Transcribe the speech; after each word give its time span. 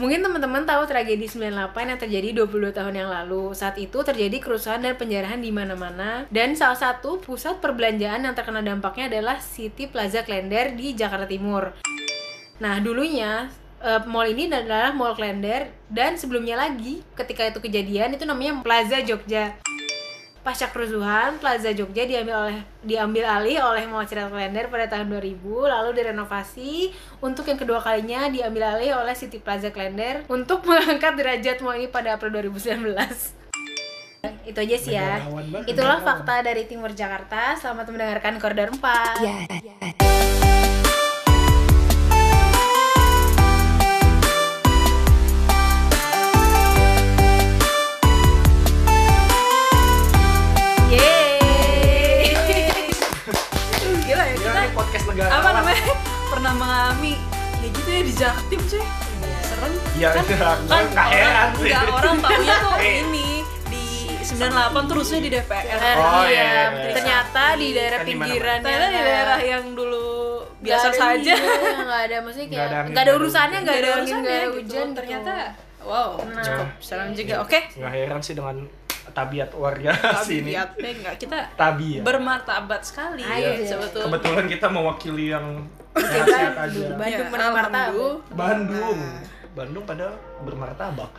Mungkin 0.00 0.24
teman-teman 0.24 0.64
tahu 0.64 0.88
tragedi 0.88 1.28
98 1.28 1.76
yang 1.76 2.00
terjadi 2.00 2.28
22 2.48 2.72
tahun 2.72 2.94
yang 2.96 3.12
lalu. 3.12 3.52
Saat 3.52 3.76
itu 3.76 4.00
terjadi 4.00 4.40
kerusuhan 4.40 4.80
dan 4.80 4.96
penjarahan 4.96 5.36
di 5.36 5.52
mana-mana. 5.52 6.24
Dan 6.32 6.56
salah 6.56 6.80
satu 6.80 7.20
pusat 7.20 7.60
perbelanjaan 7.60 8.24
yang 8.24 8.32
terkena 8.32 8.64
dampaknya 8.64 9.12
adalah 9.12 9.36
City 9.44 9.84
Plaza 9.84 10.24
Klender 10.24 10.72
di 10.72 10.96
Jakarta 10.96 11.28
Timur. 11.28 11.76
Nah, 12.64 12.80
dulunya 12.80 13.52
eh, 13.84 14.00
mall 14.08 14.32
ini 14.32 14.48
adalah 14.48 14.96
Mall 14.96 15.12
Klender 15.12 15.68
dan 15.92 16.16
sebelumnya 16.16 16.56
lagi 16.56 17.04
ketika 17.12 17.52
itu 17.52 17.60
kejadian 17.60 18.16
itu 18.16 18.24
namanya 18.24 18.64
Plaza 18.64 18.96
Jogja. 19.04 19.60
Pasca 20.42 20.74
kerusuhan, 20.74 21.38
Plaza 21.38 21.70
Jogja 21.70 22.02
diambil 22.02 22.34
oleh 22.34 22.58
diambil 22.82 23.30
alih 23.30 23.62
oleh 23.62 23.86
Mall 23.86 24.02
Citra 24.02 24.26
Klender 24.26 24.66
pada 24.66 24.90
tahun 24.90 25.06
2000, 25.14 25.38
lalu 25.70 25.90
direnovasi 25.94 26.90
untuk 27.22 27.46
yang 27.46 27.62
kedua 27.62 27.78
kalinya 27.78 28.26
diambil 28.26 28.74
alih 28.74 28.98
oleh 28.98 29.14
City 29.14 29.38
Plaza 29.38 29.70
Klender 29.70 30.26
untuk 30.26 30.62
mengangkat 30.66 31.14
derajat 31.14 31.62
mall 31.62 31.78
ini 31.78 31.86
pada 31.86 32.18
April 32.18 32.34
2019. 32.42 32.90
Itu 34.42 34.58
aja 34.58 34.76
sih 34.82 34.98
ya. 34.98 35.22
Itulah 35.62 36.02
fakta 36.02 36.42
dari 36.42 36.66
Timur 36.66 36.90
Jakarta. 36.90 37.54
Selamat 37.54 37.86
mendengarkan 37.94 38.42
Koridor 38.42 38.74
4. 38.74 39.22
Yeay. 39.22 40.51
Pernah 56.52 56.68
mengalami 56.84 57.14
ya 57.56 57.68
gitu 57.70 57.88
ya 57.88 58.02
di 58.02 58.12
Jaktim 58.12 58.60
cuy. 58.62 58.84
Serem. 59.42 59.72
Ya, 59.94 60.08
kan, 60.10 60.22
gue 60.22 60.36
kan 60.36 60.44
heran 60.44 60.58
orang, 60.60 61.50
sih. 61.56 61.64
enggak, 61.64 61.84
orang 61.90 62.16
taunya 62.20 62.54
tuh 62.58 62.74
Eh. 62.76 62.92
ini 63.00 63.28
di 63.66 63.84
98 64.20 64.84
tuh 64.84 64.94
rusuhnya 64.94 65.22
di 65.22 65.30
DPR. 65.30 65.78
Oh, 65.96 66.24
iya. 66.24 66.28
iya, 66.28 66.62
iya. 66.68 66.92
Ternyata 66.92 67.42
di 67.56 67.68
daerah 67.72 67.98
Kan 67.98 68.04
mana-mana. 68.04 68.24
pinggiran 68.28 68.58
Ternyata 68.60 68.86
di 68.86 69.00
daerah 69.02 69.40
yang 69.40 69.64
dulu 69.72 70.04
biasa 70.60 70.88
saja. 70.92 71.34
iya, 71.34 71.72
nggak 71.88 72.02
ada 72.04 72.16
maksudnya 72.20 72.44
Nggak 72.44 72.52
kayak 72.52 72.68
ada 72.68 72.76
angin, 72.76 72.90
nggak 72.92 73.02
ada 73.02 73.12
urusannya 73.14 73.58
nggak 73.58 73.76
ada 73.78 73.88
urusannya 73.88 74.20
nggak 74.20 74.36
ada 74.36 74.44
gitu. 74.44 74.56
hujan 74.58 74.84
gitu. 74.84 74.96
Ternyata 75.00 75.32
wow, 75.82 76.10
Nah. 76.22 76.44
cukup 76.44 76.68
serem 76.78 77.08
juga. 77.14 77.34
Oke. 77.40 77.58
Nggak 77.72 77.92
heran 77.96 78.20
sih 78.20 78.34
dengan 78.34 78.56
tabiat 79.08 79.50
warga 79.52 79.90
sini. 80.22 80.54
Tabiatnya 80.54 80.90
enggak 80.94 81.16
kita 81.18 81.38
Tabi 81.52 81.98
ya. 81.98 82.02
bermartabat 82.02 82.80
sekali 82.80 83.20
Ayo, 83.20 83.58
ya 83.58 83.66
sebetulnya. 83.66 84.06
Kebetulan 84.08 84.44
kita 84.46 84.66
mewakili 84.68 85.26
yang 85.28 85.46
Bandung. 85.92 86.24
aja. 86.24 86.48
Bandung 86.54 86.88
Ya, 87.04 87.18
bermartabat. 87.26 87.90
Bandung. 88.30 88.98
Bandung 89.52 89.84
pada 89.84 90.06
bermartabak. 90.40 91.10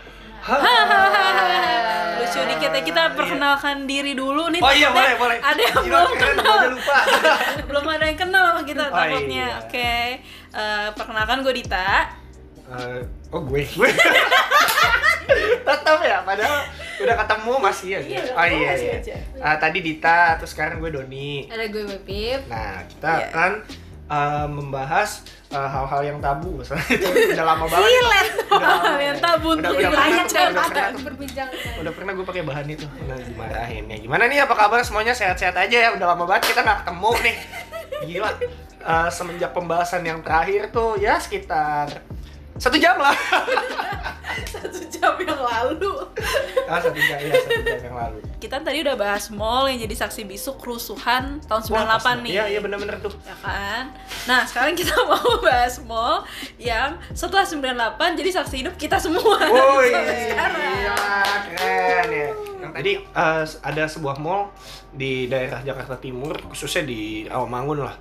Lucu 2.14 2.40
dikit 2.46 2.72
ya 2.72 2.82
kita 2.82 3.04
perkenalkan 3.14 3.86
diri 3.86 4.12
dulu 4.14 4.50
nih. 4.50 4.60
Oh 4.60 4.72
iya 4.72 4.90
boleh 4.90 5.14
boleh. 5.16 5.38
Ada 5.40 5.62
yang 5.62 5.76
Gila, 5.78 6.00
belum 6.00 6.12
kenal. 6.16 6.58
lupa. 6.70 6.98
belum 7.70 7.86
ada 7.90 8.04
yang 8.06 8.20
kenal 8.20 8.44
sama 8.50 8.62
kita 8.64 8.84
Oh, 8.84 8.94
takutnya. 8.94 9.46
iya. 9.46 9.62
Oke. 9.62 9.94
Eh, 10.52 10.88
perkenalkan 10.94 11.38
gue 11.42 11.54
Dita. 11.54 11.90
Eh, 12.66 13.00
oh 13.34 13.42
gue 13.44 13.62
gue. 13.74 13.90
Tetap 15.64 16.00
ya, 16.04 16.22
padahal 16.22 16.58
udah 17.00 17.16
ketemu 17.18 17.54
masih 17.60 17.88
ya. 17.90 18.00
Iya, 18.00 18.20
udah 18.22 18.36
oh 18.36 18.46
iya 18.46 18.70
masih 18.70 18.88
iya. 18.88 18.98
aja. 19.00 19.16
Ah, 19.40 19.56
tadi 19.58 19.80
Dita, 19.80 20.20
terus 20.38 20.52
sekarang 20.54 20.78
gue 20.78 20.92
Doni. 20.92 21.48
Ada 21.48 21.66
gue 21.68 21.84
Bepip. 21.88 22.42
Nah, 22.48 22.84
kita 22.86 23.10
Iya. 23.10 23.26
akan 23.32 23.52
eh, 24.04 24.48
membahas 24.48 25.10
eh, 25.50 25.70
hal-hal 25.70 26.02
yang 26.04 26.18
tabu 26.20 26.60
misalnya 26.60 26.86
itu 26.96 27.08
udah 27.08 27.46
lama 27.48 27.66
banget. 27.66 27.90
Udah 28.52 28.60
lama, 28.60 29.00
yang 29.00 29.18
ya. 29.18 29.24
tabu 29.24 29.48
Udah, 29.56 29.72
udah 29.72 29.90
udah 29.90 30.26
jangan 30.28 30.64
pernah, 30.70 31.02
berbincang. 31.02 31.50
udah 31.80 31.92
pernah 31.96 32.12
gue 32.14 32.26
pakai 32.28 32.44
bahan 32.44 32.68
itu 32.68 32.86
pernah 32.86 33.18
dimarahin 33.18 33.84
ya 33.88 33.98
gimana 33.98 34.24
nih 34.28 34.44
apa 34.44 34.54
kabar 34.54 34.84
semuanya 34.84 35.16
sehat-sehat 35.16 35.56
aja 35.56 35.78
ya 35.80 35.90
udah 35.96 36.08
lama 36.10 36.28
banget 36.28 36.52
kita 36.52 36.62
nggak 36.62 36.78
ketemu 36.84 37.12
nih 37.24 37.36
gila 38.12 38.32
Eh, 38.84 39.08
semenjak 39.08 39.56
pembahasan 39.56 40.04
yang 40.04 40.20
terakhir 40.20 40.68
tuh 40.68 41.00
ya 41.00 41.16
sekitar 41.16 41.88
satu 42.56 42.78
jam 42.78 42.96
lah 42.96 43.16
Satu 44.46 44.80
jam 44.88 45.14
yang 45.20 45.38
lalu. 45.38 45.94
ah 46.66 46.80
satu 46.80 46.96
jam 46.96 47.18
ya 47.20 47.34
satu 47.36 47.62
jam 47.62 47.82
yang 47.84 47.96
lalu 47.96 48.18
Kita 48.38 48.58
tadi 48.60 48.82
udah 48.82 48.96
bahas 48.96 49.30
mall 49.30 49.66
yang 49.66 49.78
jadi 49.80 49.96
saksi 50.00 50.26
bisu 50.26 50.58
kerusuhan 50.58 51.38
tahun 51.44 51.62
98 51.64 51.74
Wah, 51.74 51.98
pas- 51.98 52.18
nih. 52.20 52.32
iya 52.32 52.46
iya 52.48 52.60
bener-bener 52.60 52.98
tuh 52.98 53.14
ya 53.22 53.36
kan? 53.38 53.94
Nah, 54.26 54.42
sekarang 54.44 54.74
kita 54.74 54.94
mau 55.10 55.38
bahas 55.40 55.78
mall 55.82 56.24
yang 56.58 56.96
setelah 57.12 57.44
98 57.44 57.64
jadi 58.16 58.30
saksi 58.34 58.56
hidup 58.58 58.76
kita 58.76 58.98
semua. 58.98 59.38
Woi, 59.44 59.92
gila, 59.94 61.22
keren 61.52 62.10
ya. 62.10 62.30
Tadi 62.74 62.92
eh, 62.98 63.44
ada 63.46 63.84
sebuah 63.86 64.18
mall 64.18 64.50
di 64.90 65.30
daerah 65.30 65.62
Jakarta 65.62 66.02
Timur, 66.02 66.34
khususnya 66.50 66.84
di 66.90 67.30
Rawamangun 67.30 67.86
lah. 67.86 67.96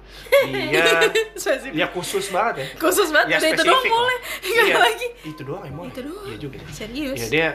Dia 0.48 0.80
Spesifik. 1.36 1.76
ya 1.76 1.86
khusus 1.92 2.32
banget 2.32 2.54
ya. 2.64 2.66
Khusus 2.80 3.08
banget, 3.12 3.36
ada 3.36 3.48
itu 3.52 3.62
doang 3.68 3.84
mallnya. 3.84 4.18
Iya, 4.42 4.76
lagi. 4.80 5.08
Itu 5.28 5.42
doang 5.44 5.62
ya 5.68 5.72
mall. 5.76 5.86
Itu 5.92 6.00
doang. 6.08 6.26
Iya 6.26 6.36
juga. 6.40 6.56
ya. 6.56 6.68
Serius. 6.72 7.18
Ya 7.20 7.26
dia 7.28 7.48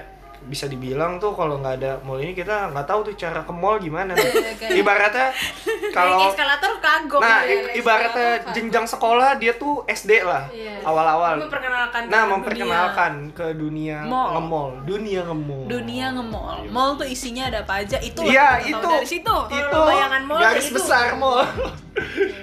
bisa 0.44 0.66
dibilang 0.66 1.18
tuh 1.18 1.32
kalau 1.32 1.58
nggak 1.58 1.76
ada 1.76 1.92
mall 2.00 2.16
ini 2.16 2.32
kita 2.32 2.70
nggak 2.70 2.86
tahu 2.86 3.00
tuh 3.04 3.16
cara 3.16 3.42
ke 3.42 3.50
mall 3.50 3.76
gimana. 3.78 4.14
tuh. 4.14 4.24
kayak- 4.54 4.78
Ibaratnya 4.78 5.28
Naik 5.28 5.92
kalau 5.92 6.18
eskalator 6.28 6.72
kagok. 6.78 7.20
Nah, 7.20 7.40
ya, 7.40 7.48
i- 7.48 7.64
naik 7.66 7.76
ibaratnya 7.78 8.30
kagok. 8.38 8.54
jenjang 8.54 8.86
sekolah 8.86 9.30
dia 9.36 9.54
tuh 9.54 9.82
SD 9.86 10.22
lah 10.22 10.46
Iya. 10.48 10.80
awal-awal. 10.82 11.42
memperkenalkan 11.42 12.02
Nah, 12.06 12.24
ke 12.24 12.32
memperkenalkan 12.32 13.12
ke 13.32 13.46
dunia 13.54 13.98
Mall. 14.04 14.30
nge-mall, 14.34 14.72
dunia 14.84 15.22
nge-mall. 15.24 15.66
Dunia 15.68 16.06
nge-mall. 16.12 16.58
Mall 16.68 16.92
tuh 16.96 17.08
isinya 17.08 17.44
ada 17.46 17.62
apa 17.62 17.82
aja? 17.82 17.98
Itu 17.98 18.22
Iya, 18.24 18.62
tahu 18.62 18.70
itu. 18.70 18.90
dari 18.94 19.08
situ. 19.10 19.36
Itu 19.50 19.80
bayangan 19.82 20.22
mall 20.24 20.40
garis 20.40 20.68
itu. 20.68 20.76
besar 20.76 21.16
mall. 21.16 21.44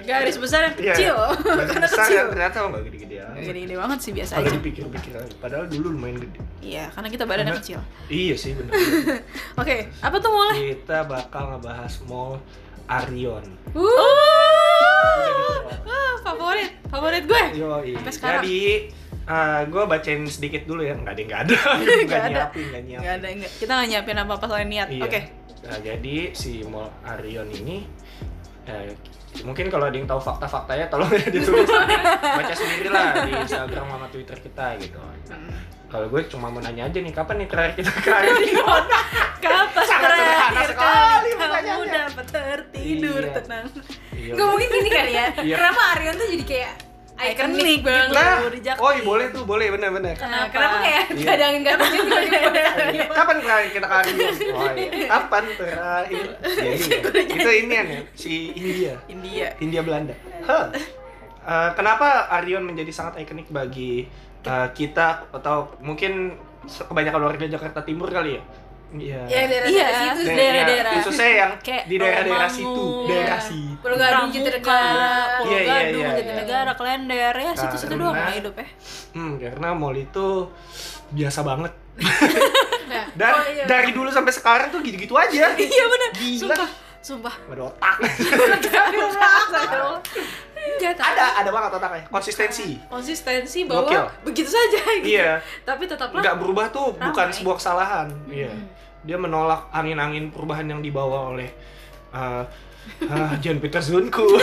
Garis 0.05 0.37
besar 0.37 0.59
yang 0.69 0.75
Iya, 0.77 0.93
kecil. 0.93 1.15
Garis 1.45 1.69
Karena 1.71 1.87
besar 1.87 2.05
kecil. 2.05 2.25
ternyata 2.31 2.57
nggak 2.61 2.83
gede-gede 2.87 3.15
amat. 3.21 3.41
Gede-gede 3.41 3.75
banget 3.75 3.99
sih 4.03 4.11
biasa 4.13 4.33
aja. 4.37 4.49
dipikir-pikir 4.53 5.13
lagi, 5.17 5.35
padahal 5.41 5.65
dulu 5.65 5.87
lumayan 5.95 6.17
gede. 6.21 6.39
Iya, 6.61 6.85
karena 6.93 7.07
kita 7.09 7.23
badannya 7.25 7.53
Karena- 7.53 7.65
kecil. 7.65 7.79
Iya 8.07 8.35
sih 8.37 8.51
benar. 8.53 8.73
Oke, 9.61 9.75
apa 10.01 10.15
tuh 10.21 10.29
mallnya? 10.29 10.55
Kita 10.59 10.97
bakal 11.09 11.43
ngebahas 11.57 11.93
mall 12.05 12.37
Arion. 12.85 13.45
Uh, 13.73 13.89
ah, 15.89 16.13
favorit, 16.21 16.69
favorit 16.85 17.23
gue. 17.25 17.43
Yo, 17.57 17.81
Sampai 17.97 18.13
sekarang. 18.13 18.43
Jadi 18.45 18.93
gue 19.73 19.83
bacain 19.89 20.21
sedikit 20.29 20.69
dulu 20.69 20.85
ya, 20.85 20.93
nggak 20.93 21.13
ada 21.17 21.21
nggak 21.25 21.41
ada, 21.49 21.57
Nggak 22.05 22.21
nyiapin, 22.29 22.65
nggak 22.69 22.83
nyiapin. 22.85 23.01
Nggak 23.01 23.15
ada, 23.17 23.27
nggak. 23.41 23.51
Kita 23.57 23.71
nggak 23.73 23.87
nyiapin 23.89 24.17
apa-apa 24.21 24.45
selain 24.45 24.69
niat. 24.69 24.87
Iya. 24.93 25.03
Oke. 25.09 25.21
Nah, 25.65 25.81
jadi 25.81 26.15
si 26.37 26.61
Mall 26.61 26.93
Arion 27.01 27.49
ini 27.49 27.89
eh, 28.65 28.93
mungkin 29.41 29.67
kalau 29.67 29.85
ada 29.85 29.93
yang 29.93 30.05
tahu 30.05 30.17
fakta-faktanya 30.17 30.85
tolong 30.87 31.11
ya 31.11 31.27
ditulis 31.35 31.67
baca 32.21 32.53
sendiri 32.53 32.87
lah 32.87 33.23
di 33.23 33.31
Instagram 33.35 33.85
sama 33.87 34.07
Twitter 34.09 34.37
kita 34.37 34.65
gitu. 34.79 34.99
Kalau 35.85 36.09
gue 36.09 36.21
cuma 36.27 36.49
mau 36.49 36.59
nanya 36.59 36.89
aja 36.89 36.97
nih 36.97 37.13
kapan 37.13 37.35
nih 37.39 37.47
terakhir 37.47 37.73
kita 37.77 37.91
ke 37.93 38.09
Arion? 38.09 38.35
Kapan 39.45 39.85
Sangat 39.85 40.09
sederhana 40.09 40.49
terakhir 40.49 40.69
sekali 40.73 41.29
kali 41.31 41.61
kamu 41.61 41.83
dapat 41.85 42.25
tertidur 42.27 43.21
Iya. 43.21 43.33
tenang? 43.37 43.65
Iya. 44.11 44.31
Gak 44.33 44.47
mungkin 44.49 44.67
gini 44.73 44.89
kali 44.89 45.11
ya. 45.13 45.27
Iya. 45.39 45.55
Kenapa 45.55 45.81
Arion 45.93 46.15
tuh 46.17 46.27
jadi 46.33 46.43
kayak 46.43 46.73
Ikonik 47.15 47.55
ikonik 47.55 47.79
banget. 47.79 48.11
Nah, 48.11 48.37
di 48.51 48.59
Jakarta. 48.59 48.83
oh 48.83 48.91
iya 48.91 49.03
boleh 49.03 49.25
tuh, 49.31 49.43
boleh 49.47 49.67
bener-bener. 49.71 50.15
Kenapa? 50.19 50.51
kenapa 50.51 50.75
kayak 50.83 51.03
Iya. 51.09 51.23
gak 51.23 51.35
ada 51.35 51.45
angin 51.47 51.61
gak 51.63 51.73
ada 51.73 51.85
hujan 51.87 52.21
tiba-tiba 52.27 53.13
Kapan 53.15 53.35
terakhir 53.39 53.69
kita 53.71 53.87
Arion? 53.87 54.17
Oh, 54.51 54.69
iya. 54.75 55.07
Kapan 55.07 55.43
terakhir? 55.55 56.25
Ya, 56.43 56.71
ini, 56.75 56.87
itu 57.31 57.49
ini 57.55 57.73
ya, 57.73 57.83
si 58.13 58.33
India. 58.51 58.93
India. 59.07 59.47
India 59.57 59.81
Belanda. 59.81 60.15
Huh. 60.43 60.67
Eh, 61.45 61.69
kenapa 61.73 62.07
Arion 62.33 62.65
menjadi 62.65 62.91
sangat 62.91 63.21
ikonik 63.21 63.47
bagi 63.47 64.11
eh, 64.43 64.67
kita 64.73 65.31
atau 65.31 65.71
mungkin 65.79 66.35
kebanyakan 66.65 67.21
warga 67.23 67.45
Jakarta 67.47 67.79
Timur 67.79 68.09
kali 68.09 68.35
ya? 68.35 68.43
Iya. 68.97 69.21
Ya 69.25 69.41
daerah 69.45 69.67
Iya. 69.67 69.85
situ 69.91 70.21
Da- 70.21 70.35
daerah-daerah. 70.35 70.91
ya, 70.91 70.97
khususnya 70.97 71.29
yang 71.31 71.51
Kayak 71.59 71.83
di 71.83 71.95
daerah-daerah 71.95 72.49
situ, 72.49 72.85
daerah 73.05 73.39
situ. 73.39 73.73
Pulau 73.77 73.95
Gadung 73.95 74.17
Pramuka, 74.25 74.35
Jatinegara. 74.35 75.13
Pulau 75.37 75.45
Iya, 75.47 75.59
iya, 75.59 75.69
Gadung, 75.69 76.01
iya, 76.01 76.11
Jatinegara, 76.15 76.71
Klender, 76.73 77.33
ya 77.35 77.51
situ-situ 77.53 77.89
Karena- 77.89 78.03
doang 78.03 78.15
lah 78.17 78.33
hidup 78.33 78.53
ya. 78.55 78.67
Hmm, 79.11 79.31
karena 79.37 79.67
mall 79.71 79.95
itu 79.95 80.27
biasa 81.07 81.39
banget. 81.41 81.73
Nah, 82.85 83.05
Dan 83.19 83.31
oh, 83.31 83.43
iya. 83.47 83.63
dari 83.65 83.89
dulu 83.91 84.09
sampai 84.09 84.31
sekarang 84.31 84.67
tuh 84.67 84.79
gitu-gitu 84.79 85.13
aja. 85.13 85.53
Iya 85.55 85.83
benar. 85.85 86.09
Gila. 86.13 86.39
Sumpah, 86.41 86.69
sumpah. 86.99 87.35
Gak 87.41 87.53
ada 87.53 87.63
otak. 87.65 87.95
Enggak 90.65 90.97
tahu. 90.97 91.07
ada, 91.07 91.25
ada 91.37 91.49
banget 91.49 91.71
otaknya. 91.73 92.03
Konsistensi. 92.09 92.81
konsistensi 92.87 93.59
bahwa 93.63 93.85
Gokil. 93.85 94.03
begitu 94.23 94.49
saja 94.49 94.81
gitu. 94.97 95.13
Iya. 95.13 95.37
Tapi 95.61 95.85
tetaplah 95.85 96.19
nggak 96.19 96.35
berubah 96.35 96.65
tuh 96.67 96.89
bukan 96.91 97.13
Ramai. 97.23 97.37
sebuah 97.37 97.55
kesalahan 97.55 98.07
iya 98.27 98.49
dia 99.05 99.17
menolak 99.21 99.69
angin-angin 99.69 100.33
perubahan 100.33 100.65
yang 100.65 100.81
dibawa 100.81 101.31
oleh 101.31 101.49
uh, 102.11 102.43
uh, 103.05 103.33
John 103.39 103.61
Peter 103.61 103.79
Zunku. 103.79 104.25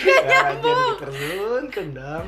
Nyambung. 0.00 0.80
Di 0.80 0.92
terjun 1.04 1.64
kendang 1.68 2.24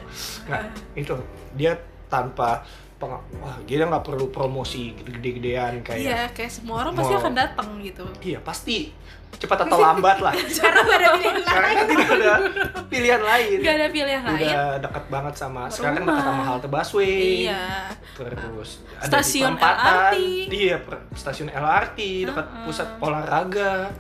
nah 0.49 0.63
itu. 0.93 1.17
Dia 1.57 1.73
tanpa 2.13 2.65
wah 3.05 3.57
dia 3.63 3.83
nggak 3.83 4.03
perlu 4.03 4.29
promosi 4.29 4.93
gede-gedean 4.95 5.81
kayak 5.81 6.01
Iya, 6.01 6.21
kayak 6.31 6.53
semua 6.53 6.81
orang 6.81 6.95
pasti 6.95 7.15
akan 7.15 7.33
datang 7.33 7.69
gitu. 7.79 8.05
iya 8.21 8.39
pasti 8.39 8.93
cepat 9.33 9.65
atau 9.65 9.75
lambat 9.77 10.21
lah 10.21 10.31
Karena 10.61 10.81
gak 10.83 10.99
ada 10.99 11.09
pilihan 11.17 11.43
lain. 11.43 11.75
kan 11.75 11.87
tidak 11.89 12.07
ada 12.13 12.33
pilihan 12.87 13.23
lain 13.23 13.57
Gak 13.59 13.75
ada 13.75 13.87
pilihan 13.89 14.23
lain. 14.23 14.45
udah 14.45 14.63
dekat 14.79 15.05
banget 15.09 15.35
sama 15.35 15.63
sekarang 15.67 15.95
kan 15.95 16.03
Rumah. 16.03 16.13
dekat 16.13 16.25
sama 16.29 16.43
halte 16.45 16.69
busway 16.69 17.19
Iya. 17.43 17.65
terus 18.13 18.71
ada 18.95 19.07
Stasiun. 19.09 19.53
LRT. 19.57 20.17
iya 20.49 20.77
stasiun 21.13 21.49
LRT 21.49 21.99
dekat 22.25 22.47
pusat 22.63 22.89
olahraga 22.99 23.91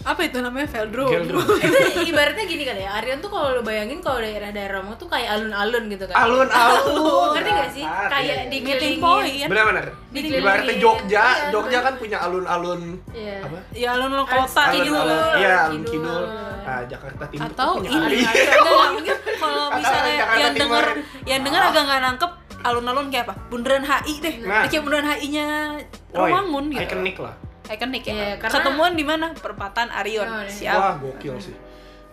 Apa 0.00 0.20
itu 0.22 0.38
namanya? 0.38 0.68
Velodrome. 0.68 1.26
itu 1.90 2.00
ibaratnya 2.06 2.44
gini 2.44 2.62
kali 2.62 2.80
ya 2.80 2.90
Arion 2.94 3.18
tuh 3.18 3.28
kalau 3.28 3.50
lo 3.50 3.60
bayangin 3.60 3.98
kalau 3.98 4.18
daerah-daerah 4.18 4.78
Romo 4.78 4.94
tuh 4.94 5.06
kayak 5.06 5.28
alun-alun 5.32 5.84
gitu 5.86 6.04
kan 6.04 6.14
alun-alun 6.16 7.34
ngerti 7.34 7.50
gak 7.50 7.70
sih 7.70 7.84
kayak 7.84 8.38
di 8.46 8.58
Meeting 8.60 8.96
point. 8.98 9.44
benar-benar 9.44 9.86
Dikelilingin. 10.08 10.40
ibaratnya 10.40 10.74
Jogja 10.78 11.24
Iya, 11.28 11.50
Jogja 11.50 11.78
kan 11.80 11.94
punya 11.96 12.18
alun-alun 12.20 12.80
Iya. 13.10 13.36
apa 13.42 13.58
Ya 13.72 13.88
alun-alun 13.92 14.24
kota 14.24 14.62
Alun- 14.64 14.76
gitu. 14.78 14.94
alun- 14.94 15.08
loh. 15.08 15.32
iya 15.36 15.56
Alun 15.66 15.82
Kidul. 15.82 15.92
kidul 15.92 16.24
nah 16.60 16.80
Jakarta 16.84 17.24
Timur 17.26 17.44
Atau 17.48 17.68
punya 17.74 17.90
ini 17.90 18.18
kalau 19.36 19.64
misalnya 19.72 20.12
yang 20.36 20.52
denger 20.54 20.84
yang 21.24 21.40
denger 21.42 21.62
agak 21.64 21.82
nggak 21.82 22.00
nangkep 22.02 22.30
alun-alun 22.60 23.06
kayak 23.08 23.24
apa? 23.24 23.34
Bundaran 23.48 23.82
HI 23.82 24.14
deh. 24.18 24.34
Nah. 24.42 24.66
Kayak 24.66 24.82
bundaran 24.82 25.06
HI-nya 25.08 25.46
Woi, 26.10 26.26
Romangun 26.28 26.64
gitu. 26.68 26.82
ikonik 26.84 27.16
lah 27.18 27.34
Ikonik 27.70 28.02
ya. 28.02 28.12
Iya, 28.12 28.30
karena- 28.36 28.54
Ketemuan 28.54 28.92
di 28.92 29.02
mana? 29.02 29.26
Perempatan 29.32 29.88
Arion. 29.90 30.24
Oh, 30.24 30.40
iya. 30.40 30.50
Siap. 30.50 30.74
wah 30.74 30.94
gokil 30.96 31.36
sih 31.38 31.56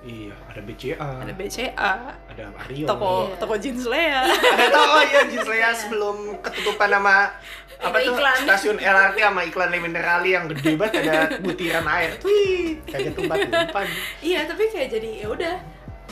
iya 0.04 0.38
ada 0.46 0.62
BCA 0.62 1.02
Ada 1.18 1.34
BCA, 1.34 1.92
ada 2.30 2.44
Arion 2.62 2.86
toko 2.86 3.26
Iya. 3.26 3.38
toko 3.38 3.54
jeans 3.58 3.84
Lea. 3.86 4.22
ada 4.54 4.66
toko 4.70 4.98
ya 5.02 5.22
Jislea 5.26 5.70
sebelum 5.74 6.18
ketutupan 6.40 6.90
sama 6.92 7.34
apa 7.76 7.98
tuh 8.00 8.14
iklan. 8.14 8.38
stasiun 8.40 8.78
LRT 8.78 9.18
sama 9.20 9.42
iklan 9.44 9.74
minerali 9.74 10.32
yang 10.32 10.46
gede 10.48 10.78
banget 10.78 11.04
ada 11.04 11.42
butiran 11.42 11.84
air 11.90 12.16
Wih, 12.22 12.80
kayak 12.86 13.12
tumpat 13.12 13.38
tumpan 13.44 13.86
iya, 14.22 14.46
tapi 14.46 14.70
kayak 14.70 14.94
jadi 14.94 15.10
ya 15.20 15.28
udah 15.28 15.56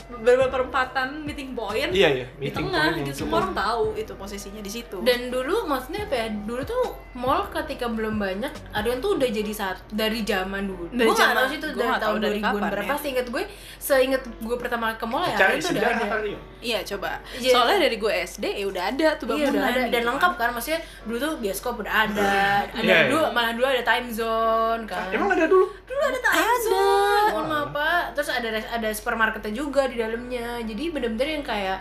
beberapa 0.06 0.46
perempatan 0.48 1.22
meeting 1.22 1.52
point 1.52 1.88
iya 1.90 2.08
iya 2.14 2.26
di 2.28 2.36
meeting 2.42 2.66
tengah 2.66 2.92
point 2.92 2.98
gitu 3.02 3.12
semua 3.20 3.40
orang 3.40 3.54
tahu 3.54 3.84
itu 3.94 4.12
posisinya 4.14 4.60
di 4.60 4.70
situ. 4.70 4.96
dan 5.00 5.28
dulu 5.28 5.64
maksudnya 5.64 6.04
apa 6.04 6.14
ya 6.14 6.26
dulu 6.44 6.62
tuh 6.62 6.84
mall 7.14 7.46
ketika 7.48 7.86
belum 7.86 8.16
banyak 8.16 8.52
Arion 8.72 8.98
tuh 8.98 9.16
udah 9.16 9.26
jadi 9.26 9.48
saat 9.50 9.78
dari 9.88 10.20
zaman 10.22 10.66
dulu 10.66 10.84
Dari 10.88 10.98
gue 11.00 11.08
nggak 11.08 11.18
zaman- 11.24 11.36
tahu 11.38 11.46
sih 11.46 11.56
itu 11.56 11.68
gua 11.68 11.80
dari 11.80 11.94
tahun 11.98 12.18
dari 12.18 12.32
2000-an 12.34 12.44
kapan 12.54 12.70
berapa 12.70 12.84
ya. 12.86 12.98
seinget 12.98 13.26
gue 13.26 13.42
seinget 13.78 14.22
gue 14.38 14.56
pertama 14.56 14.86
ke 14.92 15.04
mall 15.04 15.24
ya 15.24 15.36
cari 15.36 15.56
tuh 15.56 15.70
udah 15.70 15.84
ada 15.86 16.06
Arion 16.14 16.42
Iya 16.64 16.80
coba. 16.82 17.20
Iya. 17.34 17.52
Soalnya 17.52 17.76
dari 17.78 17.96
gue 17.98 18.08
SD 18.24 18.44
ya 18.56 18.64
udah 18.64 18.84
ada 18.88 19.08
tuh 19.14 19.28
Iya 19.28 19.32
bangunan. 19.44 19.52
udah 19.52 19.64
ada 19.68 19.80
dan 19.84 19.92
gitu 19.94 20.08
lengkap 20.08 20.32
kan. 20.32 20.40
kan 20.40 20.50
maksudnya 20.50 20.80
dulu 21.04 21.16
tuh 21.18 21.32
bioskop 21.36 21.74
udah 21.76 21.94
ada 22.02 22.32
ada 22.66 22.80
Iya, 22.80 22.96
iya. 22.96 23.04
dulu 23.06 23.20
malah 23.30 23.52
dulu 23.52 23.66
ada 23.66 23.82
time 23.82 24.08
zone 24.08 24.82
kan 24.84 25.04
emang 25.10 25.28
ada 25.30 25.44
dulu 25.44 25.68
dulu 25.68 26.00
ada 26.02 26.20
time 26.22 26.56
zone 26.62 27.28
mohon 27.30 27.44
maaf 27.46 27.68
pak 27.70 28.02
terus 28.12 28.28
ada 28.30 28.48
ada 28.48 28.88
supermarketnya 28.90 29.52
juga 29.54 29.84
di 29.94 30.02
dalamnya 30.02 30.58
jadi 30.66 30.84
bener-bener 30.90 31.28
yang 31.38 31.46
kayak 31.46 31.78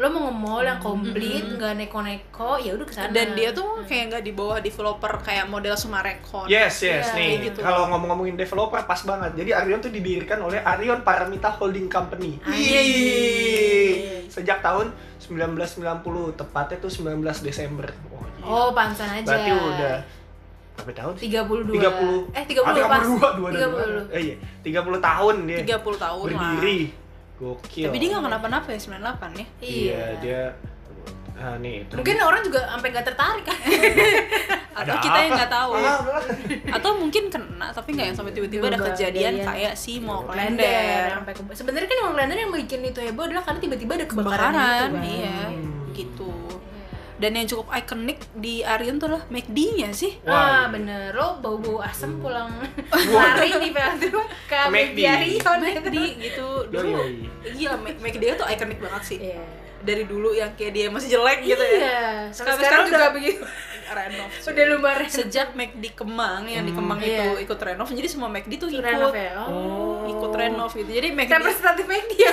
lo 0.00 0.08
mau 0.08 0.32
nge-mall 0.32 0.64
yang 0.64 0.80
komplit 0.80 1.44
nggak 1.60 1.76
neko-neko 1.76 2.56
ya 2.56 2.72
udah 2.72 2.86
ke 2.88 2.94
sana 2.96 3.12
Dan 3.12 3.36
dia 3.36 3.52
tuh 3.52 3.84
kayak 3.84 4.08
nggak 4.08 4.24
di 4.24 4.32
bawah 4.32 4.56
developer 4.56 5.12
kayak 5.20 5.44
model 5.44 5.76
Sumarekon. 5.76 6.48
Yes, 6.48 6.80
yes, 6.80 7.12
Iya, 7.12 7.36
nih. 7.36 7.52
gitu. 7.52 7.60
Kalau 7.60 7.84
ngomong-ngomongin 7.92 8.32
developer 8.32 8.80
pas 8.88 8.96
banget. 9.04 9.44
Jadi 9.44 9.52
Arion 9.52 9.76
tuh 9.84 9.92
didirikan 9.92 10.40
oleh 10.40 10.56
Arion 10.64 11.04
Paramita 11.04 11.52
Holding 11.52 11.92
Company. 11.92 12.40
Anjing. 12.48 14.24
Sejak 14.32 14.64
tahun 14.64 14.88
1990, 15.20 16.32
tepatnya 16.32 16.76
tuh 16.80 16.88
19 16.88 17.20
Desember. 17.44 17.92
Oh, 18.08 18.24
iya. 18.24 18.44
oh 18.48 18.68
pansan 18.72 19.20
aja 19.20 19.28
Berarti 19.28 19.50
udah 19.52 19.96
berapa 20.80 20.92
tahun 20.96 21.12
sih? 21.20 21.28
32 21.28 21.76
30 21.76 22.40
eh 22.40 22.44
30 22.48 22.64
ah, 22.64 22.88
pas 22.88 23.04
32 23.04 23.36
dua 23.36 23.48
dan 23.52 23.68
dua. 23.68 23.84
30 24.08 24.16
Eh 24.16 24.20
iya, 24.24 24.36
30 24.64 24.96
tahun 24.96 25.34
dia 25.44 25.58
30 25.76 26.04
tahun 26.08 26.26
lah. 26.32 26.56
Gokil. 27.40 27.88
Tapi 27.88 27.96
dia 27.96 28.08
nggak 28.10 28.24
kenapa-napa 28.26 28.68
ya 28.68 28.78
98 28.78 29.32
ya. 29.32 29.46
Iya, 29.58 30.02
dia 30.20 30.40
ah, 31.34 31.56
nih. 31.56 31.88
mungkin 31.90 32.20
orang 32.20 32.44
juga 32.44 32.68
sampai 32.68 32.88
nggak 32.92 33.06
tertarik 33.06 33.44
kan 33.48 33.56
Atau 34.80 34.92
Ada 34.92 35.02
kita 35.02 35.18
yang 35.18 35.26
apa? 35.26 35.38
nggak 35.40 35.50
tahu. 35.50 35.70
Ah. 35.74 36.00
Atau 36.70 36.90
mungkin 36.96 37.22
kena 37.26 37.66
tapi 37.70 37.88
nggak 37.92 38.06
yang 38.06 38.16
sampai 38.16 38.32
tiba-tiba 38.32 38.64
ada 38.66 38.78
kejadian 38.78 39.34
kayak 39.40 39.72
si 39.72 39.98
sampai 39.98 41.32
ke 41.32 41.42
sebenarnya 41.52 41.88
kan 41.88 41.98
Mall 41.98 42.14
Klender 42.14 42.38
yang 42.38 42.52
bikin 42.54 42.80
itu 42.82 43.00
heboh 43.00 43.24
adalah 43.24 43.42
karena 43.42 43.58
tiba-tiba 43.58 43.92
ada 43.96 44.06
kebakaran, 44.06 44.52
Kebakaran, 44.52 44.88
gitu 44.88 44.94
kan. 44.94 45.04
iya, 45.08 45.38
Hmm. 45.48 45.72
gitu. 45.92 46.30
Dan 47.20 47.36
yang 47.36 47.44
cukup 47.44 47.68
ikonik 47.70 48.16
di 48.32 48.64
Arion 48.64 48.96
tuh 48.96 49.12
lah 49.12 49.22
McD-nya 49.26 49.92
sih. 49.92 50.16
Wah, 50.22 50.32
Wah, 50.32 50.40
iya. 50.40 50.60
bener. 50.66 51.08
Lo 51.12 51.36
bau-bau 51.36 51.78
asem 51.78 52.16
pulang 52.16 52.48
lari 53.12 53.52
di 53.54 53.68
Velodrome 53.68 54.24
ke 54.48 54.56
McD. 54.66 54.98
Arion 55.04 55.58
McD 55.60 55.96
gitu 56.18 56.48
dulu. 56.66 57.00
Gila, 57.46 57.76
Mac- 57.76 58.00
McD 58.00 58.24
tuh 58.34 58.46
ikonik 58.46 58.80
banget 58.80 59.02
sih. 59.06 59.18
Iya. 59.22 59.44
Dari 59.80 60.04
dulu 60.04 60.32
yang 60.32 60.52
kayak 60.54 60.72
dia 60.72 60.86
masih 60.88 61.08
jelek 61.10 61.40
gitu 61.42 61.60
ya. 61.60 61.76
Iya. 61.78 62.00
Sekarang, 62.30 62.56
sekarang 62.58 62.84
juga 62.84 62.96
udah 62.98 63.10
begitu. 63.12 63.44
renov. 63.90 64.28
Udah 64.30 64.64
lumayan. 64.70 65.08
Sejak 65.10 65.48
McD 65.52 65.84
Kemang 65.92 66.46
yang 66.46 66.62
di 66.62 66.70
Kemang 66.70 67.00
Iya. 67.00 67.26
itu 67.26 67.42
ikut 67.42 67.58
renov, 67.58 67.88
jadi 67.90 68.06
semua 68.06 68.28
McD 68.28 68.52
tuh 68.56 68.68
ikut 68.70 68.80
renov 68.80 69.10
ya. 69.10 69.34
Oh. 69.42 70.06
ikut 70.06 70.30
renov 70.30 70.70
gitu. 70.70 70.88
Jadi 70.88 71.10
McD 71.10 71.32
Representatif 71.34 71.84
McD 71.84 72.12
ya. 72.14 72.32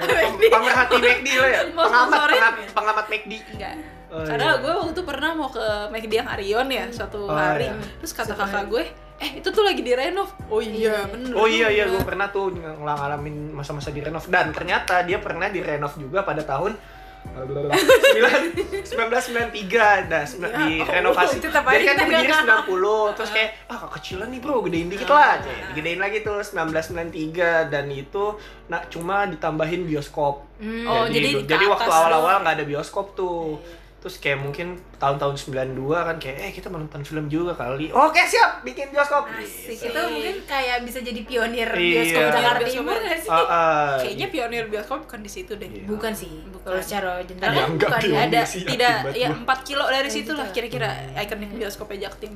Pem- 0.00 0.38
Pemerhati 0.38 0.96
McD 0.96 1.28
lo 1.34 1.46
ya? 1.46 1.60
Pengamat, 1.68 2.20
pengamat, 2.26 2.52
pengamat 2.72 3.06
McD. 3.06 3.32
enggak. 3.50 3.74
Oh, 4.14 4.22
Karena 4.22 4.46
iya. 4.48 4.60
gue 4.60 4.72
waktu 4.72 4.92
itu 4.92 5.02
pernah 5.02 5.30
mau 5.32 5.48
ke 5.48 5.58
McD 5.90 6.12
yang 6.14 6.28
Arion 6.28 6.68
ya 6.68 6.86
suatu 6.88 7.26
Oh, 7.26 7.34
hari. 7.34 7.66
iya. 7.66 7.74
Terus 7.98 8.12
kata 8.12 8.32
kakak 8.32 8.64
gue, 8.68 8.84
"Eh, 9.16 9.30
itu 9.36 9.48
tuh 9.48 9.60
lagi 9.60 9.80
direnov." 9.80 10.30
Oh 10.46 10.62
iya, 10.62 11.02
bener. 11.04 11.34
Oh 11.34 11.44
iya 11.44 11.66
iya, 11.68 11.84
gue 11.84 11.98
pernah 12.00 12.28
tuh 12.28 12.48
ng- 12.48 12.78
ngalamin 12.80 13.50
masa-masa 13.50 13.90
di 13.90 13.98
renov 13.98 14.22
dan 14.26 14.48
ternyata 14.48 15.02
dia 15.02 15.18
pernah 15.18 15.46
di 15.46 15.58
renov 15.58 15.94
juga 15.96 16.22
pada 16.22 16.42
tahun 16.42 16.78
eh, 17.24 17.40
9 17.40 18.84
1993 18.84 20.06
dah 20.06 20.22
sembilan- 20.22 20.52
Ya, 20.52 20.60
di 20.60 20.72
oh, 20.76 20.86
renovasi. 20.86 21.40
tetap 21.40 21.64
Jadi 21.64 21.74
aja 21.74 21.88
kan 21.88 21.96
dia 21.96 22.06
berdiri 22.06 22.28
nggak 22.28 22.42
90 22.68 23.16
terus 23.16 23.30
kayak 23.30 23.50
ah 23.66 23.78
kekecilan 23.82 24.28
nih 24.28 24.40
bro, 24.40 24.56
gedein 24.60 24.88
dikit 24.88 25.08
lah. 25.08 25.32
Cek. 25.38 25.72
Digedein 25.72 25.98
lagi 25.98 26.18
tuh 26.20 26.38
1993 26.38 27.66
dan 27.66 27.88
itu 27.88 28.24
nah 28.66 28.84
cuma 28.86 29.24
ditambahin 29.24 29.82
bioskop. 29.84 30.44
Hmm. 30.56 30.84
Oh, 30.84 31.04
jadi 31.06 31.42
jadi 31.44 31.64
waktu 31.66 31.88
awal-awal 31.88 32.40
nggak 32.40 32.54
ada 32.54 32.66
bioskop 32.66 33.12
tuh. 33.14 33.58
Terus 34.04 34.20
kayak 34.20 34.36
mungkin 34.38 34.66
tahun-tahun 34.94 35.32
92 35.48 35.80
kan 35.88 36.16
kayak 36.20 36.36
eh 36.38 36.52
kita 36.52 36.68
mau 36.68 36.76
nonton 36.76 37.00
film 37.00 37.24
juga 37.26 37.56
kali. 37.56 37.88
Oke, 37.88 38.20
siap, 38.22 38.60
bikin 38.60 38.92
bioskop. 38.92 39.24
Asik. 39.26 39.80
Gitu. 39.80 39.88
Itu 39.88 40.00
mungkin 40.06 40.36
kayak 40.44 40.84
bisa 40.84 41.00
jadi 41.00 41.20
pionir 41.24 41.64
Iya. 41.66 41.80
bioskop 42.04 42.22
Jakarta 42.30 42.60
Bioskop 42.60 42.76
Timur 42.76 42.92
ya. 42.92 43.00
nggak 43.00 43.18
sih? 43.18 43.30
Ah, 43.32 43.40
ah, 43.40 43.88
Kayaknya 43.96 44.26
pionir 44.28 44.64
bioskop 44.68 44.98
bukan 45.02 45.20
di 45.20 45.30
situ 45.32 45.52
deh. 45.56 45.64
Iya. 45.66 45.88
Bukan 45.88 46.12
sih. 46.12 46.28
Bukan. 46.44 46.68
Kalau 46.68 46.80
secara 46.80 47.10
general 47.22 47.48
Ya, 47.48 47.56
kan 47.56 47.68
enggak 47.70 47.90
bukan 47.96 48.12
ada 48.14 48.40
sih, 48.44 48.60
tidak 48.62 48.96
ya. 49.16 49.28
4 49.32 49.40
kilo 49.64 49.84
dari 49.86 50.04
Oh, 50.04 50.12
situ 50.12 50.30
lah 50.30 50.46
gitu. 50.46 50.56
kira-kira 50.60 50.88
ikonik 51.16 51.50
bioskopnya 51.56 51.98
Jaktim. 52.04 52.34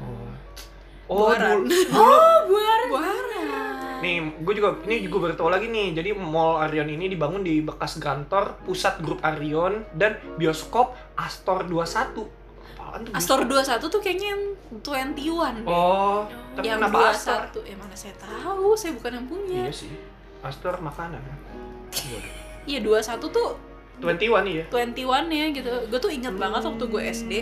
Oh, 0.00 0.32
oh 1.12 1.28
Buaran. 1.28 1.60
dulu, 1.60 1.76
dulu 1.92 2.28
buar. 2.48 2.80
Buaran. 2.88 3.89
Nih, 4.00 4.16
gue 4.40 4.54
juga 4.56 4.80
ini 4.88 5.04
juga 5.04 5.16
baru 5.28 5.34
tahu 5.36 5.50
lagi 5.52 5.66
nih. 5.68 5.94
Jadi 5.96 6.10
Mall 6.16 6.60
Arion 6.64 6.88
ini 6.88 7.06
dibangun 7.06 7.44
di 7.44 7.60
bekas 7.60 8.00
kantor 8.00 8.60
pusat 8.64 8.98
grup 9.04 9.20
Arion 9.20 9.84
dan 9.94 10.18
bioskop 10.40 10.96
Astor 11.14 11.68
21. 11.68 12.24
Apaan 12.76 13.00
tuh? 13.06 13.12
Astor 13.14 13.44
bioskop? 13.44 13.92
21 13.92 13.94
tuh 13.94 14.00
kayaknya 14.00 14.28
yang 14.34 14.42
21 14.82 15.64
deh. 15.64 15.66
Oh, 15.68 16.26
tapi 16.56 16.66
yang 16.66 16.80
kenapa 16.80 17.12
Astor? 17.12 17.40
21 17.54 17.70
eh 17.70 17.76
mana 17.76 17.94
saya 17.94 18.14
tahu, 18.16 18.68
saya 18.74 18.92
bukan 18.96 19.12
yang 19.20 19.26
punya. 19.28 19.62
Iya 19.68 19.72
sih. 19.72 19.92
Astor 20.40 20.74
makanan. 20.80 21.20
Iya. 21.92 22.20
Iya 22.64 22.78
21 22.84 23.28
tuh 23.28 23.50
21 24.00 24.48
iya. 24.48 24.64
21 24.72 25.28
ya 25.28 25.46
gitu. 25.52 25.70
Gue 25.92 26.00
tuh 26.00 26.08
inget 26.08 26.32
banget 26.34 26.64
waktu 26.64 26.84
gue 26.88 27.02
SD 27.12 27.32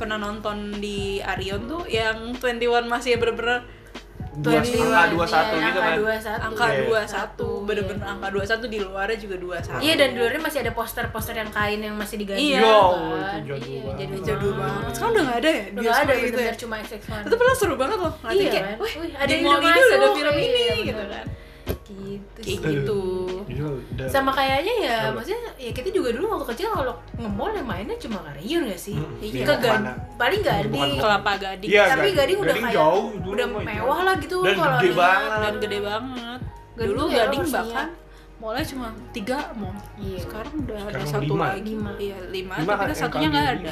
pernah 0.00 0.16
nonton 0.16 0.80
di 0.80 1.20
Arion 1.20 1.68
tuh 1.68 1.84
yang 1.84 2.32
21 2.40 2.88
masih 2.88 3.20
bener-bener 3.20 3.79
Dua, 4.30 4.62
21, 4.62 4.78
angka 4.78 5.02
21 5.10 5.58
iya, 5.58 5.66
gitu 5.66 5.78
kan. 5.82 5.94
21. 5.98 6.46
angka 6.46 6.64
Iya. 6.70 6.82
21, 6.86 7.66
bener-bener 7.66 8.04
angka 8.06 8.26
21 8.30 8.70
di 8.70 8.78
luarnya 8.78 9.18
juga 9.18 9.36
21. 9.42 9.82
Iya 9.82 9.94
dan 9.98 10.08
di 10.14 10.18
luarnya 10.22 10.40
masih 10.46 10.58
ada 10.62 10.72
poster-poster 10.72 11.34
yang 11.34 11.50
kain 11.50 11.80
yang 11.82 11.94
masih 11.98 12.16
diganti. 12.22 12.54
Iya. 12.54 12.62
Kan. 12.62 13.42
jadul 13.42 13.58
Iya, 13.58 13.80
banget. 13.90 14.22
jadul 14.22 14.52
banget. 14.54 14.92
Sekarang 14.94 15.12
udah 15.18 15.24
gak 15.26 15.38
ada 15.42 15.50
ya? 15.50 15.62
Udah 15.74 15.82
ada 15.98 16.12
gitu 16.14 16.14
ya. 16.14 16.30
bener-bener 16.30 16.56
cuma 16.62 16.74
XX1. 16.78 17.26
Itu 17.26 17.34
pernah 17.34 17.54
seru 17.58 17.74
banget 17.74 17.98
loh. 17.98 18.12
Ngeliatin 18.22 18.38
Iya 18.38 18.50
kayak, 18.54 18.66
kan? 18.70 18.76
wih, 18.78 18.92
ada 19.18 19.32
udah 19.34 19.58
ini 19.58 19.68
ada 19.90 20.08
film 20.14 20.34
Iya, 20.38 20.46
ini 20.46 20.82
gitu 20.86 21.04
kan. 21.10 21.26
Gitu 21.82 22.38
Kayak 22.38 22.58
gitu. 22.62 23.02
Iya, 23.46 23.66
udah. 23.66 24.06
Sama 24.06 24.30
kayaknya 24.30 24.74
ya, 24.80 24.96
maksudnya 25.10 25.42
ya 25.56 25.70
kita 25.70 25.88
juga 25.90 26.08
dulu 26.12 26.26
waktu 26.30 26.46
kecil 26.52 26.68
kalau 26.70 26.94
nge-mall 27.14 27.50
yang 27.50 27.66
mainnya 27.66 27.96
cuma 27.96 28.18
Kariun 28.22 28.62
gak 28.66 28.78
sih? 28.78 28.94
Hmm, 28.94 29.18
Iya. 29.18 29.42
Ke 29.42 29.54
iya, 29.54 29.56
Gad- 29.58 29.98
paling 30.14 30.40
Gading. 30.40 30.92
Kelapa 30.96 31.32
Gading. 31.36 31.70
Iya, 31.70 31.82
Tapi 31.86 31.98
Gading. 32.00 32.14
Gading 32.14 32.38
udah 32.38 32.48
Gading 32.50 32.64
kayak 32.64 32.76
jauh 32.76 33.06
dulu 33.16 33.32
udah 33.32 33.46
mah 33.46 33.62
mewah 33.62 33.98
lah 34.02 34.14
gitu 34.16 34.36
Dan 34.40 34.54
kalau 34.54 34.78
gede 34.78 34.90
banget. 34.92 35.30
Dan 35.36 35.54
gede 35.58 35.78
banget. 35.80 36.40
Gading 36.70 36.88
Dulu 36.88 37.02
ya 37.04 37.16
Gading 37.20 37.40
harus 37.40 37.54
bahkan 37.54 37.88
Mallnya 38.40 38.64
cuma 38.64 38.88
tiga 39.12 39.38
mall. 39.52 39.76
Iya. 39.96 40.18
Sekarang 40.18 40.54
udah 40.64 40.78
ada 40.80 40.96
Sekarang 40.96 41.12
satu 41.12 41.28
lima. 41.28 41.46
lagi. 41.52 41.60
Lima. 41.70 41.90
Iya, 41.94 42.18
lima, 42.32 42.54
Lima 42.56 42.72
tapi 42.72 42.80
kan 42.80 42.88
kan 42.88 42.96
satunya 42.96 43.28
nggak 43.28 43.48
ada. 43.52 43.70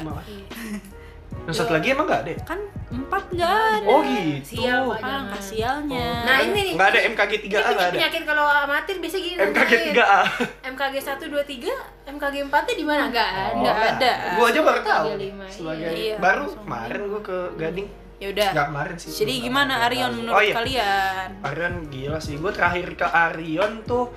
Iya. 1.39 1.47
Yang 1.47 1.55
satu 1.57 1.71
lagi 1.71 1.87
emang 1.89 2.05
nggak 2.05 2.21
ada? 2.21 2.29
ya? 2.29 2.39
Kan 2.43 2.59
empat 2.89 3.23
nggak 3.31 3.53
ada. 3.73 3.87
Oh 3.87 3.99
gitu. 4.01 4.45
Sial, 4.51 4.81
Pak. 4.83 4.97
Ah, 4.97 5.01
Jangan. 5.01 5.25
kasialnya. 5.31 6.07
Nah, 6.21 6.37
ini 6.39 6.59
nih. 6.59 6.73
Nggak 6.73 6.89
ada 6.89 6.99
MKG 7.07 7.31
3A 7.39 7.41
Ini 7.41 7.49
nggak 7.49 7.73
ada. 7.85 7.95
penyakit 7.95 8.23
kalau 8.23 8.45
amatir 8.45 8.95
biasa 8.97 9.17
gini 9.17 9.35
MKG 9.39 9.71
nanyain. 9.71 9.93
3A. 9.95 10.21
MKG 10.69 10.95
1 10.99 11.25
2 11.25 11.41
3, 11.43 11.71
MKG 12.09 12.35
4 12.43 12.67
nya 12.67 12.75
di 12.75 12.85
mana? 12.85 13.03
Enggak 13.07 13.29
ada. 13.29 13.53
Nggak 13.55 13.77
ada. 13.89 14.11
Gue 14.31 14.45
aja 14.45 14.59
baru 14.61 14.79
tahu. 14.83 15.05
lima, 15.17 15.45
Sebagai 15.47 15.89
iya. 15.91 16.15
baru 16.17 16.45
kemarin 16.55 17.01
gue 17.07 17.21
ke 17.23 17.37
Gading. 17.55 17.87
Ya 18.19 18.27
udah. 18.29 18.49
Nggak 18.51 18.67
kemarin 18.67 18.95
sih. 18.95 19.09
Jadi 19.15 19.33
Belum 19.33 19.45
gimana. 19.47 19.73
Arion 19.81 20.05
Oh, 20.05 20.13
menurut 20.13 20.43
iya. 20.43 20.53
kalian? 20.53 21.27
Arion 21.41 21.75
gila 21.87 22.19
sih. 22.19 22.35
Gue 22.35 22.51
terakhir 22.51 22.87
ke 22.93 23.07
Arion 23.07 23.73
tuh 23.83 24.11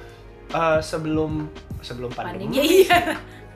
eh, 0.50 0.81
sebelum 0.81 1.47
sebelum 1.79 2.11
pandemi. 2.11 2.50
Pandemi. 2.50 2.83
Iya. 2.83 2.99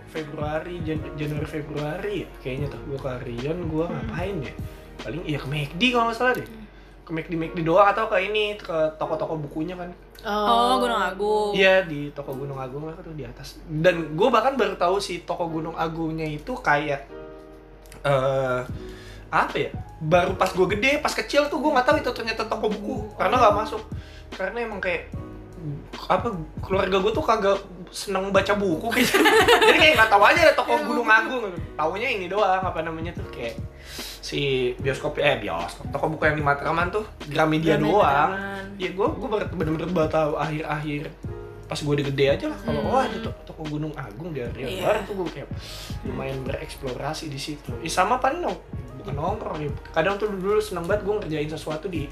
Februari, 0.07 0.81
Jan- 0.87 1.15
Januari 1.19 1.49
Februari 1.49 2.15
ya, 2.25 2.29
kayaknya 2.41 2.67
tuh 2.73 2.81
gue 2.87 2.99
ke 2.99 3.09
Arion 3.09 3.59
gue 3.69 3.85
ngapain 3.85 4.37
ya? 4.41 4.55
Paling 5.03 5.23
iya 5.29 5.39
ke 5.39 5.49
McD 5.51 5.83
kalau 5.93 6.05
nggak 6.09 6.17
salah 6.17 6.33
deh. 6.35 6.49
Ke 7.07 7.11
McD 7.13 7.33
McD 7.39 7.59
doang 7.63 7.87
atau 7.91 8.11
ke 8.11 8.17
ini 8.23 8.59
ke 8.59 8.77
toko-toko 8.99 9.37
bukunya 9.39 9.77
kan? 9.77 9.91
Oh, 10.27 10.83
Gunung 10.83 10.99
Agung. 10.99 11.53
Iya 11.55 11.87
di 11.87 12.11
toko 12.11 12.35
Gunung 12.35 12.59
Agung 12.59 12.89
lah 12.89 12.97
tuh 12.99 13.15
di 13.15 13.23
atas. 13.23 13.63
Dan 13.69 14.19
gue 14.19 14.29
bahkan 14.33 14.59
baru 14.59 14.75
tahu 14.75 14.99
si 14.99 15.23
toko 15.23 15.47
Gunung 15.47 15.79
Agungnya 15.79 16.27
itu 16.27 16.57
kayak 16.59 17.07
eh 18.03 18.61
apa 19.31 19.55
ya? 19.55 19.71
Baru 20.03 20.35
pas 20.35 20.51
gue 20.51 20.67
gede, 20.77 20.99
pas 20.99 21.13
kecil 21.15 21.47
tuh 21.47 21.63
gue 21.63 21.71
nggak 21.71 21.87
tahu 21.87 21.97
itu 22.03 22.11
ternyata 22.11 22.43
toko 22.49 22.67
buku 22.73 23.15
karena 23.15 23.39
nggak 23.39 23.55
masuk. 23.55 23.83
Karena 24.35 24.59
emang 24.67 24.83
kayak 24.83 25.13
apa 26.11 26.31
keluarga 26.63 26.97
gue 26.99 27.13
tuh 27.15 27.25
kagak 27.25 27.59
seneng 27.89 28.29
baca 28.29 28.53
buku 28.53 28.89
gitu. 28.95 29.19
Jadi 29.63 29.77
kayak 29.77 29.95
nggak 29.97 30.11
tahu 30.11 30.23
aja 30.23 30.41
ada 30.43 30.55
toko 30.55 30.73
Gunung 30.81 31.07
Agung. 31.07 31.43
Taunya 31.73 32.09
ini 32.09 32.27
doang 32.27 32.61
apa 32.61 32.81
namanya 32.81 33.13
tuh 33.13 33.27
kayak 33.29 33.57
si 34.21 34.41
bioskop 34.77 35.17
eh 35.17 35.39
bioskop 35.39 35.87
toko 35.89 36.07
buku 36.09 36.23
yang 36.25 36.37
di 36.37 36.43
Matraman 36.43 36.89
tuh 36.89 37.07
Gramedia 37.25 37.77
doang. 37.77 38.03
Matraman. 38.31 38.65
Ya 38.77 38.91
gue 38.91 39.07
gue 39.09 39.29
bener-bener 39.53 39.89
baru 39.89 40.09
tahu 40.09 40.33
akhir-akhir 40.35 41.09
pas 41.65 41.75
gue 41.77 41.93
udah 41.93 42.07
gede 42.07 42.27
aja 42.31 42.47
lah 42.47 42.59
kalau 42.61 42.79
Hmm. 42.79 42.93
oh 42.93 43.01
ada 43.01 43.17
to- 43.21 43.39
toko 43.45 43.63
Gunung 43.67 43.91
Agung 43.93 44.31
di 44.31 44.39
area 44.39 44.67
Iya. 44.67 44.83
baru 44.85 45.01
tuh 45.03 45.15
gue 45.17 45.29
kayak 45.33 45.49
lumayan 46.05 46.39
bereksplorasi 46.43 47.27
di 47.27 47.37
situ. 47.37 47.75
Ya, 47.77 47.91
sama 47.93 48.17
paling 48.17 48.39
nong 48.41 48.55
bukan 48.97 49.15
nongkrong 49.15 49.59
ya. 49.61 49.71
Kadang 49.91 50.15
tuh 50.15 50.27
dulu 50.29 50.59
seneng 50.59 50.85
banget 50.85 51.03
gue 51.03 51.15
ngerjain 51.17 51.47
sesuatu 51.49 51.87
di 51.87 52.07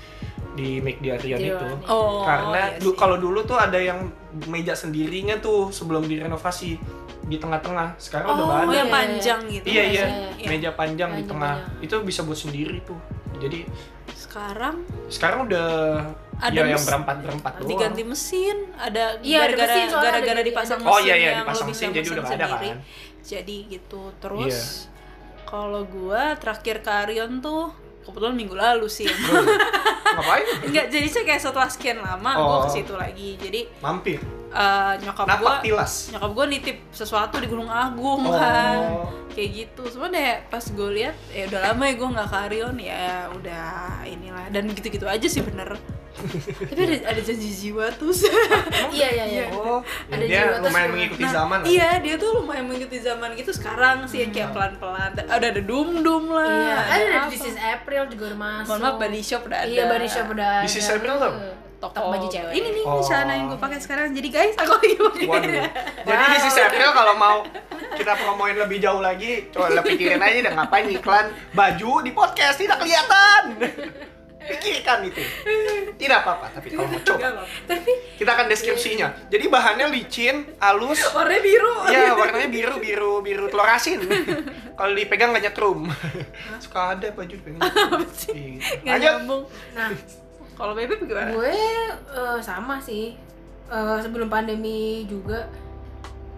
di 0.54 0.78
make 0.78 0.98
di 0.98 1.10
Arion 1.10 1.36
Di 1.36 1.50
itu. 1.50 1.66
Oh, 1.84 2.22
Karena 2.22 2.70
iya 2.72 2.92
kalau 2.94 3.16
dulu 3.16 3.42
tuh 3.42 3.54
ada 3.54 3.74
yang 3.74 4.06
meja 4.46 4.72
sendirinya 4.72 5.36
tuh 5.36 5.68
sebelum 5.68 6.02
direnovasi 6.02 6.78
di 7.24 7.36
tengah-tengah. 7.36 7.96
Sekarang 7.96 8.26
udah 8.30 8.38
Oh, 8.38 8.46
nggak 8.46 8.60
ada. 8.60 8.70
yang 8.72 8.86
Iya, 8.86 8.94
panjang 8.94 9.40
gitu. 9.48 9.64
Iya 9.66 9.82
iya, 9.84 10.04
sih? 10.36 10.46
meja 10.46 10.70
panjang 10.70 11.10
di 11.10 11.14
Panjang, 11.16 11.28
tengah. 11.28 11.54
panjang. 11.60 11.82
Itu 11.82 11.94
bisa 12.02 12.20
buat 12.22 12.38
sendiri 12.38 12.78
tuh. 12.80 12.98
Jadi 13.36 13.66
Sekarang 14.14 14.82
sekarang 15.06 15.46
udah 15.46 15.68
Ada 16.36 16.54
ya 16.56 16.64
yang 16.68 16.82
berempat 16.82 17.16
berempat 17.20 17.52
doang. 17.56 17.70
diganti 17.70 18.02
mesin, 18.02 18.56
ada 18.76 19.14
Iya, 19.20 19.46
ada 19.46 19.54
gara-gara 19.54 19.74
gara-gara 20.02 20.34
ada- 20.34 20.44
dipasang 20.44 20.78
mesin 20.80 20.90
Oh 20.90 20.98
iya 20.98 21.14
iya 21.14 21.28
yang 21.32 21.38
dipasang 21.40 21.66
mesin 21.66 21.88
jadi 21.90 22.08
udah 22.10 22.24
ada 22.28 22.46
kan. 22.50 22.76
Jadi 23.22 23.56
gitu. 23.70 24.02
Terus 24.18 24.50
Iya. 24.50 24.62
kalau 25.44 25.82
gua 25.84 26.34
terakhir 26.34 26.76
ke 26.80 26.90
Arion 26.92 27.38
tuh 27.38 27.70
kebetulan 28.04 28.34
minggu 28.34 28.54
lalu 28.54 28.86
sih. 28.86 29.08
Bro, 29.24 29.42
Ngapain? 30.14 30.46
Enggak, 30.62 30.86
jadi 30.88 31.06
saya 31.06 31.24
kayak 31.24 31.40
setelah 31.40 31.66
sekian 31.66 31.98
lama 31.98 32.30
gua 32.36 32.54
Oh. 32.54 32.62
ke 32.62 32.70
situ 32.72 32.94
lagi. 32.94 33.34
Jadi 33.34 33.60
Mampir. 33.78 34.20
eh, 34.48 34.92
nyokap 35.00 35.26
gua 35.26 35.34
Napak 35.34 35.56
tilas. 35.60 35.92
nyokap 36.08 36.30
gua 36.30 36.44
nitip 36.46 36.78
sesuatu 36.88 37.34
di 37.36 37.46
Gunung 37.46 37.66
Agung 37.66 38.22
kan. 38.28 38.78
Oh. 38.94 39.08
Kayak 39.28 39.50
gitu. 39.66 39.82
Cuma 39.90 40.06
deh 40.06 40.22
pas 40.46 40.62
gue 40.62 40.90
lihat 40.94 41.16
ya 41.28 41.48
udah 41.48 41.60
lama 41.64 41.82
ya 41.84 41.94
gue 41.96 42.08
nggak 42.08 42.28
ke 42.28 42.36
Arion 42.40 42.76
ya 42.78 43.04
udah 43.32 43.66
inilah 44.04 44.46
dan 44.48 44.70
gitu-gitu 44.70 45.02
aja 45.04 45.26
sih 45.26 45.42
bener. 45.42 45.74
Tapi 46.14 46.80
ada 46.80 46.94
ada 47.10 47.20
janji 47.20 47.50
jiwa 47.50 47.90
tuh. 47.92 48.14
Iya 48.94 49.08
iya 49.10 49.24
iya. 49.26 49.44
Oh, 49.50 49.82
Ada 50.06 50.22
ya 50.22 50.28
dia 50.28 50.40
jiwa 50.46 50.62
lumayan 50.62 50.90
mengikuti 50.94 51.24
Nah, 51.26 51.32
zaman 51.34 51.58
lah. 51.58 51.66
Iya, 51.66 51.88
dia 51.98 52.14
tuh 52.14 52.30
lumayan 52.38 52.64
mengikuti 52.64 52.98
zaman 52.98 53.28
gitu 53.34 53.50
sekarang 53.50 54.06
sih 54.06 54.22
ya 54.22 54.28
kayak 54.30 54.50
pelan-pelan. 54.54 55.10
Ada 55.18 55.46
ada 55.50 55.60
dum-dum 55.60 56.30
lah. 56.30 56.46
Iya, 56.46 56.78
ada 56.78 57.04
apa. 57.26 57.30
This 57.30 57.44
is 57.44 57.56
April 57.58 58.06
juga 58.06 58.24
udah 58.30 58.38
masuk. 58.40 58.68
Mohon 58.70 58.80
maaf, 58.80 58.96
body 59.02 59.20
shop 59.20 59.42
udah 59.44 59.58
ada. 59.58 59.68
Iya, 59.68 59.82
body 59.90 60.08
shop 60.08 60.26
udah 60.30 60.48
ada. 60.54 60.64
This 60.64 60.76
is 60.76 60.86
April 60.86 61.14
tuh? 61.18 61.34
Toko 61.82 62.00
baju 62.08 62.26
cewek. 62.30 62.52
Ini 62.54 62.68
nih 62.70 62.84
Oh. 62.86 63.02
celana 63.02 63.32
yang 63.34 63.46
gue 63.50 63.58
pakai 63.58 63.76
sekarang. 63.76 64.14
Jadi 64.14 64.28
guys, 64.30 64.54
aku 64.54 64.72
lagi 64.72 64.96
pakai. 64.96 65.26
Waduh. 65.26 65.52
Jadi 66.08 66.22
di 66.24 66.38
sisi 66.40 66.60
April 66.62 66.88
kalau 66.94 67.14
mau 67.14 67.36
kita 67.92 68.12
promoin 68.16 68.56
lebih 68.56 68.78
jauh 68.80 69.02
lagi, 69.02 69.50
coba 69.50 69.82
pikirin 69.82 70.16
aja 70.16 70.48
udah 70.48 70.54
ngapain 70.54 70.86
iklan 70.88 71.26
baju 71.50 71.92
di 72.00 72.10
podcast 72.10 72.56
tidak 72.56 72.78
kelihatan. 72.80 73.44
Pikirkan 74.44 74.98
itu. 75.04 75.22
Tidak 75.94 76.18
apa-apa, 76.20 76.52
tapi 76.52 76.68
kalau 76.68 76.86
mau 76.86 77.00
coba. 77.00 77.42
Tapi 77.64 77.90
kita 78.14 78.30
akan 78.30 78.46
deskripsinya. 78.46 79.08
Jadi 79.26 79.44
bahannya 79.46 79.86
licin, 79.88 80.44
halus, 80.58 81.00
Warnanya 81.10 81.40
biru. 81.40 81.72
ya 81.86 82.12
warnanya 82.12 82.48
biru 82.48 82.74
biru 82.76 83.12
biru 83.20 83.44
telur 83.48 83.64
asin. 83.66 84.04
Kalau 84.74 84.92
dipegang 84.92 85.32
nggak 85.32 85.48
nyetrum. 85.48 85.88
Suka 86.58 86.94
ada 86.94 87.08
baju 87.10 87.32
nyetrum. 87.32 88.00
Gitu. 88.24 88.60
Nggak 88.82 88.98
nyambung. 88.98 89.44
nah, 89.72 89.88
Kalau 90.54 90.72
Bebek 90.72 91.02
gimana? 91.02 91.30
gue 91.30 91.50
eh, 91.50 92.38
sama 92.38 92.78
sih. 92.78 93.16
Eh, 93.64 93.98
sebelum 93.98 94.28
pandemi 94.28 95.04
juga 95.04 95.48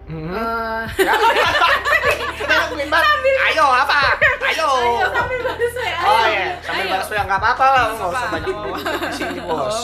Hmm. 0.07 0.31
eh 0.31 0.83
Ya, 1.03 1.11
ya. 1.11 2.87
Banget. 2.87 3.35
Ayo 3.51 3.65
apa? 3.67 4.15
Ayo. 4.57 5.05
sambil 5.13 5.39
baru 5.43 5.67
saya 5.69 5.95
Oh 5.97 6.23
iya, 6.25 6.49
sambil 6.63 6.85
Ayo. 6.85 6.93
bakso 6.97 7.13
ya 7.13 7.23
nggak 7.25 7.39
apa-apa 7.39 7.65
lah, 7.69 7.83
nggak 7.93 8.09
usah 8.09 8.27
banyak 8.31 8.49
ngomong 8.49 8.79
di 8.81 9.13
sini 9.13 9.39
Oh, 9.43 9.67
bos. 9.67 9.77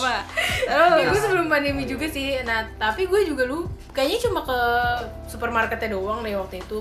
Ya, 0.64 1.06
gue 1.06 1.20
sebelum 1.20 1.46
pandemi 1.48 1.84
juga 1.84 2.08
sih. 2.08 2.40
Nah, 2.42 2.66
tapi 2.80 3.06
gue 3.06 3.22
juga 3.24 3.44
lu 3.44 3.68
kayaknya 3.92 4.20
cuma 4.26 4.42
ke 4.42 4.60
supermarketnya 5.28 5.94
doang 5.94 6.24
deh 6.24 6.34
waktu 6.34 6.60
itu. 6.60 6.80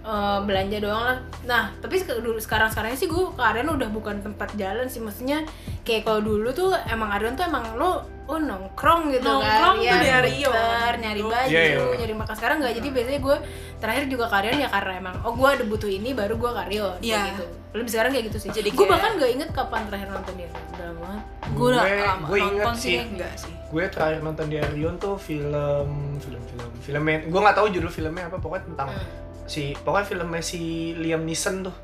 Eh, 0.00 0.38
belanja 0.40 0.78
doang 0.78 1.04
lah. 1.04 1.18
Nah, 1.44 1.62
tapi 1.76 2.00
dulu 2.00 2.38
sekarang 2.38 2.70
sekarang 2.70 2.94
sih 2.94 3.04
gue 3.04 3.24
ke 3.28 3.42
Arion 3.42 3.68
udah 3.68 3.88
bukan 3.88 4.18
tempat 4.18 4.48
jalan 4.54 4.86
sih. 4.86 4.98
Maksudnya 4.98 5.44
kayak 5.82 6.02
kalau 6.02 6.22
dulu 6.22 6.48
tuh 6.50 6.72
emang 6.86 7.10
Arion 7.10 7.34
tuh 7.34 7.44
emang 7.44 7.76
lo 7.76 8.00
oh 8.24 8.38
nongkrong 8.38 9.10
gitu 9.10 9.24
Nongkrong 9.26 9.76
kan. 9.76 9.84
tuh 9.84 9.98
di 9.98 10.08
Arion. 10.10 10.48
muter, 10.48 10.94
nyari 10.98 11.22
baju, 11.22 11.48
Iya, 11.50 11.62
iya. 11.74 11.96
nyari 11.98 12.14
makan. 12.14 12.34
Sekarang 12.34 12.56
nggak. 12.58 12.74
Jadi 12.74 12.88
biasanya 12.88 13.20
gue 13.20 13.36
terakhir 13.76 14.04
juga 14.06 14.24
ke 14.26 14.34
Arion 14.38 14.58
ya 14.58 14.68
karena 14.70 14.92
emang 14.96 15.16
oh 15.22 15.32
gue 15.34 15.48
ada 15.50 15.64
butuh 15.66 15.90
ini 15.90 16.10
baru 16.12 16.34
gue 16.36 16.50
kayak 16.52 16.68
Iya. 17.00 17.18
gitu. 17.28 17.44
Lebih 17.70 17.90
sekarang 17.90 18.10
kayak 18.10 18.24
gitu 18.26 18.38
sih. 18.38 18.50
Jadi 18.50 18.68
gue 18.70 18.86
bahkan 18.86 19.10
nggak 19.12 19.30
inget 19.30 19.50
kapan 19.50 19.82
terakhir 19.84 20.08
nonton 20.08 20.34
dia. 20.36 20.48
Udah 20.70 20.90
banget. 20.94 21.22
Gue 21.50 21.66
udah 21.68 21.82
Gue- 21.82 22.00
lama 22.02 22.24
gue 22.24 22.38
inget 22.38 22.64
nonton 22.64 22.74
sih. 22.74 22.88
sih. 22.88 22.98
Enggak 23.02 23.32
sih. 23.36 23.52
Gue 23.66 23.84
terakhir 23.86 24.20
nonton 24.22 24.46
di 24.46 24.56
Arion 24.56 24.96
tuh 24.96 25.14
film 25.18 25.88
film 26.16 26.40
film 26.46 26.70
filmnya, 26.78 27.20
gue 27.22 27.40
nggak 27.42 27.56
tahu 27.56 27.68
judul 27.70 27.90
filmnya 27.90 28.24
apa 28.24 28.36
pokoknya 28.36 28.64
tentang 28.66 28.88
Hmm. 28.88 29.27
Si 29.48 29.72
pokoknya 29.80 30.06
filmnya 30.06 30.44
si 30.44 30.92
Liam 30.94 31.24
Neeson 31.24 31.64
tuh 31.66 31.76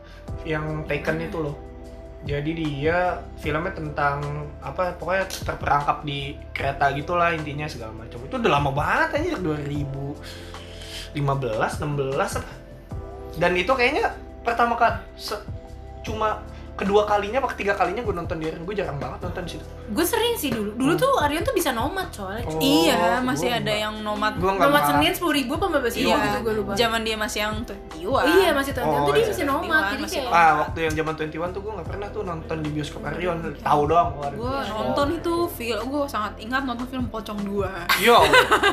yang 0.45 0.85
Taken 0.85 1.25
itu 1.25 1.39
loh. 1.41 1.57
Jadi 2.25 2.57
dia 2.57 3.21
filmnya 3.37 3.73
tentang 3.77 4.49
apa 4.65 4.97
pokoknya 4.97 5.29
terperangkap 5.29 6.05
di 6.09 6.37
kereta 6.57 6.89
gitulah 6.97 7.33
intinya 7.37 7.69
segala 7.69 7.93
macam. 7.93 8.21
Itu 8.25 8.41
udah 8.41 8.53
lama 8.53 8.71
banget 8.73 9.21
aja 9.21 9.37
2015 9.41 11.17
16 11.17 12.39
apa. 12.41 12.53
Dan 13.37 13.53
itu 13.59 13.73
kayaknya 13.75 14.15
pertama 14.41 14.77
kali 14.77 15.01
cuma 16.05 16.45
kedua 16.75 17.03
kalinya 17.05 17.39
apa 17.39 17.49
ketiga 17.51 17.73
kalinya 17.73 18.01
gue 18.01 18.11
nonton 18.13 18.37
di 18.37 18.45
Arion. 18.45 18.63
Gue 18.63 18.75
jarang 18.75 18.99
banget 18.99 19.19
nonton 19.21 19.43
di 19.43 19.51
situ. 19.53 19.65
Gue 19.87 20.03
sering 20.03 20.35
sih 20.35 20.51
dulu. 20.51 20.75
Dulu 20.75 20.93
tuh 20.95 21.13
Arion 21.19 21.41
tuh 21.41 21.53
bisa 21.53 21.71
nomad 21.71 22.11
soalnya. 22.11 22.43
Oh, 22.45 22.59
iya, 22.59 23.19
masih 23.21 23.49
ada 23.49 23.63
nggak. 23.65 23.79
yang 23.81 23.95
nomad. 24.01 24.33
Gua 24.37 24.53
nomad 24.55 24.71
ma- 24.75 24.89
Senin 24.89 25.11
sepuluh 25.11 25.35
ribu 25.35 25.55
apa 25.55 25.67
belas 25.71 25.95
ribu 25.95 26.11
Iya, 26.11 26.19
gitu 26.21 26.39
gue 26.43 26.55
lupa. 26.57 26.71
zaman 26.75 27.01
dia 27.01 27.15
masih 27.15 27.39
yang 27.41 27.55
jiwa. 27.95 28.21
Iya 28.25 28.51
masih 28.51 28.73
tahun 28.73 28.87
Oh, 28.87 28.99
tuh 29.01 29.13
dia 29.13 29.21
iya. 29.21 29.31
masih 29.31 29.45
nomad 29.45 29.81
21 29.81 29.89
jadi 29.89 30.03
masih 30.03 30.19
kayak 30.21 30.35
Ah, 30.35 30.53
waktu 30.59 30.79
yang 30.81 30.95
zaman 30.95 31.13
21 31.15 31.49
tuh 31.49 31.61
gue 31.61 31.73
nggak 31.73 31.89
pernah 31.89 32.09
tuh 32.09 32.23
nonton 32.23 32.57
di 32.59 32.69
bioskop 32.71 33.03
Arion. 33.05 33.37
Tahu 33.57 33.81
doang. 33.87 34.09
Gue 34.35 34.57
nonton 34.67 35.07
itu 35.13 35.35
film, 35.51 35.83
gue 35.85 36.03
sangat 36.07 36.33
ingat 36.37 36.63
nonton 36.65 36.87
film 36.87 37.07
Pocong 37.07 37.39
2 37.39 38.03
Yo, 38.03 38.19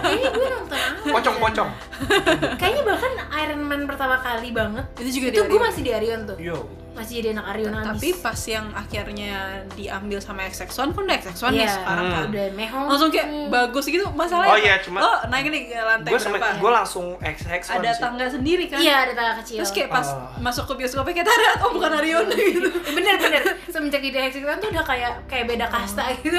kayaknya 0.02 0.30
gue 0.32 0.50
nonton 0.50 0.78
apa? 0.80 1.08
pocong-pocong. 1.12 1.70
Kayaknya 2.60 2.84
bahkan 2.84 3.12
Iron 3.38 3.62
Man 3.62 3.82
pertama 3.86 4.18
kali 4.18 4.50
banget. 4.50 4.86
Itu 4.96 5.10
juga 5.12 5.26
itu 5.30 5.40
di 5.40 5.48
gue 5.48 5.60
masih 5.60 5.82
di 5.82 5.92
Arion 5.92 6.22
tuh. 6.26 6.38
Yo. 6.38 6.58
Masih 6.92 7.14
jadi 7.18 7.30
anak 7.32 7.46
Arion 7.50 7.72
tapi 7.72 8.12
abis 8.12 8.20
pas 8.20 8.42
yang 8.46 8.68
akhirnya 8.70 9.34
diambil 9.72 10.20
sama 10.20 10.44
XX1 10.44 10.92
kan 10.92 11.02
udah 11.02 11.18
XX1 11.18 11.40
Iya, 11.42 11.52
nih 11.56 11.68
sekarang 11.72 12.06
kan. 12.06 12.26
udah 12.28 12.46
mehong. 12.52 12.86
Langsung 12.86 13.10
kayak 13.10 13.28
Hmm. 13.28 13.48
bagus 13.48 13.86
gitu 13.86 14.06
masalahnya 14.12 14.52
Oh 14.52 14.60
iya, 14.60 14.76
cuma- 14.78 15.00
lo 15.00 15.12
naik 15.26 15.46
nih 15.48 15.62
ke 15.66 15.80
lantai 15.80 16.10
gue 16.10 16.20
berapa? 16.22 16.48
gue 16.58 16.72
langsung 16.74 17.06
XX 17.18 17.64
ada 17.72 17.90
tangga 17.96 18.26
sendiri 18.28 18.68
kan? 18.68 18.78
Iya 18.78 18.96
ada 19.02 19.14
tangga 19.14 19.34
kecil. 19.40 19.58
Terus 19.58 19.72
kayak 19.72 19.90
pas 19.90 20.08
Oh. 20.10 20.36
masuk 20.38 20.64
ke 20.66 20.74
bioskopnya 20.78 21.14
kayak 21.14 21.28
tadat 21.28 21.58
oh 21.60 21.72
bukan 21.72 21.92
Arion 21.94 22.26
gitu. 22.28 22.70
Bener 22.92 23.16
bener. 23.18 23.44
Semenjak 23.66 24.02
di 24.02 24.12
Hexagon 24.12 24.58
tuh 24.58 24.70
udah 24.70 24.84
kayak 24.84 25.12
kayak 25.26 25.46
beda 25.48 25.66
kasta 25.68 26.04
gitu. 26.18 26.36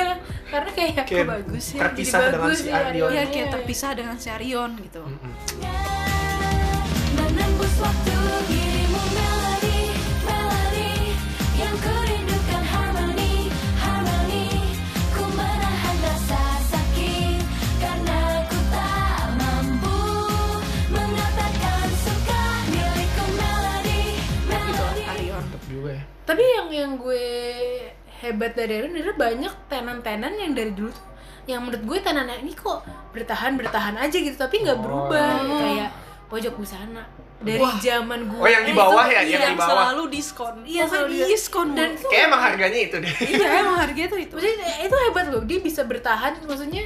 Karena 0.47 0.71
kayak 0.71 0.93
Kayak 1.03 1.27
bagus 1.33 1.65
ya 1.71 1.81
terpisah 1.83 2.19
jadi 2.19 2.29
dengan 2.29 2.45
bagus 2.45 2.59
si 2.59 2.69
ya 2.69 2.77
Arion. 2.85 3.09
Iya 3.11 3.23
kayak 3.27 3.49
terpisah 3.51 3.91
dengan 3.95 4.17
si 4.17 4.29
Arion 4.29 4.71
gitu. 4.79 5.01
Mm-mm. 5.01 5.33
Menembus 7.17 7.73
yang 26.93 27.01
yang 27.01 27.01
gue 27.01 27.25
hebat 28.21 28.53
dari 28.53 28.73
Arion 28.77 28.93
adalah 28.93 29.17
banyak 29.19 29.53
tenan-tenan 29.67 30.33
yang 30.37 30.53
dari 30.53 30.71
dulu 30.71 30.93
tuh 30.93 31.07
yang 31.43 31.65
menurut 31.65 31.83
gue 31.83 31.99
tenannya 31.99 32.39
ini 32.39 32.53
kok 32.53 32.85
bertahan 33.11 33.57
bertahan 33.57 33.97
aja 33.97 34.15
gitu 34.15 34.37
tapi 34.37 34.61
nggak 34.61 34.77
Oh. 34.77 34.83
berubah 35.09 35.27
kayak 35.59 35.91
pojok 36.29 36.55
busana 36.55 37.03
dari 37.41 37.59
Wah. 37.59 37.75
zaman 37.77 38.29
gue 38.29 38.39
Oh, 38.39 38.47
yang 38.47 38.63
di 38.63 38.71
Eh, 38.71 38.79
bawah 38.79 39.03
itu- 39.03 39.11
ya, 39.11 39.21
iya, 39.21 39.39
yang 39.41 39.43
di 39.49 39.59
bawah. 39.59 39.71
selalu 39.89 40.03
diskon 40.09 40.55
Iya, 40.63 40.85
Pokoknya 40.85 40.87
selalu 40.87 41.11
di- 41.11 41.27
diskon 41.27 41.69
dan 41.69 41.75
dan 41.75 41.91
itu 41.93 42.07
Kayak 42.07 42.25
emang 42.25 42.43
harganya 42.45 42.81
itu 42.81 42.97
deh 42.99 43.15
iya 43.27 43.47
emang 43.59 43.77
harganya 43.79 44.09
tuh 44.09 44.21
itu 44.21 44.33
maksudnya 44.33 44.55
itu 44.83 44.97
hebat 45.01 45.27
loh 45.27 45.43
dia 45.43 45.59
bisa 45.59 45.81
bertahan 45.83 46.33
maksudnya 46.45 46.83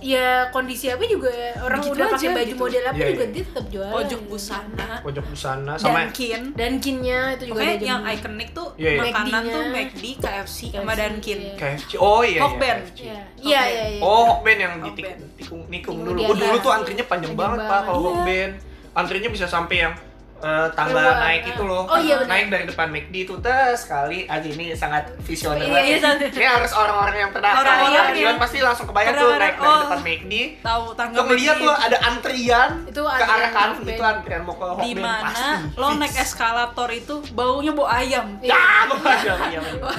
ya 0.00 0.26
kondisi 0.48 0.86
apa 0.86 1.02
juga 1.02 1.28
orang 1.58 1.80
Begitu 1.80 1.94
udah 1.94 2.06
pakai 2.08 2.28
baju 2.30 2.46
gitu. 2.46 2.56
model 2.56 2.82
apa 2.84 2.94
Iya, 2.94 3.06
juga 3.08 3.18
iya. 3.20 3.32
dia 3.32 3.42
tetap 3.44 3.66
jualan 3.66 3.92
pojok 3.92 4.20
busana 4.24 4.88
Pojok 5.00 5.24
busana 5.26 5.72
sama 5.74 5.98
Dunkin 6.00 6.42
dan 6.52 6.72
kinnya 6.76 7.20
itu 7.32 7.42
juga 7.44 7.54
Pokoknya 7.58 7.74
ada 7.74 7.86
yang 7.88 8.02
ikonik 8.08 8.48
tuh 8.52 8.68
Iya, 8.74 8.90
iya. 8.90 9.00
makanan 9.04 9.42
tuh 9.44 9.62
McD, 9.68 10.04
KFC, 10.16 10.58
sama 10.70 10.82
KFC, 10.88 11.00
Dunkin. 11.00 11.38
iya. 11.40 11.54
KFC 11.56 11.90
Oh 11.96 12.20
iya 12.20 12.40
Hot 12.40 12.50
iya, 12.50 12.58
band. 12.58 12.80
KFC. 12.80 13.00
Iya, 13.00 13.18
iya, 13.40 13.60
iya. 13.64 13.84
iya. 13.90 14.00
Oh, 14.00 14.22
Hokben 14.30 14.56
yang 14.56 14.72
di 14.76 14.88
Hokben. 14.88 14.96
tikung, 14.96 15.30
tikung, 15.34 15.62
nikung 15.68 15.96
dulu. 16.00 16.20
Oh, 16.20 16.32
dulu 16.32 16.56
tuh 16.58 16.70
antrinya 16.70 17.04
panjang 17.04 17.18
Panjang 17.28 17.34
banget, 17.34 17.58
Pak, 17.64 17.80
kalau 17.84 17.98
Iya. 17.98 18.06
Hokben. 18.12 18.50
Antrinya 18.94 19.28
bisa 19.28 19.46
sampai 19.46 19.76
yang 19.80 19.94
tangga 20.38 20.94
Keluar. 20.94 21.16
naik 21.18 21.42
itu 21.48 21.62
loh. 21.62 21.82
Oh, 21.84 21.98
iya, 21.98 22.14
benar. 22.16 22.30
Naik 22.30 22.46
dari 22.48 22.64
depan 22.66 22.88
McD 22.88 23.14
itu 23.18 23.34
tes 23.38 23.74
sekali. 23.78 24.18
Aja 24.24 24.46
ini 24.46 24.70
sangat 24.72 25.10
visioner 25.20 25.58
Iya, 25.60 25.98
banget. 25.98 26.18
iya, 26.22 26.30
Ini 26.30 26.46
harus 26.48 26.72
orang-orang 26.72 27.16
yang 27.18 27.30
pernah 27.30 27.50
Orang 27.54 27.66
tahu 27.68 27.86
Arion, 27.88 28.04
Arion 28.08 28.28
ya. 28.30 28.38
pasti 28.38 28.58
langsung 28.58 28.86
kebayang 28.86 29.14
tuh 29.14 29.30
naik 29.32 29.56
dari 29.56 29.66
oh. 29.66 29.80
depan 29.82 30.00
McD. 30.00 30.34
Tahu 30.62 30.84
tangga 30.94 31.16
Kemudian 31.18 31.54
tuh 31.58 31.74
ada 31.74 31.98
antrian 32.04 32.70
Itu 32.86 33.00
ke 33.02 33.24
arah 33.24 33.50
kanan 33.50 33.76
itu 33.80 34.04
antrian 34.04 34.42
mau 34.42 34.54
ke 34.54 34.64
Hokben 34.68 34.84
di 34.84 34.92
mana 34.94 35.64
lo 35.74 35.86
naik 35.94 36.14
eskalator 36.14 36.88
itu 36.88 37.14
baunya 37.32 37.72
bau 37.72 37.88
ayam. 37.88 38.38
Ya, 38.38 38.86
iya, 38.94 39.34
iya, 39.50 39.60
iya. 39.64 39.90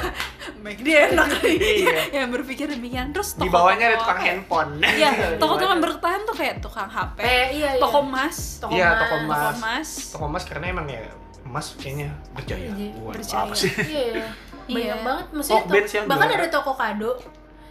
McD 0.60 0.88
enak 0.88 1.28
Iya. 1.42 2.00
yang 2.20 2.30
berpikir 2.30 2.68
demikian 2.68 3.12
terus 3.12 3.36
Di 3.36 3.48
bawahnya 3.48 3.92
ada 3.92 3.98
tukang 3.98 4.20
handphone. 4.20 4.72
Iya, 5.00 5.36
toko-toko 5.36 5.74
bertahan 5.80 6.22
tuh 6.24 6.36
kayak 6.36 6.56
tukang 6.60 6.88
HP, 6.88 7.18
Eh, 7.20 7.46
iya, 7.56 7.70
iya. 7.76 7.82
toko 7.82 8.04
emas, 8.04 8.60
Toko 8.60 8.72
Iya, 8.72 8.88
emas. 8.88 9.00
toko 9.00 9.16
emas. 9.22 9.90
Emas. 10.30 10.44
Karena 10.44 10.66
emang 10.70 10.86
ya 10.86 11.02
emas 11.42 11.74
kayaknya 11.76 12.08
berjaya. 12.32 12.70
Iya, 12.70 12.92
Buat 12.96 13.14
berjaya. 13.18 13.42
apa 13.42 13.54
sih? 13.54 13.72
iya 13.82 14.04
iya. 14.14 14.28
banyak 14.70 14.86
Iya. 14.88 14.96
banget 15.02 15.26
maksudnya 15.34 15.62
to- 15.66 15.90
sih 15.90 15.98
yang 15.98 16.06
bahkan 16.06 16.28
juara. 16.30 16.40
ada 16.40 16.48
toko 16.52 16.72
kado 16.74 17.12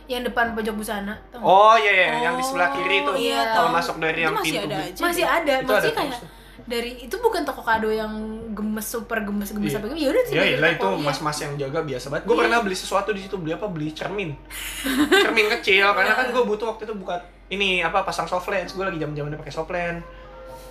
yang 0.07 0.23
depan 0.23 0.47
pojok 0.51 0.75
busana 0.75 1.15
tau? 1.29 1.39
Oh 1.39 1.75
iya 1.77 1.93
iya, 1.95 2.07
yang 2.23 2.35
di 2.35 2.43
sebelah 2.43 2.73
kiri 2.73 2.97
itu. 2.99 3.07
Oh, 3.07 3.15
iya, 3.15 3.39
kalau 3.53 3.69
tahu. 3.69 3.77
masuk 3.77 3.97
dari 3.99 4.17
Itu 4.17 4.25
yang 4.25 4.35
masih 4.35 4.51
pintu. 4.51 4.67
ada 4.67 4.77
aja. 4.81 5.01
masih 5.01 5.25
ada 5.25 5.55
Itu 5.55 5.69
maksudnya 5.69 5.95
ada 5.95 6.01
kayak 6.03 6.37
dari 6.67 6.91
itu 7.01 7.17
bukan 7.19 7.43
toko 7.45 7.63
kado 7.63 7.89
yang 7.89 8.13
gemes 8.51 8.85
super 8.85 9.19
gemes 9.21 9.49
gemes 9.49 9.69
Iya. 9.69 9.79
apa 9.79 9.85
gitu 9.87 9.97
ya 9.97 10.09
udah 10.11 10.23
Iya, 10.23 10.29
sebagai 10.29 10.53
iya 10.59 10.69
itu 10.75 10.89
iya. 10.91 11.01
mas-mas 11.03 11.39
yang 11.39 11.53
jaga 11.57 11.81
biasa 11.83 12.07
banget. 12.09 12.25
Gue 12.25 12.35
Iya. 12.35 12.41
pernah 12.43 12.59
beli 12.61 12.77
sesuatu 12.77 13.11
di 13.11 13.21
situ 13.21 13.37
beli 13.37 13.53
apa? 13.53 13.67
Beli 13.67 13.89
cermin. 13.91 14.31
cermin 15.15 15.47
kecil 15.55 15.87
karena 15.89 16.13
kan 16.15 16.27
gue 16.29 16.43
butuh 16.43 16.67
waktu 16.69 16.83
itu 16.83 16.95
buka 16.95 17.15
ini 17.49 17.81
apa 17.81 18.03
pasang 18.03 18.27
soft 18.27 18.49
lens. 18.49 18.73
Gue 18.73 18.83
lagi 18.83 18.97
zaman-zamannya 18.97 19.39
pakai 19.39 19.55
soft 19.55 19.71
lens 19.71 20.03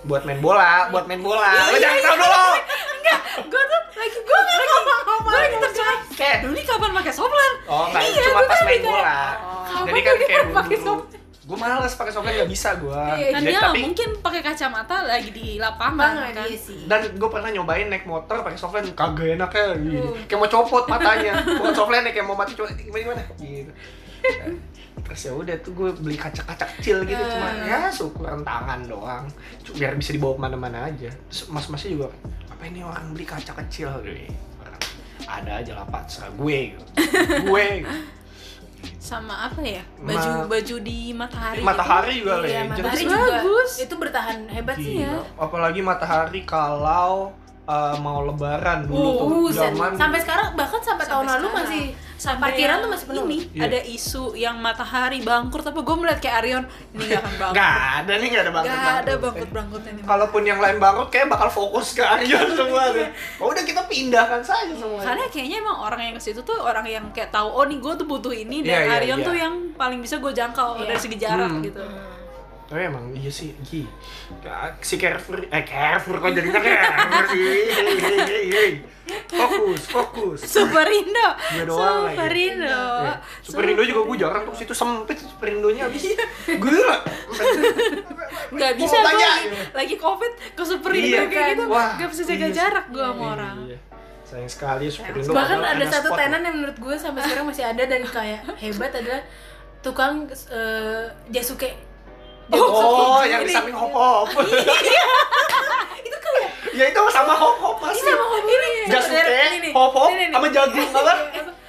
buat 0.04 0.22
main 0.22 0.38
bola, 0.38 0.86
buat 0.88 1.04
main 1.04 1.18
bola. 1.18 1.50
Lo 1.50 1.72
Iya, 1.72 1.78
jangan 1.80 2.00
tahu 2.00 2.16
dulu. 2.18 2.44
Gue 3.38 3.62
tuh 3.64 3.80
lagi 3.94 4.18
gue 4.18 4.38
ngomong 4.66 5.18
gue 5.22 5.34
lagi 5.36 5.56
terjebak. 5.58 5.98
Kayak 6.12 6.36
Dulu 6.42 6.58
kapan 6.60 6.90
pakai 6.92 7.12
soplan? 7.14 7.52
Oh, 7.64 7.86
enggak, 7.86 8.02
Iya, 8.02 8.20
cuma 8.26 8.40
pas 8.42 8.50
kan 8.50 8.66
main 8.66 8.82
bola. 8.82 9.20
kapan 9.64 9.86
Jadi 9.88 10.00
kan 10.02 10.14
kayak 10.20 10.44
pakai 10.58 10.76
dulu. 10.76 10.94
Gue 11.48 11.56
males 11.56 11.94
pakai 11.96 12.12
lens 12.12 12.34
nggak 12.36 12.50
bisa 12.50 12.68
gue. 12.76 12.92
Iya, 13.16 13.28
Kan 13.32 13.40
Jadi, 13.40 13.48
dia 13.48 13.60
tapi 13.62 13.78
mungkin 13.80 14.08
pakai 14.20 14.40
kacamata 14.44 14.96
lagi 15.02 15.30
di 15.32 15.46
lapangan 15.56 16.28
kan. 16.28 16.44
iya 16.44 16.58
sih 16.60 16.84
dan 16.84 17.00
gue 17.08 17.28
pernah 17.32 17.48
nyobain 17.48 17.88
naik 17.88 18.04
motor 18.04 18.44
pakai 18.44 18.58
lens 18.60 18.92
kagak 18.92 19.28
enak 19.32 19.50
ya 19.50 19.66
gini. 19.74 19.96
Uh. 19.96 20.12
kayak 20.28 20.38
mau 20.38 20.50
copot 20.50 20.84
matanya 20.84 21.40
bukan 21.40 21.72
ya 22.04 22.10
kayak 22.12 22.26
mau 22.28 22.36
mati 22.36 22.52
coba 22.52 22.68
gimana 22.76 23.00
gimana 23.00 23.22
gitu 23.40 23.72
terus 25.08 25.22
ya 25.22 25.32
udah 25.32 25.56
tuh 25.58 25.72
gue 25.72 25.90
beli 25.96 26.14
kaca-kaca 26.14 26.68
kecil 26.70 27.00
gitu 27.02 27.16
Uh. 27.16 27.30
cuma 27.30 27.48
ya 27.64 27.88
syukuran 27.88 28.40
tangan 28.42 28.84
doang 28.84 29.24
Cuma 29.62 29.76
biar 29.78 29.92
bisa 29.94 30.12
dibawa 30.12 30.32
ke 30.34 30.40
mana-mana 30.42 30.78
aja 30.84 31.08
terus 31.08 31.48
mas-masnya 31.48 31.90
juga 31.90 32.06
apa 32.46 32.62
ini 32.62 32.80
orang 32.80 33.10
beli 33.10 33.24
kaca 33.24 33.52
kecil 33.58 33.88
gitu 34.02 34.28
ada 35.24 35.50
aja 35.56 35.72
lah 35.74 35.84
pak 35.84 36.04
serah 36.06 36.30
gue 36.30 36.58
gitu. 36.70 36.84
gue 37.46 37.64
gitu. 37.80 37.96
Sama 38.98 39.34
apa 39.42 39.60
ya? 39.60 39.82
Ma- 39.98 40.12
Baju 40.12 40.30
baju 40.46 40.76
di 40.78 41.10
matahari. 41.10 41.60
matahari 41.60 42.12
juga 42.18 42.34
iya 42.38 42.62
legend 42.62 42.68
matahari 42.70 43.02
Bagus. 43.02 43.10
juga 43.10 43.28
Bagus. 43.34 43.70
itu 43.78 43.94
bertahan 43.96 44.38
hebat 44.46 44.76
sih 44.76 44.94
ya 44.98 45.08
Gila. 45.10 45.22
apalagi 45.36 45.80
matahari 45.82 46.40
kalau 46.44 47.32
uh, 47.68 47.94
mau 47.98 48.24
lebaran 48.24 48.78
dulu 48.82 48.96
Uh, 48.98 49.12
tuh 49.14 49.28
buset. 49.44 49.60
zaman 49.70 49.90
sampai 49.94 50.18
sekarang 50.18 50.48
bahkan 50.54 50.80
sampai, 50.80 51.04
tahun 51.04 51.22
Sampai 51.22 51.34
lalu 51.34 51.46
sekarang. 51.46 51.68
masih 51.68 51.84
Sampai 52.18 52.50
parkiran 52.50 52.66
yang 52.68 52.82
tuh 52.82 52.90
masih 52.90 53.06
penuh 53.06 53.24
Ini 53.24 53.38
Iya. 53.54 53.62
ada 53.62 53.80
isu 53.86 54.24
yang 54.34 54.56
matahari 54.58 55.22
bangkrut 55.22 55.62
tapi 55.62 55.80
gue 55.80 55.96
melihat 55.96 56.18
kayak 56.18 56.36
Arion 56.36 56.64
ini 56.90 57.02
gak 57.06 57.20
akan 57.20 57.32
bangkrut. 57.32 57.54
Nggak 57.54 57.70
ada 57.94 58.12
nih, 58.12 58.26
nggak 58.26 58.42
ada 58.42 58.52
bangkrut. 58.52 58.74
Gak 58.76 58.96
ada 58.98 59.12
bangkrut 59.16 59.50
bangkrutnya 59.52 59.92
nih. 59.92 60.02
Kalaupun 60.02 60.42
yang 60.42 60.58
lain 60.58 60.76
bangkrut, 60.76 61.08
kayak 61.08 61.26
bakal 61.28 61.48
fokus 61.48 61.88
ke 61.92 62.02
Aryan 62.02 62.48
semua 62.58 62.90
tuh. 62.90 63.06
Oh, 63.38 63.46
udah 63.48 63.62
kita 63.62 63.86
pindahkan 63.86 64.42
saja 64.42 64.74
semua. 64.74 64.98
Karena 64.98 65.24
kayaknya 65.28 65.56
emang 65.60 65.78
orang 65.78 66.00
yang 66.02 66.14
ke 66.14 66.22
situ 66.24 66.40
tuh 66.42 66.58
orang 66.58 66.82
yang 66.84 67.06
kayak 67.12 67.30
tahu 67.30 67.46
oh 67.46 67.62
nih 67.62 67.78
gue 67.78 67.92
tuh 67.94 68.06
butuh 68.08 68.32
ini 68.32 68.56
dan 68.62 68.66
Iya, 68.66 68.80
iya, 68.82 68.94
Arion 68.98 69.20
iya. 69.20 69.26
tuh 69.26 69.34
yang 69.36 69.54
paling 69.72 70.00
bisa 70.00 70.18
gue 70.18 70.32
jangkau 70.32 70.68
Iya. 70.76 70.86
dari 70.88 70.98
segi 70.98 71.16
jarak 71.16 71.50
Hmm. 71.52 71.62
gitu. 71.62 71.82
Tapi 72.68 72.84
emang 72.84 73.16
iya 73.16 73.32
sih, 73.32 73.56
Gi. 73.64 73.88
Si 74.84 75.00
Carrefour, 75.00 75.40
eh 75.42 75.64
Carrefour 75.64 76.20
kok 76.20 76.36
jadinya 76.36 76.60
Carrefour 76.68 77.24
sih. 77.32 78.84
Fokus, 79.24 79.82
fokus. 79.88 80.38
Superindo. 80.44 81.28
Gue 81.56 81.64
doang 81.64 82.04
lagi. 82.04 82.20
Superindo. 82.20 82.80
Eh, 83.08 83.16
Superindo 83.40 83.82
juga 83.82 84.00
gue 84.04 84.16
jarang 84.20 84.42
tuh 84.44 84.52
situ 84.52 84.76
sempit 84.76 85.16
Superindonya 85.16 85.88
habis. 85.88 86.12
Gila. 86.44 86.96
Gak 88.52 88.72
Gua 88.76 88.76
bisa 88.76 88.96
gue 88.96 89.08
lagi, 89.08 89.32
lagi 89.72 89.94
covid 89.96 90.32
ke 90.52 90.62
Superindo 90.62 91.08
Iya, 91.08 91.24
kayak 91.24 91.32
kan? 91.32 91.52
gitu. 91.56 91.64
Wah, 91.72 91.90
gak 91.96 92.08
bisa 92.12 92.22
jaga 92.28 92.46
iya. 92.46 92.52
jarak 92.52 92.86
gue 92.92 93.00
sama 93.00 93.16
Iya, 93.16 93.28
orang. 93.32 93.56
iya. 93.64 93.78
Sayang 94.28 94.50
sekali 94.52 94.84
Superindo. 94.92 95.32
bahkan 95.32 95.58
ada 95.64 95.84
satu 95.88 96.12
spot 96.12 96.20
tenan 96.20 96.44
yang 96.44 96.54
menurut 96.60 96.76
gue 96.76 96.94
sampai 97.00 97.20
sekarang 97.24 97.48
masih 97.48 97.64
ada 97.64 97.80
dan 97.80 98.02
kayak 98.04 98.40
hebat 98.60 98.92
adalah 98.92 99.24
tukang 99.80 100.28
eh, 100.28 101.04
Jasuke 101.32 101.87
Oh, 102.50 102.60
Jasuke 103.18 103.28
yang 103.28 103.40
di 103.40 103.46
ini. 103.46 103.54
samping 103.54 103.74
hop 103.74 103.92
hop. 103.92 104.26
itu 106.00 106.16
kayak 106.16 106.48
ya 106.70 106.84
itu 106.86 107.00
sama 107.10 107.34
hop 107.34 107.56
hop 107.58 107.76
pasti. 107.78 108.02
sama 108.02 108.24
hop 108.26 108.44
ini 108.44 108.68
Jasuke, 108.86 109.20
ini 109.54 109.70
hop 109.70 109.92
hop, 109.92 110.10
sama 110.10 110.46
jagung 110.48 110.90
apa? 110.90 111.14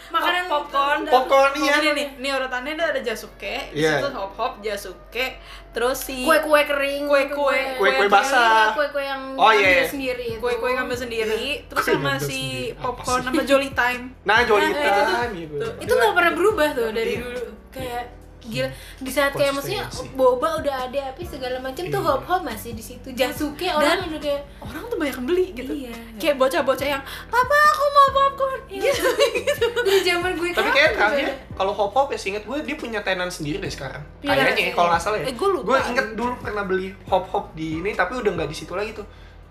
makanan 0.10 0.50
popcorn 0.50 1.00
dan- 1.06 1.14
Popcorn, 1.14 1.52
iya. 1.56 1.74
ini 1.78 1.90
nih 1.94 2.08
nih 2.18 2.32
urutannya 2.34 2.74
ada 2.74 2.86
ada 2.90 2.98
Jasuke 3.00 3.70
di 3.70 3.78
Iya. 3.78 4.02
situ 4.02 4.10
hop 4.10 4.34
hop 4.34 4.54
Jasuke 4.58 5.38
terus 5.70 6.02
si 6.02 6.26
kue-kue 6.26 6.66
kering 6.66 7.06
Kue-kue. 7.06 7.78
Kue-kue 7.78 7.94
Kue 7.96 8.10
basah. 8.10 8.74
kue-kue 8.74 9.06
yang 9.06 9.38
Oh, 9.38 9.46
ambil 9.46 9.62
iya. 9.62 9.86
sendiri 9.86 10.26
itu. 10.34 10.42
kue-kue 10.42 10.74
ngambil 10.74 10.98
sendiri 10.98 11.62
terus 11.64 11.86
Kue 11.86 11.94
sama 11.94 12.18
si 12.18 12.42
popcorn 12.74 13.22
sama 13.22 13.46
Jolly 13.46 13.70
Time 13.70 14.18
Nah, 14.26 14.42
Nah, 14.42 14.48
Jolita 14.48 14.82
itu 14.82 15.02
tuh. 15.06 15.18
gitu. 15.36 15.68
Itu 15.80 15.92
nggak 15.94 16.14
pernah 16.16 16.34
berubah 16.34 16.68
tuh 16.74 16.90
dari 16.90 17.12
Iya. 17.12 17.22
dulu 17.22 17.42
kayak 17.70 18.04
gila 18.42 18.72
di 18.98 19.12
saat 19.12 19.32
kayak 19.32 19.52
maksudnya 19.52 19.84
boba 20.14 20.58
udah 20.58 20.88
ada 20.88 21.12
apa 21.12 21.20
segala 21.22 21.60
macam 21.60 21.84
tuh 21.84 22.00
Iya. 22.00 22.08
hop 22.08 22.22
hop 22.24 22.42
masih 22.42 22.72
di 22.72 22.80
situ 22.80 23.12
jasuke 23.12 23.68
orang 23.68 24.08
udah 24.08 24.16
kayak 24.18 24.42
orang 24.58 24.84
tuh 24.86 24.96
banyak 24.96 25.12
yang 25.14 25.28
beli 25.28 25.46
gitu 25.52 25.72
Iya. 25.76 25.92
kayak 26.16 26.36
bocah-bocah 26.38 26.88
yang 26.90 27.04
papa 27.28 27.58
aku 27.68 27.86
mau 27.90 28.08
popcorn 28.10 28.62
Iya. 28.66 28.82
gitu 28.90 29.08
gitu 29.36 29.64
dari 29.86 30.02
zaman 30.02 30.32
gue 30.34 30.50
Tapi 30.50 30.70
kayak 30.72 30.92
terakhir 30.94 31.28
ada? 31.28 31.36
kalau 31.54 31.74
hop 31.74 31.92
hop 31.92 32.08
ya 32.10 32.18
seinget 32.18 32.44
gue 32.44 32.58
dia 32.64 32.76
punya 32.76 33.00
tenan 33.00 33.28
sendiri 33.28 33.60
deh 33.60 33.68
sekarang. 33.68 34.00
Iya, 34.20 34.32
Kayaknya 34.32 34.56
ya 34.56 34.64
iya. 34.64 34.72
kalau 34.72 34.90
nggak 34.90 35.04
salah 35.04 35.18
ya. 35.20 35.26
Eh, 35.28 35.36
gue 35.36 35.50
lupa. 35.50 35.68
Gue 35.68 35.80
inget 35.86 36.08
dulu 36.16 36.34
pernah 36.40 36.64
beli 36.64 36.88
hop 37.06 37.26
hop 37.28 37.46
di 37.52 37.68
ini 37.78 37.92
tapi 37.92 38.16
udah 38.16 38.32
nggak 38.34 38.48
di 38.48 38.56
situ 38.56 38.72
lagi 38.72 38.96
tuh. 38.96 39.04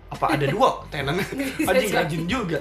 Apa 0.09 0.33
ada 0.33 0.49
dua 0.49 0.81
tenan? 0.89 1.21
Anjing 1.69 1.93
rajin 1.93 2.23
juga. 2.25 2.57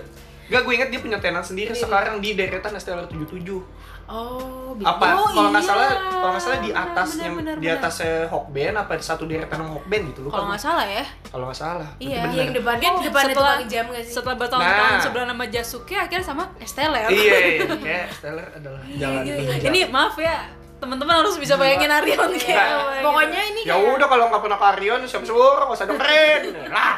Enggak, 0.49 0.61
gue 0.65 0.73
inget 0.75 0.89
dia 0.89 1.01
punya 1.01 1.19
tenan 1.19 1.41
sendiri 1.41 1.73
sekarang 1.73 2.21
di 2.21 2.33
deretan 2.33 2.73
STL 2.73 3.05
77. 3.05 3.98
Oh, 4.09 4.73
bi- 4.73 4.83
Apa 4.83 5.05
Oh, 5.15 5.29
kalau 5.29 5.51
nggak 5.51 5.61
iya. 5.61 5.69
salah 5.69 5.89
kalau 6.11 6.31
nggak 6.31 6.41
salah 6.43 6.59
di 6.59 6.71
atasnya 6.71 7.29
benar, 7.31 7.55
di 7.55 7.63
benar. 7.63 7.77
atasnya 7.79 8.13
Hokben 8.27 8.75
apa 8.75 8.93
di 8.95 9.05
satu 9.05 9.23
deretan 9.23 9.57
sama 9.59 9.73
Hokben 9.75 10.01
gitu 10.09 10.21
lupa. 10.23 10.33
Kalau 10.35 10.47
nggak 10.49 10.63
salah 10.63 10.87
ya. 10.87 11.05
Kalau 11.23 11.45
nggak 11.45 11.59
salah. 11.59 11.89
Iya. 11.99 12.09
Iya, 12.09 12.21
bener. 12.23 12.39
yang 12.39 12.51
depannya 12.53 12.89
Kan 12.89 12.95
depannya 13.03 13.29
setelah- 13.31 13.55
tukang 13.55 13.69
jam 13.69 13.85
gak 13.87 14.03
sih? 14.03 14.13
Setelah 14.15 14.37
bertahun-tahun 14.39 14.89
Nah. 14.91 15.01
sebelah 15.01 15.27
nama 15.27 15.45
Jasuke 15.47 15.95
akhirnya 15.95 16.25
sama 16.25 16.45
Esteller. 16.59 17.05
Iya, 17.07 17.37
iya, 17.37 17.65
kayak 17.85 18.07
Stellar 18.11 18.49
adalah 18.51 18.81
jalan 18.89 19.21
Iya, 19.23 19.33
menuju 19.37 19.67
Ini 19.67 19.81
maaf 19.89 20.15
ya, 20.17 20.37
teman-teman 20.79 21.15
harus 21.19 21.35
bisa 21.37 21.55
bayangin 21.55 21.91
Arion 21.91 22.31
kayak 22.31 22.41
gitu. 22.41 22.77
Pokoknya 23.03 23.41
ini 23.47 23.61
Ya 23.63 23.75
kayak 23.75 23.93
udah 23.93 24.07
kalau 24.07 24.25
nggak 24.27 24.41
pernah 24.41 24.59
karion 24.59 25.01
siapa 25.05 25.23
suruh 25.23 25.61
nggak 25.61 25.75
usah 25.75 25.87
dengerin 25.87 26.43
lah. 26.71 26.97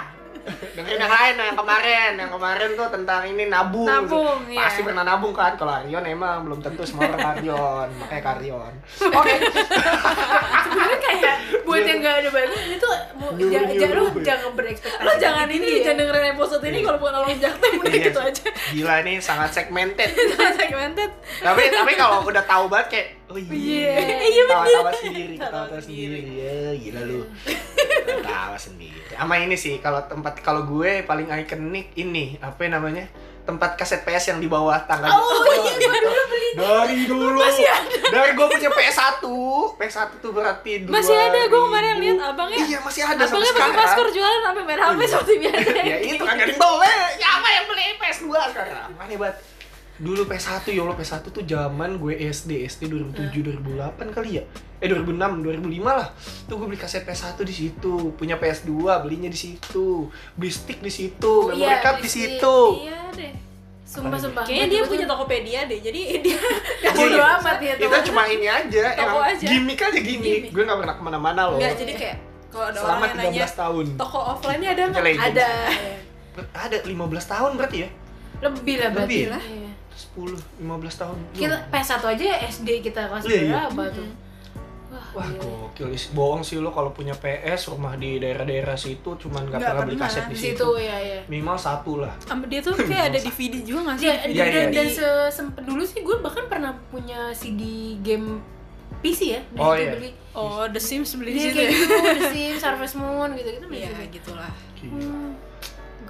Dengerin 0.71 0.99
yang 0.99 1.11
lain 1.11 1.35
yang 1.37 1.57
kemarin, 1.57 2.11
yang 2.17 2.31
kemarin 2.31 2.71
tuh 2.73 2.89
tentang 2.89 3.23
ini 3.25 3.45
nabung. 3.47 3.85
Nabung, 3.85 4.39
iya. 4.47 4.65
Pasti 4.65 4.81
pernah 4.81 5.03
nabung 5.03 5.31
kan. 5.31 5.55
Kalau 5.55 5.73
Arion 5.75 6.03
emang 6.03 6.43
belum 6.43 6.61
tentu 6.61 6.83
semua 6.83 7.09
orang 7.09 7.37
Arion, 7.37 7.89
makanya 7.97 8.23
Karion. 8.25 8.73
Oke. 9.11 9.35
sebenarnya 10.63 10.99
kayak 11.01 11.35
buat 11.63 11.83
yang 11.83 11.99
gak 11.99 12.15
ada 12.17 12.29
bayangan 12.31 12.63
itu 12.69 12.89
jangan 13.43 13.71
jangan 13.73 14.03
jangan 14.21 14.51
berekspektasi. 14.55 15.03
lo 15.03 15.13
jangan 15.17 15.47
ini 15.49 15.67
ya. 15.67 15.79
jangan 15.83 15.97
dengerin 15.99 16.27
episode 16.31 16.63
ini 16.63 16.71
Iya. 16.73 16.87
kalau 16.87 16.99
bukan 16.99 17.15
orang 17.17 17.31
jaktim 17.37 17.73
udah 17.77 17.91
Iya. 17.91 18.05
gitu 18.07 18.21
aja 18.21 18.45
Gila 18.71 18.95
ini 19.03 19.13
sangat 19.19 19.51
segmented. 19.53 20.11
segmented 20.61 21.11
tapi 21.41 21.63
tapi 21.69 21.93
kalau 21.95 22.23
udah 22.23 22.45
tahu 22.45 22.65
banget 22.67 22.87
kayak 22.89 23.07
oh 23.29 23.39
iya. 23.39 23.51
Iya. 23.51 23.95
Iya. 24.21 24.43
Tawa-tawa 24.47 24.91
sendiri, 24.93 25.35
Tawa 25.37 25.49
ketawa 25.67 25.81
sendiri. 25.81 26.19
sendiri. 26.19 26.39
Ya, 26.39 26.59
gila 26.77 27.01
lu. 27.05 27.21
Tawa 28.21 28.57
sendiri. 28.57 29.01
Sama 29.11 29.35
ini 29.37 29.55
sih 29.55 29.79
kalau 29.79 30.03
tempat 30.03 30.39
kalau 30.39 30.63
gue 30.65 31.03
paling 31.03 31.31
ikonik 31.31 31.95
ini 31.95 32.37
apa 32.39 32.67
namanya? 32.67 33.07
tempat 33.41 33.75
kaset 33.75 34.05
PS 34.05 34.31
yang 34.31 34.39
di 34.39 34.47
bawah 34.47 34.79
tangga. 34.85 35.11
Oh 35.11 35.43
iya, 35.49 35.73
gua 35.81 35.99
dulu 35.99 36.23
beli. 36.29 36.49
Dari 36.55 36.99
dulu. 37.03 37.41
Dari 38.07 38.31
gue 38.31 38.47
punya 38.47 38.71
PS1. 38.71 39.25
PS1 39.75 40.11
tuh 40.21 40.31
berarti 40.31 40.87
dua 40.87 40.93
Masih 40.95 41.17
ada, 41.17 41.41
gua 41.49 41.61
kemarin 41.67 41.99
lihat 41.99 42.19
abangnya- 42.23 42.63
Iya, 42.63 42.79
masih 42.79 43.03
ada 43.03 43.17
sampai 43.21 43.27
abangnya 43.27 43.51
pakai 43.51 43.65
sekarang. 43.65 43.75
masker 43.81 44.07
jualan 44.13 44.41
sampai 44.45 44.63
main 44.63 44.79
HP 44.79 45.01
seperti 45.03 45.35
biasa 45.41 45.71
ya 45.91 45.97
itu 45.99 46.23
kan 46.23 46.35
gak 46.37 46.47
ada 46.47 46.53
yang 46.53 46.61
beli. 46.61 46.95
Siapa 47.17 47.49
yang 47.51 47.65
beli 47.67 47.85
PS2 47.99 48.27
sekarang? 48.55 48.89
Aneh 48.95 49.17
banget. 49.19 49.37
Dulu 50.01 50.25
PS1 50.25 50.65
ya 50.67 50.81
Allah 50.81 50.97
PS1 50.97 51.29
tuh 51.29 51.45
zaman 51.45 51.91
gue 51.95 52.17
SD 52.17 52.65
SD 52.65 52.89
2007 52.89 53.61
2008 53.61 54.01
kali 54.11 54.31
ya. 54.35 54.43
Eh 54.81 54.89
2006 54.89 55.13
2005 55.45 55.61
lah. 55.85 56.09
Tuh 56.49 56.57
gue 56.57 56.67
beli 56.67 56.77
kaset 56.77 57.05
PS1 57.05 57.37
di 57.39 57.53
situ, 57.53 57.95
punya 58.15 58.35
PS2 58.35 58.73
belinya 58.99 59.29
di 59.29 59.37
situ, 59.37 60.09
beli 60.33 60.49
stick 60.49 60.81
di 60.81 60.89
situ, 60.89 61.29
Oh, 61.29 61.53
memory 61.53 61.61
iya, 61.63 61.79
card 61.79 62.01
di 62.01 62.09
situ. 62.09 62.57
iya 62.81 62.97
deh 63.13 63.33
Sumpah 63.83 64.17
sumpah. 64.17 64.41
kayaknya 64.41 64.67
dia 64.71 64.83
punya 64.87 65.05
Tokopedia 65.05 65.61
deh 65.67 65.81
jadi 65.81 66.01
dia 66.25 66.39
Iya, 66.81 66.91
bodo 66.95 67.11
iya. 67.13 67.37
amat 67.37 67.59
ya 67.59 67.73
Itu 67.75 67.85
teman. 67.85 68.03
cuma 68.03 68.23
ini 68.25 68.47
aja, 68.47 68.85
Toko 68.89 69.03
emang 69.05 69.25
aja. 69.29 69.45
gimmick 69.45 69.81
aja 69.83 70.01
gimmick. 70.01 70.43
Gue 70.49 70.63
gak 70.63 70.79
pernah 70.79 70.95
ke 70.95 71.03
mana-mana 71.03 71.41
loh. 71.45 71.59
Enggak, 71.59 71.75
jadi 71.77 71.93
kayak 71.95 72.17
kalau 72.49 72.67
ada 72.67 72.79
Selama 72.79 72.95
orang 72.97 73.05
yang 73.05 73.19
nanya 73.21 73.45
13 73.47 73.61
tahun. 73.61 73.87
toko 73.95 74.19
offline-nya 74.19 74.71
ada 74.71 74.83
nggak? 74.89 75.03
Legends. 75.05 75.27
Ada. 75.29 75.49
Ada 76.57 76.77
15 76.83 76.97
tahun 77.27 77.51
berarti 77.55 77.77
ya? 77.77 77.89
Lebih 78.41 78.75
lah 78.77 78.89
berarti. 78.91 79.17
Lebih 79.19 79.29
lah. 79.29 79.43
Iya. 79.45 79.70
10, 80.09 80.33
15 80.59 80.67
tahun. 80.97 81.17
Kita 81.33 81.57
PS1 81.69 82.03
aja 82.09 82.25
SD 82.49 82.69
kita 82.81 83.01
kelas 83.07 83.25
Iya, 83.25 83.37
iya. 83.37 83.53
berapa 83.69 83.83
tuh? 83.93 84.09
Wah, 84.91 85.07
Wah 85.13 85.27
gila. 85.29 85.43
gokil, 85.71 85.87
bohong 86.11 86.43
sih 86.43 86.57
lo 86.57 86.69
kalau 86.69 86.91
punya 86.91 87.15
PS 87.15 87.71
rumah 87.71 87.95
di 87.95 88.19
daerah-daerah 88.19 88.75
situ 88.75 89.07
cuman 89.17 89.47
gak 89.47 89.57
Nggak 89.57 89.71
pernah 89.71 89.85
beli 89.85 89.97
kaset 89.97 90.25
di 90.27 90.35
situ. 90.35 90.59
situ 90.59 90.69
ya 90.81 90.97
ya. 90.99 91.19
Minimal 91.27 91.55
satu 91.57 91.93
lah. 91.99 92.11
Dia 92.45 92.61
tuh 92.61 92.75
kayak 92.75 93.05
ada 93.09 93.19
DVD 93.19 93.55
juga 93.69 93.81
nggak 93.85 93.97
sih? 93.97 94.07
Ya, 94.07 94.15
Iya, 94.25 94.45
dan, 94.67 94.67
iya. 94.67 94.87
dan 95.31 95.47
dulu 95.63 95.83
sih 95.83 96.01
gue 96.01 96.17
bahkan 96.19 96.45
pernah 96.45 96.75
punya 96.91 97.31
CD 97.31 97.63
game 98.01 98.43
PC 98.99 99.21
ya. 99.31 99.41
Di 99.47 99.59
Oh, 99.59 99.73
iya. 99.73 99.95
beli. 99.95 100.11
Oh, 100.31 100.67
The 100.67 100.79
Sims 100.79 101.15
beli 101.15 101.31
di 101.31 101.39
Iya 101.39 101.45
situ 101.45 101.57
kayak 101.57 101.67
ya? 101.67 101.75
gitu, 101.77 101.95
The 101.95 102.25
Sims, 102.29 102.61
Harvest 102.61 102.95
Moon 102.95 103.29
gitu-gitu 103.33 103.65
beli 103.65 103.79
Iya, 103.81 103.91
gitulah. 104.11 104.51
Gila. 104.75 105.50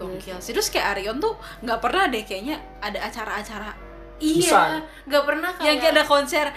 Gokil 0.00 0.40
sih. 0.40 0.56
Terus 0.56 0.72
kayak 0.72 0.96
Arion 0.96 1.20
tuh 1.20 1.36
nggak 1.60 1.78
pernah 1.78 2.08
deh 2.08 2.24
kayaknya 2.24 2.56
ada 2.80 3.04
acara-acara 3.04 3.90
Iya, 4.20 4.84
nggak 5.08 5.24
pernah 5.24 5.48
kayak 5.56 5.64
yang 5.64 5.78
kayak 5.80 5.94
ada 5.96 6.04
konser. 6.04 6.44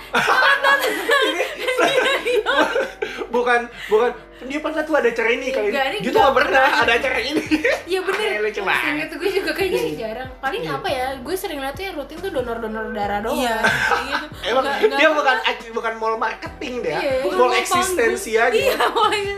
bukan, 3.32 3.60
bukan. 3.88 4.12
Dia 4.44 4.60
pernah 4.60 4.84
tuh 4.84 5.00
ada 5.00 5.08
acara 5.08 5.30
ini 5.32 5.48
kali 5.48 5.72
ini. 5.72 6.04
Dia 6.04 6.12
tuh 6.12 6.20
nggak 6.20 6.28
gak 6.28 6.36
pernah 6.36 6.64
pernah. 6.68 6.84
ada 6.84 6.94
acara 7.00 7.20
ini. 7.24 7.44
Iya 7.88 8.00
bener. 8.04 8.28
Aneh, 8.28 8.40
lucu 8.44 8.62
banget. 8.68 8.84
Ingat 8.92 9.10
gue 9.16 9.30
juga 9.32 9.52
kayaknya 9.56 9.80
sih 9.80 9.94
jarang. 9.96 10.30
Paling 10.44 10.62
Iya. 10.68 10.76
apa 10.76 10.88
ya? 10.92 11.08
Gue 11.24 11.36
sering 11.40 11.60
lihat 11.64 11.76
tuh 11.80 11.84
yang 11.88 11.96
rutin 11.96 12.18
tuh 12.20 12.32
donor-donor 12.36 12.86
darah 12.92 13.20
doang. 13.24 13.40
Iya, 13.40 13.56
kayak 13.64 14.04
gitu. 14.12 14.26
Emang 14.44 14.64
dia 14.84 15.10
bukan 15.16 15.38
bukan 15.72 15.94
mall 15.96 16.16
marketing 16.20 16.84
deh 16.84 16.92
ya. 16.92 17.00
Iya, 17.00 17.14
Bukan 17.24 17.38
mall 17.40 17.54
eksistensi 17.56 18.32
aja. 18.36 18.52
Iya. 18.52 18.76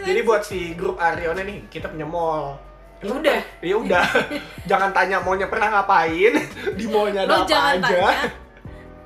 Jadi 0.01 0.19
buat 0.25 0.41
si 0.41 0.73
grup 0.73 0.97
Ariona 0.97 1.45
nih, 1.45 1.69
kita 1.69 1.93
punya 1.93 2.09
mall. 2.09 2.57
Ya 2.97 3.11
udah. 3.11 3.39
Ya 3.59 3.75
udah. 3.75 4.05
Jangan 4.69 4.89
tanya 4.91 5.19
maunya 5.19 5.45
pernah 5.45 5.69
ngapain, 5.71 6.33
di 6.73 6.85
mallnya 6.85 7.23
ada 7.23 7.29
Lo 7.29 7.35
apa 7.37 7.47
jangan 7.47 7.75
aja. 7.75 7.85
tanya. 7.85 8.09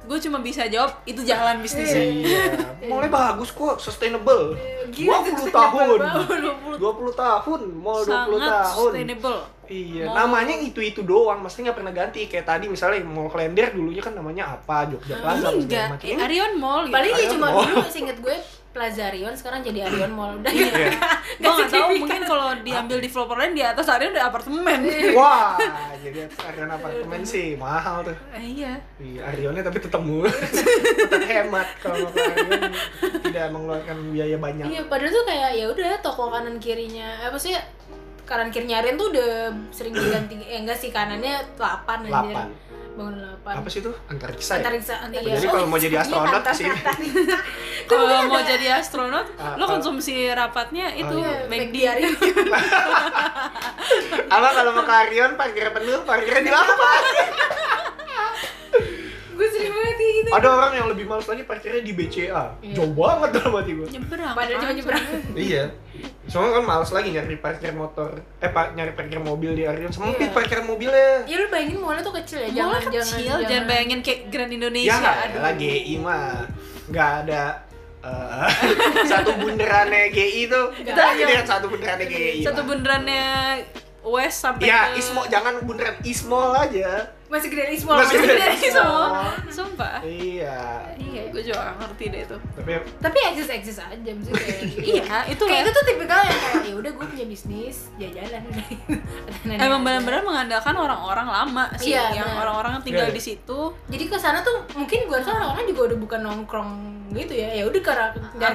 Gue 0.04 0.18
cuma 0.18 0.42
bisa 0.42 0.66
jawab 0.66 0.90
itu 1.04 1.22
jalan 1.22 1.62
bisnisnya. 1.62 2.02
Iya, 2.02 2.44
mallnya 2.88 3.12
bagus 3.12 3.50
kok, 3.52 3.78
sustainable. 3.78 4.58
Gila, 4.90 5.22
20 5.22 5.38
sustainable 5.38 5.54
tahun. 5.54 6.00
banget. 6.02 6.82
20 6.82 7.14
tahun, 7.14 7.60
mall 7.76 8.02
20 8.02 8.10
Sangat 8.10 8.42
tahun. 8.42 8.74
sustainable. 8.90 9.40
Iya, 9.70 10.10
Mall- 10.10 10.18
namanya 10.18 10.56
itu-itu 10.58 11.06
doang, 11.06 11.46
mesti 11.46 11.62
nggak 11.62 11.78
pernah 11.78 11.94
ganti. 11.94 12.26
Kayak 12.26 12.46
tadi 12.48 12.66
misalnya 12.66 13.06
Mall 13.06 13.30
Klender 13.30 13.70
dulunya 13.70 14.02
kan 14.02 14.18
namanya 14.18 14.58
apa, 14.58 14.90
Jogja 14.90 15.22
Plaza, 15.22 15.54
Enggak, 15.54 16.02
eh, 16.02 16.18
Arion 16.18 16.58
Mall 16.58 16.90
gitu. 16.90 16.96
Paling 16.98 17.14
ya 17.14 17.26
cuma 17.30 17.48
dulu 17.54 17.86
seinget 17.86 18.18
gue 18.18 18.34
Plaza 18.70 19.10
Arion 19.10 19.34
sekarang 19.34 19.66
jadi 19.66 19.80
Arion 19.90 20.14
Mall 20.14 20.38
udah 20.40 20.52
Iya. 20.54 20.94
Gue 21.42 21.52
nggak 21.52 21.70
tahu 21.70 21.90
mungkin 21.98 22.22
kalau 22.24 22.50
diambil 22.62 22.98
developer 23.02 23.38
lain 23.38 23.54
di 23.58 23.64
atas 23.66 23.90
Arion 23.90 24.14
udah 24.14 24.26
apartemen. 24.30 24.80
Wah, 25.18 25.58
jadi 26.00 26.30
Arion 26.30 26.70
apartemen 26.70 27.22
sih 27.24 27.58
mahal 27.58 28.06
tuh. 28.06 28.18
Eh, 28.32 28.46
iya. 28.62 28.74
Iya, 29.02 29.22
Arionnya 29.26 29.64
tapi 29.64 29.82
tetap 29.82 30.02
murah, 30.02 30.32
tetap 31.02 31.22
hemat 31.26 31.68
kalau 31.82 32.06
Arion 32.10 32.72
tidak 33.26 33.46
mengeluarkan 33.50 33.98
biaya 34.14 34.38
banyak. 34.38 34.66
Iya, 34.70 34.82
padahal 34.86 35.12
tuh 35.12 35.26
kayak 35.26 35.50
ya 35.58 35.66
udah 35.70 35.90
toko 36.00 36.30
kanan 36.30 36.58
kirinya 36.58 37.26
apa 37.26 37.38
sih 37.38 37.58
kanan 38.24 38.54
kirinya 38.54 38.86
Arion 38.86 38.96
tuh 38.96 39.10
udah 39.10 39.50
sering 39.74 39.98
diganti 39.98 40.38
eh 40.46 40.62
enggak 40.62 40.78
sih 40.78 40.94
kanannya 40.94 41.58
8 41.58 42.06
anjir. 42.06 42.14
Delapan. 42.38 42.48
Bangun 43.00 43.16
8. 43.16 43.56
Apa 43.56 43.68
sih 43.72 43.80
itu? 43.80 43.92
Antariksa 44.06 44.52
ya? 44.52 44.58
Antariksa, 44.60 44.94
antariksa. 45.00 45.32
Jadi 45.34 45.48
kalau 45.48 45.66
mau 45.66 45.80
jadi 45.80 45.96
iya, 45.96 46.04
astronot 46.04 46.28
antar- 46.30 46.44
ke 46.44 46.52
sini. 46.54 46.76
antar- 46.76 47.00
Kalau 47.88 48.06
mau 48.28 48.42
jadi 48.44 48.68
astronot, 48.76 49.28
Ah, 49.34 49.56
lo 49.56 49.64
ah. 49.64 49.70
konsumsi 49.72 50.14
rapatnya 50.30 50.92
itu 50.94 51.08
Oh, 51.10 51.24
iya. 51.24 51.48
McD. 51.48 51.64
McD 51.64 51.76
Arion. 51.88 52.14
Apa 54.28 54.48
kalau 54.52 54.72
mau 54.74 54.84
ke 54.84 54.94
Arion 55.00 55.32
parkir 55.34 55.72
penuh, 55.72 56.04
parkirnya 56.04 56.44
di 56.44 56.52
lapangan. 56.52 57.04
gue 59.32 59.48
sering 59.50 59.72
banget 59.72 59.96
kayak 59.96 60.14
gitu. 60.20 60.30
Ada 60.36 60.48
orang 60.52 60.72
yang 60.76 60.88
lebih 60.92 61.06
males 61.08 61.24
lagi 61.24 61.44
parkirnya 61.44 61.80
di 61.80 61.96
BCA. 61.96 62.60
Iya. 62.60 62.76
Jauh 62.76 62.92
banget 62.92 63.30
dalam 63.34 63.56
hati 63.56 63.72
gue. 63.72 63.88
Nyebrang. 63.88 64.36
Padahal 64.36 64.60
cuma 64.60 64.74
nyebrang. 64.76 65.06
Iya. 65.34 65.64
Soalnya 66.30 66.52
kan 66.56 66.64
males 66.64 66.90
lagi 66.90 67.10
nyari 67.10 67.36
parkir 67.36 67.74
motor. 67.74 68.22
Eh, 68.38 68.48
pak 68.48 68.72
nyari 68.72 68.94
parkir 68.94 69.18
mobil 69.20 69.52
di 69.52 69.64
Arion. 69.64 69.90
Sempit 69.90 70.22
Iya. 70.22 70.30
parkir 70.30 70.62
mobilnya. 70.62 71.26
Ya 71.26 71.36
lu 71.36 71.50
bayangin 71.50 71.78
mallnya 71.78 72.02
tuh 72.02 72.14
kecil 72.16 72.40
ya, 72.40 72.50
Mall 72.56 72.78
jangan 72.78 72.86
kecil, 72.88 73.36
jangan, 73.44 73.64
bayangin 73.66 74.00
kayak 74.00 74.20
Grand 74.30 74.52
Indonesia. 74.52 74.94
Ya, 74.94 75.12
aduh. 75.26 75.40
lah 75.42 75.54
GI 75.54 75.94
mah 75.98 76.46
nggak 76.88 77.10
ada 77.24 77.44
eh, 78.00 78.48
satu 79.12 79.32
bundarannya 79.36 80.08
GI 80.08 80.42
tuh. 80.48 80.66
Nggak 80.72 80.86
Kita 80.88 81.02
ada. 81.04 81.26
lihat 81.26 81.46
satu 81.46 81.66
bundarannya 81.68 82.06
GI. 82.08 82.40
Satu 82.42 82.62
lah. 82.62 82.68
bundarannya 82.68 83.26
West 84.00 84.38
sampai 84.40 84.64
Ya, 84.64 84.80
ke 84.90 85.04
Ismo 85.04 85.22
jangan 85.28 85.60
bundaran 85.62 85.98
Ismol 86.02 86.56
aja. 86.56 87.12
Masih 87.30 87.48
gede 87.48 87.64
Ismol. 87.72 87.96
Masih 88.02 88.18
semua. 88.68 89.30
Sumpah. 89.48 90.02
Iya. 90.02 90.82
Iya, 90.98 91.22
gue 91.30 91.42
juga 91.42 91.62
gak 91.62 91.76
ngerti 91.80 92.06
deh 92.10 92.22
itu. 92.26 92.38
Tapi 92.58 92.72
Tapi 92.98 93.18
eksis 93.30 93.50
eksis 93.50 93.78
aja 93.78 94.10
maksudnya 94.10 94.42
kayak 94.42 94.62
gitu. 94.74 94.82
Iya, 94.98 95.18
itu 95.30 95.44
kayak 95.46 95.62
itu 95.62 95.72
tuh 95.72 95.84
tipikal 95.86 96.20
yang 96.20 96.40
kayak 96.40 96.62
ya 96.66 96.74
udah 96.76 96.92
gue 96.92 97.06
punya 97.06 97.26
bisnis 97.26 97.78
Nenek 97.98 99.62
Emang 99.66 99.82
benar-benar 99.82 100.22
mengandalkan 100.22 100.74
orang-orang 100.74 101.28
lama 101.28 101.66
sih, 101.78 101.94
Iya, 101.94 102.18
yang 102.18 102.30
orang-orang 102.36 102.72
yang 102.78 102.84
tinggal 102.84 103.08
Iya. 103.08 103.16
di 103.16 103.22
situ 103.22 103.60
jadi 103.86 104.04
ke 104.06 104.18
sana 104.18 104.42
tuh 104.42 104.66
mungkin 104.74 105.06
gue 105.06 105.16
rasa 105.16 105.34
orang-orang 105.34 105.66
juga 105.66 105.82
udah 105.90 105.98
bukan 106.00 106.20
nongkrong 106.22 106.72
gitu 107.10 107.34
ya 107.34 107.50
ya 107.52 107.64
udah 107.66 107.82
karena 107.82 108.06
atau 108.14 108.22
enggak 108.38 108.52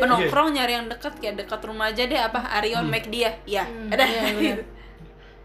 penongkrong 0.00 0.48
nyari 0.52 0.72
yang 0.74 0.86
dekat 0.88 1.12
kayak 1.20 1.34
dekat 1.36 1.60
rumah 1.60 1.88
aja 1.88 2.02
deh 2.04 2.16
apa 2.16 2.40
Arion 2.56 2.88
McD 2.88 3.14
ya 3.14 3.32
ya 3.44 3.64
Hmm, 3.64 3.92
ada 3.92 4.04
iya. 4.04 4.54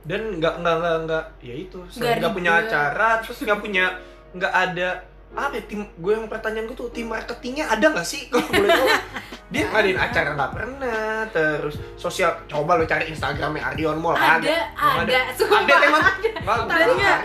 dan 0.07 0.39
nggak 0.39 0.53
nggak 0.63 0.75
nggak 0.79 0.95
nggak 1.05 1.25
ya 1.43 1.55
itu 1.55 1.79
Nggak 1.99 2.33
punya 2.33 2.51
acara 2.63 3.09
terus 3.19 3.37
nggak 3.43 3.59
punya 3.59 3.85
nggak 4.31 4.53
ada 4.53 4.89
apa 5.29 5.61
ya, 5.61 5.63
tim 5.69 5.85
gue 5.85 6.09
yang 6.17 6.25
pertanyaan 6.25 6.65
gue 6.65 6.73
tuh 6.73 6.89
tim 6.89 7.05
marketingnya 7.05 7.69
ada 7.69 7.93
nggak 7.93 8.01
sih? 8.01 8.33
Kalau 8.33 8.49
boleh 8.49 8.65
tahu. 8.65 8.87
Dia 9.53 9.65
ngadain 9.69 9.97
acara 9.97 10.29
nggak 10.33 10.51
pernah 10.57 11.25
terus 11.29 11.75
sosial 11.97 12.33
coba 12.49 12.77
lo 12.77 12.85
cari 12.85 13.13
instagramnya 13.13 13.61
Arion 13.73 13.97
Mall 13.97 14.17
Ada, 14.17 14.41
Nggak 14.41 15.05
ada, 15.05 15.19
sumpah. 15.33 15.61
Ada. 15.65 15.75
Emang 15.85 16.05
ada. 16.05 16.65
Tadi 16.65 16.91
nggak? 16.97 17.17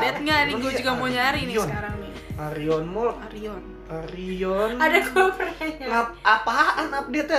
Lihat 0.00 0.16
nggak? 0.20 0.40
Nih, 0.48 0.54
gue 0.56 0.72
juga 0.84 0.90
mau 0.96 1.08
nyari 1.08 1.40
nih 1.48 1.56
sekarang 1.56 1.94
nih. 2.00 2.12
Arion 2.40 2.84
Mall. 2.88 3.10
Arion. 3.24 3.62
Arion 3.90 4.70
Ada 4.76 4.98
gue 5.00 5.26
pernah. 5.36 5.68
ngap 5.80 6.08
apaan 6.20 6.86
update 6.92 7.32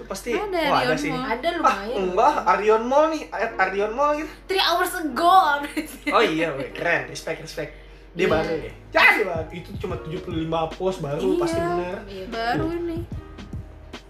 nya 0.00 0.06
itu 0.06 0.08
pasti 0.08 0.30
Ada, 0.32 0.40
oh, 0.40 0.48
ada 0.48 0.80
Arion 0.80 0.96
sih 0.96 1.10
Mall. 1.12 1.24
Ada 1.26 1.46
ah 1.46 1.52
lumayan. 1.52 1.96
enggak 2.00 2.34
Arion 2.48 2.82
Mall 2.82 3.04
nih 3.12 3.22
at 3.28 3.52
Arion 3.60 3.92
Mall 3.92 4.10
gitu 4.16 4.32
Three 4.48 4.64
hours 4.64 4.92
ago. 4.96 5.36
oh 6.16 6.22
iya 6.24 6.48
weh, 6.56 6.72
keren 6.72 7.02
respect 7.06 7.44
respect 7.44 7.70
dia 8.10 8.26
Iya. 8.26 8.32
baru 8.32 8.54
ya 8.56 8.72
dia 8.90 9.22
baru. 9.22 9.48
itu 9.52 9.68
cuma 9.78 9.94
75 10.00 10.26
post 10.74 10.98
baru 10.98 11.20
Iya. 11.22 11.38
pasti 11.38 11.58
bener 11.60 11.96
Iya. 12.08 12.24
Baru 12.26 12.66
ini. 12.72 12.98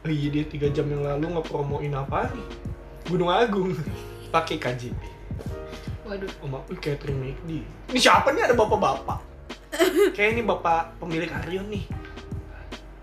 Oh 0.00 0.08
iya 0.08 0.28
dia 0.30 0.44
tiga 0.46 0.68
jam 0.70 0.86
yang 0.86 1.02
lalu 1.02 1.26
ngepromoin 1.34 1.92
apa 1.92 2.30
nih? 2.30 2.46
Gunung 3.04 3.28
Agung 3.28 3.74
pakai 4.34 4.56
KJP. 4.56 5.02
Waduh. 6.06 6.30
Oh 6.40 6.62
wih 6.64 6.78
catering 6.78 7.18
McD. 7.18 7.50
Ini 7.90 7.98
siapa 7.98 8.30
nih 8.30 8.46
ada 8.46 8.54
bapak-bapak? 8.54 9.18
Kayak 10.16 10.30
ini 10.34 10.42
bapak 10.42 10.96
pemilik 10.96 11.28
Arion 11.28 11.66
nih. 11.66 11.84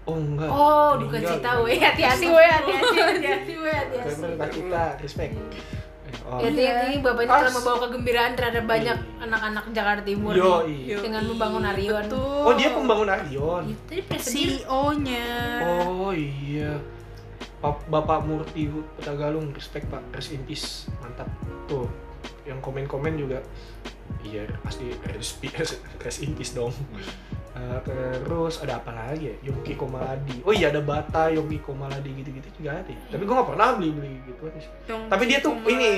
Oh 0.08 0.16
enggak. 0.16 0.48
Oh, 0.48 0.96
duka 0.96 1.20
cita 1.20 1.60
weh, 1.60 1.76
hati-hati 1.78 2.28
weh, 2.28 2.48
hati-hati, 2.48 2.96
hati-hati 2.98 3.54
weh, 3.60 3.76
Bukan 3.92 4.08
hati-hati. 4.08 4.24
duka 4.24 4.48
cita, 4.48 4.84
respect. 4.98 5.36
Oh. 6.24 6.40
Ya, 6.40 6.48
hati-hati 6.48 7.04
bapaknya 7.04 7.28
Pas. 7.30 7.40
telah 7.44 7.54
membawa 7.54 7.78
kegembiraan 7.84 8.34
terhadap 8.34 8.64
banyak 8.64 8.98
anak-anak 9.20 9.64
Jakarta 9.72 10.04
Timur 10.04 10.32
Yo, 10.32 10.64
iya. 10.64 10.96
dengan 11.00 11.24
membangun 11.28 11.64
Arion. 11.68 12.04
Betul. 12.08 12.44
Oh 12.44 12.54
dia 12.56 12.70
pembangun 12.72 13.10
Arion. 13.10 13.64
Iya, 13.92 14.16
CEO-nya. 14.18 15.28
Oh 15.92 16.12
iya. 16.12 16.80
Bap- 17.58 17.84
Bapak 17.88 18.24
Murti 18.24 18.72
Petagalung, 18.96 19.52
respect 19.52 19.92
Pak, 19.92 20.00
rest 20.14 20.32
in 20.32 20.40
peace, 20.44 20.88
mantap. 21.00 21.28
Tuh, 21.68 21.84
yang 22.48 22.58
komen-komen 22.58 23.14
juga, 23.14 23.44
iya 24.24 24.48
pasti 24.64 24.88
rest 25.06 25.44
rest 26.00 26.20
in 26.24 26.32
peace 26.34 26.56
dong. 26.56 26.72
Eh, 27.52 27.80
terus 28.22 28.62
ada 28.62 28.78
apa 28.78 28.94
lagi 28.94 29.28
ya? 29.28 29.50
Yongki 29.50 29.74
Komaladi. 29.74 30.46
Oh 30.46 30.54
iya 30.54 30.70
ada 30.70 30.78
Bata, 30.78 31.28
Yongki 31.28 31.58
Komaladi 31.60 32.14
gitu-gitu 32.14 32.48
juga 32.56 32.78
ada. 32.78 32.86
ya. 32.86 33.02
Tapi 33.10 33.24
gue 33.26 33.34
gak 33.34 33.50
pernah 33.50 33.68
beli-beli 33.74 34.14
gitu. 34.24 34.46
Yang 34.86 35.02
Tapi 35.10 35.24
dia 35.26 35.38
tuh 35.42 35.58
Komaladi. 35.58 35.74
ini, 35.74 35.92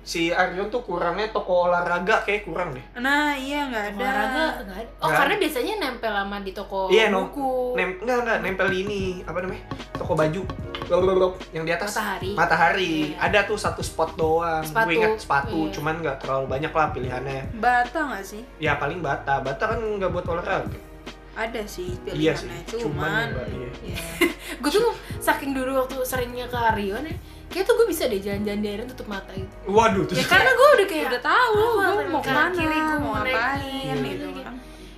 si 0.00 0.32
Arion 0.32 0.66
tuh 0.66 0.80
kurangnya 0.80 1.28
toko 1.28 1.68
olahraga 1.68 2.24
kayak 2.24 2.48
kurang 2.48 2.72
deh. 2.72 2.80
Nah, 2.96 3.36
iya 3.36 3.66
nggak 3.66 3.84
ada. 3.92 3.98
olahraga 3.98 4.44
nggak 4.62 4.78
ada. 4.78 4.90
Oh, 4.96 5.04
Nggak 5.04 5.18
karena 5.20 5.34
biasanya 5.36 5.74
nempel 5.76 6.12
lama 6.14 6.36
di 6.40 6.52
toko 6.52 6.78
Iya, 6.88 7.04
no. 7.10 7.18
buku. 7.28 7.50
Nem 7.76 7.90
enggak 8.00 8.16
enggak 8.22 8.38
nempel 8.40 8.66
di 8.70 8.78
ini, 8.80 9.02
apa 9.20 9.38
namanya? 9.38 9.62
Toko 9.92 10.12
baju. 10.14 10.42
Yang 10.86 11.64
di 11.64 11.72
atas. 11.72 11.90
Matahari. 11.92 12.30
Matahari. 12.34 12.94
Iya. 13.12 13.18
Ada 13.20 13.38
tuh 13.44 13.58
satu 13.58 13.82
spot 13.82 14.14
doang. 14.14 14.62
Sepatu. 14.62 14.86
Gue 14.86 14.94
ingat 14.96 15.12
sepatu, 15.18 15.58
Iya. 15.66 15.72
cuman 15.74 15.94
nggak 16.00 16.16
terlalu 16.22 16.46
banyak 16.46 16.72
lah 16.72 16.86
pilihannya. 16.90 17.42
Bata 17.58 17.98
nggak 18.06 18.24
sih? 18.24 18.42
Ya 18.58 18.76
paling 18.76 19.00
bata. 19.00 19.42
Bata 19.42 19.74
kan 19.74 19.80
nggak 19.80 20.10
buat 20.10 20.26
olahraga. 20.26 20.78
Ada 21.36 21.68
sih 21.68 21.92
Iya 22.08 22.32
sih, 22.32 22.48
pilihannya. 22.48 22.60
cuman 22.64 23.26
Cuman, 23.28 23.28
iya. 23.52 23.70
ya. 23.92 23.98
Gue 24.56 24.70
tuh 24.72 24.88
saking 25.20 25.52
dulu 25.52 25.84
waktu 25.84 26.00
seringnya 26.00 26.48
ke 26.48 26.56
Arion 26.56 27.04
ya, 27.04 27.12
kayak 27.52 27.68
tuh 27.68 27.76
gue 27.76 27.86
bisa 27.92 28.08
deh 28.08 28.16
jalan-jalan 28.16 28.64
di 28.64 28.68
Arion 28.72 28.88
tutup 28.88 29.12
mata 29.12 29.36
gitu. 29.36 29.52
Waduh, 29.68 30.08
tuh. 30.08 30.16
Ya 30.16 30.24
karena 30.24 30.48
gue 30.56 30.68
udah 30.80 30.86
kayak 30.88 31.04
udah 31.12 31.20
tahu 31.20 31.52
gue 31.60 32.04
mau 32.08 32.22
ke 32.24 32.32
mana, 32.32 32.62
mau 32.96 33.12
ngapain 33.20 33.96
gitu. 34.00 34.28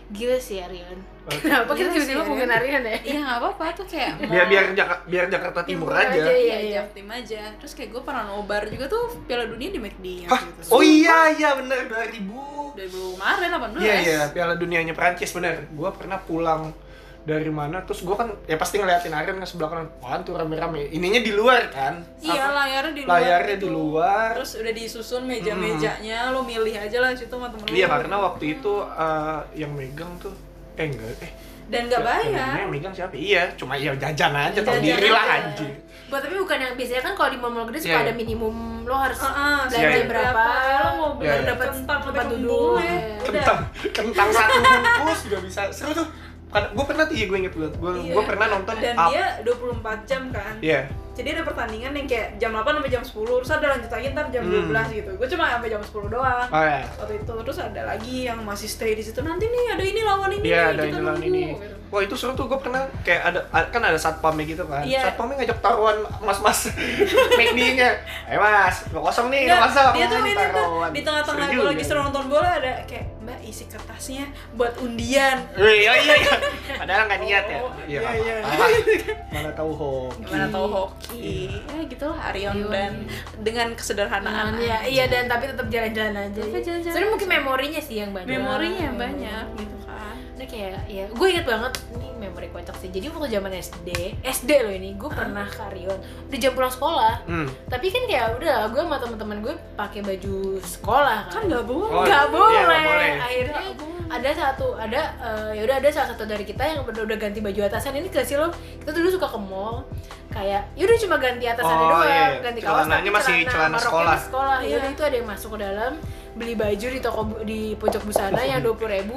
Gila 0.08 0.38
sih 0.38 0.62
Arion. 0.62 0.98
Kenapa 1.30 1.70
kita 1.70 1.84
Gila 1.84 1.94
tiba-tiba 1.94 2.06
sih, 2.08 2.14
ngomongin 2.18 2.50
Arion 2.50 2.82
ya? 2.82 2.98
Iya 3.02 3.18
nggak 3.20 3.38
apa-apa 3.38 3.64
tuh 3.74 3.86
kayak 3.86 4.12
biar 4.18 4.28
mau- 4.40 4.48
biar 4.48 4.64
Jaka- 4.72 5.02
biar 5.04 5.24
Jakarta 5.26 5.60
Timur, 5.62 5.88
Timur 5.88 5.92
aja. 5.94 6.08
aja, 6.10 6.22
Iya, 6.24 6.34
Iya, 6.34 6.56
iya. 6.58 6.80
Jaktim 6.82 7.08
aja. 7.08 7.40
Terus 7.54 7.72
kayak 7.72 7.90
gue 7.90 8.02
pernah 8.02 8.24
nobar 8.26 8.62
juga 8.64 8.84
tuh 8.86 9.04
Piala 9.22 9.44
Dunia 9.44 9.68
di 9.68 9.78
McD 9.78 10.06
yang 10.24 10.30
Hah? 10.30 10.40
gitu. 10.42 10.60
Oh 10.70 10.80
iya 10.80 11.18
iya 11.30 11.48
bener 11.54 11.84
2000. 11.84 12.72
Dari 12.74 12.88
kemarin 12.88 13.50
18. 13.50 13.78
Iya 13.78 13.94
iya 13.98 14.20
Piala 14.28 14.54
Dunianya 14.54 14.92
Prancis 14.92 15.30
bener. 15.30 15.68
Gua 15.70 15.90
pernah 15.90 16.18
pulang 16.18 16.72
dari 17.20 17.50
mana 17.50 17.84
terus 17.84 18.00
gua 18.00 18.16
kan 18.16 18.32
ya 18.42 18.56
pasti 18.56 18.80
ngeliatin 18.80 19.12
Arion 19.12 19.36
kan 19.36 19.44
sebelah 19.44 19.68
kanan. 19.68 19.88
Wah, 19.98 20.16
tuh 20.18 20.32
rame-rame. 20.32 20.88
Ininya 20.88 21.18
di 21.18 21.28
luar 21.30 21.68
kan. 21.68 22.00
Iya, 22.18 22.44
layarnya 22.48 22.92
di 22.94 23.02
luar. 23.02 23.12
Layarnya 23.14 23.52
gitu. 23.52 23.60
di 23.60 23.68
luar. 23.68 24.30
Terus 24.34 24.52
udah 24.56 24.72
disusun 24.72 25.22
meja-mejanya, 25.24 26.30
lo 26.30 26.40
milih 26.42 26.72
aja 26.74 26.98
lah 26.98 27.12
situ 27.12 27.28
sama 27.28 27.48
temen 27.48 27.66
lo. 27.66 27.74
Iya 27.74 27.86
karena 27.86 28.16
waktu 28.18 28.44
itu 28.54 28.72
eh, 28.80 29.40
yang 29.56 29.72
megang 29.72 30.16
tuh 30.18 30.32
eh 30.78 30.86
enggak 30.86 31.14
eh 31.20 31.32
dan 31.68 31.84
nggak 31.84 32.00
bayar. 32.00 32.64
Yang 32.64 32.70
megang 32.72 32.94
siapa? 32.96 33.12
Iya, 33.12 33.42
cuma 33.52 33.76
ya 33.76 33.92
jajan 33.92 34.32
aja 34.32 34.56
tau 34.64 34.80
diri 34.80 35.08
lah 35.12 35.20
aja. 35.20 35.52
anjing. 35.52 35.68
Buat 36.08 36.24
tapi 36.24 36.40
bukan 36.40 36.56
yang 36.56 36.72
biasanya 36.80 37.02
kan 37.04 37.12
kalau 37.12 37.28
di 37.28 37.36
mall-mall 37.36 37.68
gede 37.68 37.84
suka 37.84 37.92
Iya, 37.92 38.00
ada 38.00 38.12
iya. 38.16 38.16
minimum 38.16 38.54
lo 38.88 38.96
harus 38.96 39.20
Heeh, 39.20 39.56
belanja 39.60 39.76
Iya, 39.76 39.88
iya. 39.92 40.06
berapa, 40.08 40.44
Lo 40.56 40.88
mau 40.96 41.10
beli 41.20 41.28
iya. 41.28 41.44
dapat 41.44 41.68
kentang 41.68 42.00
tempat 42.00 42.24
duduk. 42.32 42.76
Kentang 43.20 43.58
kentang 43.92 44.28
satu 44.32 44.58
bungkus 44.64 45.20
juga 45.28 45.38
bisa. 45.44 45.60
Seru 45.68 45.92
tuh. 45.92 46.08
Gue 46.48 46.84
pernah 46.88 47.04
tuh 47.04 47.12
ya 47.12 47.24
gue 47.28 47.36
inget 47.36 47.52
banget. 47.52 47.74
Gue 47.76 47.90
Iya. 48.00 48.12
gue 48.16 48.24
pernah 48.24 48.46
nonton 48.48 48.74
dan 48.80 48.94
up. 48.96 49.10
dia 49.12 49.26
24 49.44 50.08
jam 50.08 50.22
kan. 50.32 50.54
Iya. 50.64 50.80
Jadi 51.18 51.28
ada 51.34 51.42
pertandingan 51.42 51.92
yang 51.92 52.06
kayak 52.06 52.38
jam 52.38 52.54
8 52.54 52.78
sampai 52.78 52.88
jam 52.88 53.02
10, 53.02 53.42
terus 53.42 53.50
ada 53.50 53.66
lanjut 53.74 53.90
lagi 53.90 54.06
ntar 54.14 54.26
jam 54.30 54.42
Hmm. 54.46 54.70
12 54.70 54.88
gitu. 54.94 55.10
Gue 55.18 55.26
cuma 55.26 55.44
sampai 55.50 55.68
jam 55.68 55.82
10 55.82 56.06
doang. 56.08 56.46
Oh 56.48 56.62
ya. 56.62 56.82
Waktu 56.94 57.14
itu 57.18 57.32
terus 57.42 57.58
ada 57.58 57.82
lagi 57.84 58.16
yang 58.24 58.38
masih 58.42 58.68
stay 58.70 58.94
di 58.94 59.02
situ. 59.02 59.18
Nanti 59.20 59.44
nih 59.44 59.64
ada 59.74 59.82
ini 59.82 60.00
lawan 60.00 60.30
ini. 60.32 60.46
Iya, 60.46 60.62
nih, 60.62 60.70
ada 60.70 60.82
kita 60.84 60.88
ini 60.88 61.02
lawan 61.02 61.18
nunggu," 61.18 61.28
ini. 61.28 61.42
gitu. 61.58 61.76
Wah 61.88 62.00
itu 62.00 62.12
seru 62.12 62.32
tuh 62.32 62.44
gue 62.44 62.58
pernah 62.58 62.84
kayak 63.00 63.22
ada 63.24 63.40
kan 63.66 63.80
ada 63.80 63.96
satpamnya 63.96 64.44
gitu 64.44 64.62
kan. 64.62 64.82
Iya. 64.82 65.08
Satpamnya 65.08 65.40
ngajak 65.40 65.58
taruhan 65.58 65.96
mas-mas 66.20 66.68
McD-nya. 67.38 67.90
Ayo 68.26 68.38
mas, 68.38 68.76
lo 68.88 69.00
kosong 69.00 69.28
nih, 69.28 69.44
lo 69.44 69.48
Nggak, 69.50 69.60
kosong. 69.66 69.92
dia 69.92 70.04
tuh 70.04 70.18
ini 70.18 70.32
tuh 70.34 70.48
di 70.88 71.00
tengah-tengah 71.00 71.46
gue 71.48 71.64
lagi 71.66 71.82
seru 71.82 72.00
nonton 72.00 72.24
bola 72.26 72.50
ada 72.54 72.84
kayak 72.84 73.06
mbak 73.18 73.40
isi 73.42 73.64
kertasnya 73.66 74.24
buat 74.52 74.72
undian 74.78 75.36
Wih, 75.54 75.82
iya 75.82 75.92
iya 75.98 76.14
iya. 76.18 76.34
Padahal 76.80 77.02
nggak 77.04 77.20
niat 77.20 77.44
ya. 77.46 77.58
Oh, 77.58 77.72
Iya, 77.82 78.00
iya, 78.14 78.34
iya. 78.38 79.14
Mana 79.34 79.50
tahu 79.50 79.70
hoki. 79.70 80.20
gimana 80.22 80.46
tahu 80.46 80.66
hoki 80.66 81.28
ya 81.62 81.80
gitulah 81.84 82.18
Arion 82.22 82.52
Arion. 82.54 82.68
dan 82.68 82.92
dengan 83.38 83.68
kesederhanaan 83.72 84.56
Iya, 84.56 84.78
iya 84.84 85.04
dan 85.06 85.24
tapi 85.24 85.44
tetap 85.46 85.66
jalan-jalan 85.66 86.14
aja. 86.22 86.40
Tapi 86.42 86.58
jalan-jalan 86.58 86.92
Soalnya 86.92 87.10
mungkin 87.10 87.28
memorinya 87.30 87.80
sih 87.80 87.96
yang 87.98 88.10
banyak. 88.10 88.28
memorinya 88.30 88.80
yang 88.82 88.96
banyak 88.96 89.44
gitu 89.56 89.76
kan 89.84 90.16
Ini 90.38 90.46
kayak 90.46 90.70
ya, 90.86 91.04
gue 91.08 91.26
inget 91.28 91.42
banget 91.44 91.72
ini 91.90 92.14
memori 92.16 92.46
kocak 92.48 92.78
sih. 92.78 92.88
Jadi 92.88 93.10
waktu 93.10 93.26
zaman 93.28 93.50
SD, 93.50 93.88
SD 94.22 94.50
loh 94.62 94.70
ini, 94.70 94.94
gue 94.94 95.10
pernah 95.10 95.42
ke 95.44 95.58
Arion. 95.64 95.98
Udah 96.30 96.38
jam 96.38 96.54
pulang 96.54 96.70
sekolah. 96.70 97.26
Hmm. 97.26 97.50
Tapi 97.66 97.90
kan 97.90 98.02
kayak 98.06 98.38
udah 98.38 98.70
gue 98.70 98.78
sama 98.80 98.96
teman-teman 98.96 99.36
gue 99.40 99.54
pakai 99.74 100.00
baju 100.00 100.36
sekolah 100.60 101.18
kan. 101.26 101.34
kan 101.34 101.42
nggak 101.44 101.64
boleh 101.64 101.90
Oh, 101.90 102.02
nggak 102.04 102.22
iya, 102.22 102.30
boleh. 102.30 102.62
nggak 102.62 102.82
boleh. 102.86 103.10
Akhirnya 103.18 103.62
ada 104.08 104.30
satu 104.32 104.66
ada 104.72 105.00
eh, 105.18 105.50
ya 105.52 105.62
udah 105.64 105.76
ada 105.76 105.88
salah 105.90 106.08
satu 106.08 106.22
dari 106.24 106.40
kita 106.42 106.62
yang 106.64 106.80
udah, 106.80 107.02
udah 107.02 107.18
ganti 107.18 107.42
baju 107.42 107.60
atasan 107.60 107.92
ini 107.92 108.08
kasih 108.08 108.38
lo 108.38 108.48
kita 108.78 108.94
dulu 108.94 109.08
suka 109.10 109.28
ke 109.28 109.36
mall 109.36 109.84
kayak 110.30 110.64
yaudah 110.72 110.96
cuma 110.96 111.16
ganti 111.18 111.44
atasannya 111.44 111.76
Oh, 111.78 111.92
doang 111.92 112.08
iya. 112.08 112.40
ganti 112.40 112.60
kaos 112.62 112.72
Celananya 112.78 112.96
tapi 113.02 113.10
masih 113.12 113.36
celana 113.44 113.68
maroknya 113.68 113.84
sekolah. 113.84 114.08
di 114.08 114.24
sekolah 114.24 114.56
Iya. 114.58 114.70
yaudah 114.70 114.90
itu 114.90 115.02
ada 115.04 115.14
yang 115.14 115.28
masuk 115.28 115.48
ke 115.52 115.58
dalam 115.60 115.92
beli 116.32 116.54
baju 116.54 116.86
di 116.88 117.00
toko 117.02 117.20
di 117.44 117.60
pojok 117.74 118.02
busana 118.02 118.40
yang 118.40 118.60
dua 118.64 118.74
puluh 118.74 118.90
ribu 118.94 119.16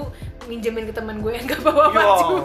minjemin 0.51 0.83
ke 0.83 0.91
teman 0.91 1.23
gue 1.23 1.31
yang 1.31 1.47
gak 1.47 1.63
bawa 1.63 1.85
Yo. 1.87 1.95
baju. 1.95 2.35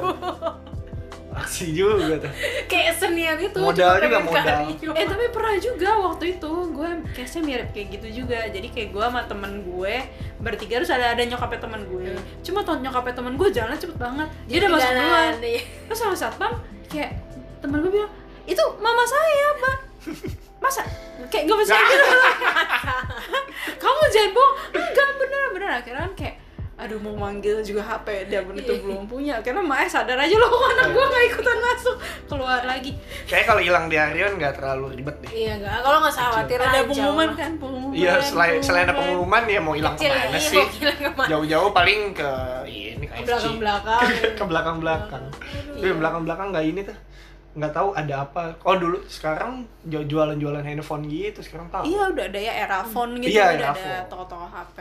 Aksi 1.37 1.69
juga 1.69 2.16
tuh. 2.16 2.33
kayak 2.64 2.97
senian 2.97 3.37
itu 3.37 3.61
Modal 3.61 4.01
juga, 4.01 4.25
modal. 4.25 4.73
Eh 4.73 5.05
tapi 5.05 5.25
pernah 5.29 5.53
juga 5.61 5.90
waktu 6.01 6.40
itu 6.40 6.53
gue 6.73 6.88
case-nya 7.12 7.42
mirip 7.45 7.69
kayak 7.77 7.87
gitu 7.92 8.25
juga. 8.25 8.49
Jadi 8.49 8.73
kayak 8.73 8.88
gue 8.88 9.05
sama 9.05 9.21
temen 9.29 9.61
gue 9.61 9.95
bertiga 10.40 10.81
terus 10.81 10.88
ada 10.88 11.12
ada 11.12 11.21
nyokapnya 11.21 11.61
temen 11.61 11.85
gue. 11.92 12.16
Cuma 12.40 12.64
tuh 12.64 12.81
nyokapnya 12.81 13.14
temen 13.21 13.37
gue 13.37 13.49
jalan 13.53 13.77
cepet 13.77 13.99
banget. 14.01 14.29
Dia 14.49 14.57
udah 14.64 14.71
masuk 14.73 14.90
duluan. 14.97 15.33
iya. 15.45 15.62
terus 15.85 15.99
sama 16.01 16.16
satpam 16.16 16.53
kayak 16.88 17.21
temen 17.61 17.85
gue 17.85 17.92
bilang 17.92 18.12
itu 18.49 18.62
mama 18.81 19.05
saya 19.05 19.47
pak 19.61 19.77
masa? 20.57 20.83
Kayak 21.29 21.53
gak 21.53 21.59
bisa 21.61 21.75
gitu. 21.92 22.05
Kamu 23.85 24.03
jangan 24.09 24.31
bohong. 24.33 24.55
Enggak 24.73 25.09
bener 25.21 25.45
bener 25.53 25.71
akhirnya 25.85 26.01
kan 26.01 26.12
kayak 26.16 26.37
aduh 26.76 27.00
mau 27.00 27.16
manggil 27.18 27.56
juga 27.60 27.80
HP 27.80 28.28
dia 28.28 28.44
pun 28.44 28.52
itu 28.52 28.68
belum 28.76 29.04
punya 29.06 29.40
karena 29.40 29.58
Mae 29.58 29.84
sadar 29.86 30.14
aja 30.14 30.36
loh 30.36 30.52
anak 30.70 30.92
gue 30.92 31.04
gak 31.06 31.24
ikutan 31.26 31.56
masuk 31.58 31.96
keluar 32.26 32.60
lagi 32.62 32.92
Kayak 33.24 33.44
kalau 33.46 33.60
hilang 33.60 33.86
di 33.86 33.96
Arion 33.96 34.36
nggak 34.36 34.60
terlalu 34.60 34.92
ribet 34.94 35.16
deh. 35.18 35.30
iya 35.32 35.56
enggak 35.56 35.80
kalau 35.80 35.98
nggak 35.98 36.12
usah 36.12 36.24
khawatir 36.30 36.58
ada 36.58 36.78
pengumuman 36.82 37.30
kan 37.32 37.50
pengumuman 37.56 37.96
Iya, 37.96 38.12
selain 38.20 38.60
selain 38.60 38.84
ada 38.84 38.94
pengumuman 38.94 39.42
ya 39.46 39.56
mau 39.58 39.72
hilang 39.72 39.96
ke 39.96 40.04
mana 40.04 40.30
iya, 40.30 40.38
sih? 40.38 40.64
Jauh-jauh 41.26 41.70
paling 41.72 42.12
ke 42.12 42.30
ini 42.66 43.04
ke 43.04 43.14
Ke 43.16 43.24
belakang-belakang. 43.24 44.00
ke 44.36 44.44
belakang-belakang. 44.44 45.24
Tapi 45.72 45.80
Iya. 45.82 45.94
belakang-belakang 45.94 46.46
nggak 46.52 46.66
ini 46.66 46.80
tuh. 46.82 46.96
Nggak 47.54 47.72
tahu 47.72 47.88
ada 47.94 48.14
apa. 48.20 48.52
Oh 48.62 48.76
dulu 48.76 49.00
sekarang 49.06 49.64
ju- 49.82 50.04
jualan-jualan 50.04 50.60
handphone 50.60 51.08
gitu 51.08 51.40
sekarang 51.40 51.72
tahu. 51.72 51.88
iya 51.88 52.04
udah 52.06 52.24
ada 52.26 52.36
ya 52.38 52.52
era 52.58 52.84
phone 52.84 53.16
gitu 53.16 53.32
Iya, 53.32 53.44
udah 53.50 53.56
era 53.56 53.72
ada 53.72 53.96
toko-toko 54.06 54.44
HP 54.46 54.78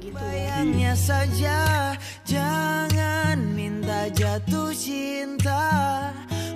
gitu. 0.00 0.16
Bayangnya 0.16 0.96
saja 0.96 1.92
jangan 2.24 3.52
jatuh 4.12 4.74
cinta. 4.74 6.10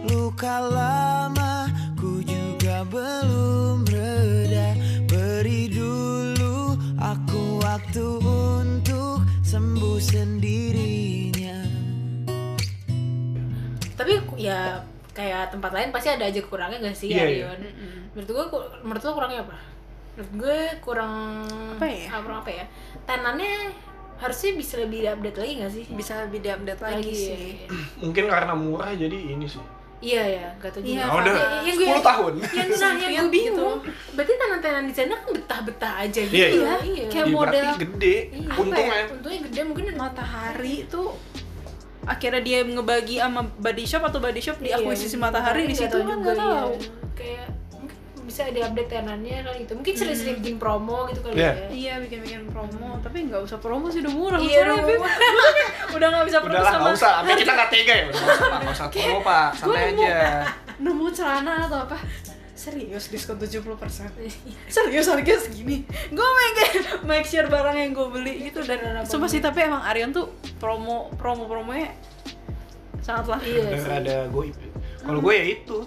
Luka 0.07 0.61
lama 0.61 1.71
ku 1.95 2.21
juga 2.23 2.83
belum 2.87 3.87
reda. 3.87 4.77
Beri 5.07 5.71
dulu 5.71 6.75
aku 6.99 7.63
waktu 7.63 8.07
untuk 8.21 9.23
sembuh 9.47 9.99
sendirinya. 9.99 11.59
Tapi 13.97 14.13
ya 14.37 14.85
kayak 15.17 15.57
tempat 15.57 15.73
lain 15.73 15.91
pasti 15.97 16.13
ada 16.13 16.29
aja 16.29 16.41
kurangnya 16.45 16.93
gak 16.93 16.97
sih 17.01 17.09
Iya, 17.09 17.25
iya. 17.25 17.49
Arion 17.49 17.61
menurut 18.13 18.29
gue 18.29 18.47
menurut 18.85 19.01
lo 19.01 19.13
kurangnya 19.17 19.49
apa 19.49 19.57
menurut 20.17 20.33
gue 20.35 20.59
kurang 20.81 21.45
Apa 21.77 21.87
ya? 21.87 22.09
ah, 22.09 22.19
kurang 22.19 22.39
apa 22.41 22.51
ya 22.51 22.65
tenannya 23.05 23.53
harusnya 24.17 24.51
bisa 24.55 24.75
lebih 24.79 25.05
update 25.07 25.37
lagi 25.37 25.53
gak 25.61 25.71
sih 25.71 25.85
bisa 25.91 26.25
lebih 26.25 26.41
diupdate 26.41 26.81
lagi, 26.81 27.05
Lagi, 27.05 27.13
sih 27.13 27.37
ya. 27.61 27.69
Mungkin 28.03 28.25
karena 28.27 28.53
murah 28.53 28.91
jadi 28.91 29.13
ini 29.13 29.45
sih. 29.45 29.61
iya 29.99 30.25
ya 30.27 30.47
gak 30.57 30.73
tau 30.73 30.81
juga 30.81 30.89
Iya, 30.91 31.05
Ah, 31.05 31.15
udah 31.15 31.35
Ya, 31.35 31.49
yang 31.63 31.77
gue 31.77 31.89
10 31.91 32.01
tahun. 32.03 32.33
yang 32.51 32.69
nah 32.71 32.93
yang 33.03 33.13
gue 33.23 33.35
bingung 33.35 33.79
berarti 34.11 34.33
tenan-tenan 34.35 34.85
di 34.85 34.95
sana 34.95 35.15
kan 35.15 35.29
betah-betah 35.31 35.93
aja 35.99 36.21
gitu 36.23 36.33
Iya, 36.35 36.49
iya. 36.51 36.75
iya 36.83 37.05
Kayak 37.07 37.27
Iya, 37.27 37.35
model- 37.35 37.53
berarti 37.61 37.77
gede 37.83 38.17
Iya, 38.31 38.49
untungnya. 38.55 38.95
ya? 38.95 39.05
untungnya 39.11 39.41
gede 39.43 39.61
mungkin 39.63 39.85
matahari 39.95 40.75
itu 40.83 41.03
akhirnya 42.03 42.41
dia 42.41 42.59
ngebagi 42.63 43.17
sama 43.19 43.41
body 43.53 43.85
shop 43.85 44.03
atau 44.05 44.19
body 44.19 44.39
shop 44.39 44.57
di 44.59 44.69
Iya, 44.69 44.79
akuisisi 44.79 45.17
matahari 45.19 45.67
di 45.67 45.75
situ 45.75 45.91
tahu 45.91 46.01
kan 46.03 46.09
juga, 46.15 46.23
nggak 46.23 46.37
iya. 46.37 46.47
tahu 46.55 46.73
kayak 47.15 47.47
bisa 48.27 48.43
di 48.47 48.59
update 48.59 48.91
tenannya 48.91 49.39
kali 49.41 49.59
itu 49.63 49.73
mungkin 49.73 49.95
sering-sering 49.95 50.43
bikin 50.43 50.57
promo 50.57 51.07
gitu 51.07 51.23
kali 51.23 51.39
Iya. 51.39 51.47
ya 51.47 51.55
iya 51.71 51.95
bikin 52.03 52.19
bikin 52.21 52.43
promo 52.51 52.99
tapi 52.99 53.31
nggak 53.31 53.41
usah 53.41 53.57
promo 53.57 53.87
sih 53.87 54.03
udah 54.03 54.13
murah 54.13 54.39
Iya, 54.39 54.61
udah 54.67 54.77
murah. 54.83 55.15
udah 55.97 56.07
nggak 56.11 56.25
bisa 56.27 56.39
promo 56.43 56.53
Udahlah, 56.53 56.73
sama 56.73 56.83
nggak 56.85 56.99
usah. 56.99 57.13
Sampai 57.17 57.35
kita 57.39 57.53
nggak 57.55 57.71
tega 57.71 57.95
ya. 57.95 58.05
Udah, 58.05 58.19
Nggak 58.19 58.27
usah, 58.27 58.45
Pak. 58.45 58.59
nggak 58.59 58.75
usah 58.75 58.89
promo 58.91 59.19
pak. 59.23 59.49
Santai 59.55 59.83
aja. 59.89 60.17
nemu 60.85 61.07
celana 61.09 61.53
atau 61.65 61.79
apa 61.83 61.97
serius 62.53 63.07
diskon 63.07 63.37
70% 63.37 63.65
serius 64.67 65.07
harganya 65.07 65.39
segini 65.39 65.85
gue 66.09 66.29
make 66.33 66.65
make 67.05 67.25
sure 67.25 67.45
barang 67.47 67.77
yang 67.77 67.93
gue 67.93 68.09
beli 68.11 68.49
gitu 68.49 68.61
dan 68.61 69.05
sumpah 69.05 69.29
sih 69.29 69.39
tapi 69.39 69.63
emang 69.63 69.85
Arion 69.85 70.11
tuh 70.11 70.33
promo 70.57 71.13
promo 71.15 71.45
promonya 71.45 71.93
sangatlah 72.99 73.39
iya 73.41 73.71
ada 73.71 74.27
goib. 74.27 74.57
Kalau 74.99 75.23
gue 75.23 75.33
ya 75.33 75.45
itu. 75.55 75.79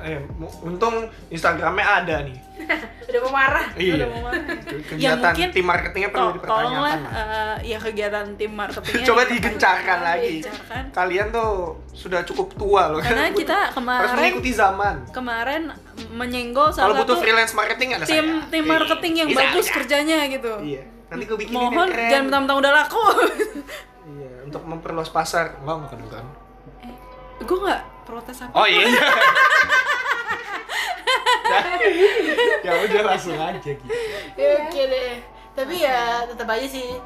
Eh, 0.00 0.20
untung 0.60 0.94
Instagramnya 1.28 1.86
ada 1.98 2.16
nih. 2.22 2.36
udah 3.08 3.20
mau 3.22 3.32
marah 3.32 3.66
Iya. 3.72 3.94
Udah 3.96 4.08
mau 4.08 4.20
marah. 4.24 4.42
Kegiatan 4.60 4.98
Ya, 4.98 5.14
mungkin 5.16 5.48
tim 5.48 5.64
marketingnya 5.64 6.10
perlu 6.10 6.28
To- 6.28 6.42
tolonglah 6.42 6.94
dipertanyakan. 6.96 6.98
lah. 7.00 7.54
eh, 7.54 7.66
ya 7.66 7.78
kegiatan 7.78 8.26
tim 8.34 8.52
marketingnya 8.52 9.04
Coba 9.04 9.20
dipertanyakan. 9.20 9.34
digencarkan 9.34 9.98
lagi. 10.02 10.34
Digencarkan. 10.34 10.82
Kalian 10.90 11.26
tuh 11.30 11.50
sudah 11.92 12.20
cukup 12.22 12.48
tua 12.54 12.82
loh. 12.88 13.00
karena 13.00 13.30
kita 13.30 13.56
harus 13.64 13.74
kemarin 13.74 14.14
mengikuti 14.16 14.50
zaman. 14.52 14.94
kemarin 15.08 15.62
menyenggol 16.10 16.68
Kalau 16.68 16.76
salah 16.90 16.98
butuh 16.98 17.14
satu 17.14 17.22
freelance 17.22 17.52
marketing 17.52 17.88
ada 17.92 18.04
tim 18.04 18.26
saya. 18.36 18.48
tim 18.48 18.60
Iya. 18.60 18.70
marketing 18.70 19.12
yang 19.16 19.28
Bisa, 19.28 19.40
bagus 19.40 19.66
kerjanya 19.68 20.18
gitu 20.28 20.52
Iya. 20.60 20.82
Nanti 21.08 21.24
gue 21.24 21.38
bikinin 21.38 21.58
mohon 21.64 21.88
keren. 21.88 22.10
jangan 22.10 22.24
mentang-mentang 22.26 22.58
udah 22.58 22.72
laku 22.74 23.02
Iya, 24.10 24.32
untuk 24.42 24.62
memperluas 24.62 25.08
pasar. 25.08 25.56
Enggak, 25.58 25.74
enggak 25.78 25.90
kedengeran. 25.94 26.26
gue 27.40 27.58
nggak 27.60 27.82
protes 28.08 28.40
apa 28.40 28.56
Oh 28.56 28.64
iya. 28.64 28.88
ya 32.66 32.72
udah 32.84 33.02
langsung 33.04 33.36
aja 33.36 33.60
gitu. 33.60 33.84
ya 34.36 34.48
oke 34.64 34.82
deh 34.88 35.12
tapi 35.52 35.74
ya 35.82 36.24
tetap 36.28 36.48
aja 36.48 36.66
sih 36.68 36.96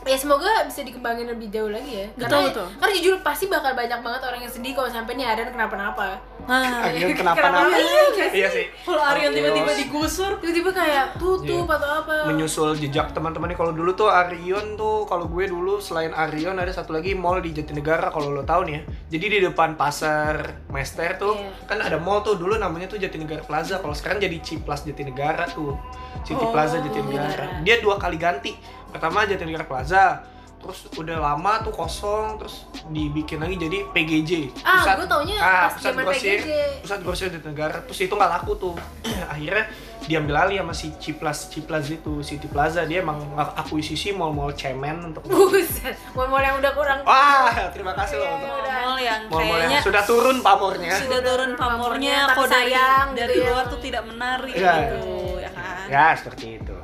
ya 0.00 0.16
semoga 0.16 0.48
bisa 0.64 0.80
dikembangin 0.80 1.26
lebih 1.26 1.48
jauh 1.48 1.68
lagi 1.68 1.92
ya. 1.94 2.06
Karena 2.16 2.26
Betul, 2.26 2.42
betul. 2.46 2.66
karena 2.76 2.92
jujur 2.94 3.14
pasti 3.20 3.44
bakal 3.46 3.72
banyak 3.72 4.00
banget 4.00 4.22
orang 4.22 4.40
yang 4.40 4.50
sedih 4.50 4.72
kalau 4.72 4.88
sampai 4.88 5.12
nih 5.14 5.26
Arian 5.26 5.50
kenapa-napa. 5.50 6.16
Nah. 6.42 6.80
Akhirnya 6.86 7.14
kenapa-napa. 7.14 7.76
Iya? 7.76 8.26
Iya 8.30 8.48
sih. 8.48 8.66
kalau 8.82 9.02
Arion 9.02 9.30
tiba-tiba 9.30 9.70
digusur. 9.76 10.32
Tiba-tiba 10.36 10.70
kayak 10.70 11.06
tutup 11.16 11.64
Iya. 11.64 11.76
atau 11.76 11.90
apa. 12.00 12.14
Menyusul 12.26 12.74
jejak 12.76 13.10
teman-teman 13.10 13.48
nih 13.48 13.58
kalau 13.58 13.72
dulu 13.72 13.90
tuh 13.92 14.08
Arion 14.08 14.74
tuh 14.74 15.04
kalau 15.04 15.26
gue 15.26 15.44
dulu 15.46 15.78
selain 15.78 16.10
Arion 16.10 16.56
ada 16.56 16.70
satu 16.70 16.90
lagi 16.90 17.12
mall 17.12 17.38
di 17.38 17.50
Jatinegara 17.50 18.08
kalau 18.08 18.30
lo 18.30 18.42
tahu 18.42 18.64
nih 18.64 18.74
ya. 18.74 18.82
Jadi 19.10 19.24
di 19.28 19.38
depan 19.42 19.74
pasar 19.74 20.34
Mester 20.68 21.16
tuh 21.16 21.34
Iya. 21.34 21.66
kan 21.66 21.78
ada 21.78 21.96
mall 21.96 22.20
tuh. 22.20 22.34
Dulu 22.34 22.56
namanya 22.56 22.86
tuh 22.86 22.96
Jatinegara 22.96 23.40
Plaza. 23.40 23.78
Kalau 23.78 23.92
sekarang 23.92 24.18
jadi 24.18 24.36
Ciplas 24.40 24.82
Jatinegara 24.82 25.44
tuh. 25.46 25.76
City 26.20 26.36
Oh, 26.36 26.52
Plaza 26.52 26.76
Jatinegara 26.78 27.62
dia 27.62 27.80
dua 27.80 27.96
kali 27.96 28.20
ganti 28.20 28.52
pertama 28.90 29.22
Jatinegara 29.22 29.62
Plaza 29.62 30.26
terus 30.56 30.84
udah 30.92 31.16
lama 31.18 31.64
tuh 31.64 31.72
kosong 31.72 32.36
terus 32.36 32.68
dibikin 32.86 33.40
lagi 33.40 33.56
jadi 33.56 33.80
PGJ 33.88 34.60
Ah, 34.60 34.92
gue 34.92 35.08
taunya 35.08 35.40
pas 35.40 35.72
pusat 35.72 35.96
grosir 35.96 36.36
PGJ. 36.36 36.50
pusat 36.84 37.00
grosir 37.00 37.28
di 37.28 37.40
negara 37.40 37.80
terus 37.80 37.96
itu 37.98 38.12
nggak 38.12 38.30
laku 38.30 38.52
tuh. 38.58 38.74
Akhirnya 39.32 39.72
diambil 40.02 40.36
alih 40.38 40.60
sama 40.60 40.74
si 40.74 40.92
Ciplas 40.94 41.48
Ciplas 41.48 41.88
itu 41.88 42.20
City 42.20 42.44
Plaza. 42.44 42.84
Dia 42.84 43.00
emang 43.00 43.24
akuisisi 43.54 44.12
mall-mall 44.12 44.52
cemen 44.52 45.00
untuk 45.06 45.24
buset 45.24 45.96
mall-mall 46.12 46.42
yang 46.42 46.60
udah 46.60 46.72
kurang. 46.74 46.98
Wah 47.04 47.72
terima 47.72 47.96
kasih 47.96 48.20
loh 48.20 48.26
Iya, 48.26 48.36
untuk 48.36 48.52
mall 48.52 48.98
yang 48.98 49.20
mall-mall 49.24 49.40
yang 49.40 49.60
kayaknya 49.64 49.80
sudah 49.80 50.02
turun 50.04 50.36
pamornya. 50.40 50.92
Sudah 50.94 51.20
turun 51.22 51.50
pamornya 51.56 52.16
Tapi 52.22 52.36
kok 52.36 52.46
dari 52.46 52.52
sayang 52.68 53.06
dari 53.14 53.32
gitu 53.32 53.40
ya. 53.40 53.48
luar 53.48 53.64
tuh 53.66 53.80
tidak 53.80 54.02
menarik 54.04 54.52
Iya. 54.52 54.74
gitu 54.76 55.00
ya 55.38 55.50
kan? 55.50 55.84
Ya 55.88 56.06
seperti 56.12 56.46
itu 56.58 56.76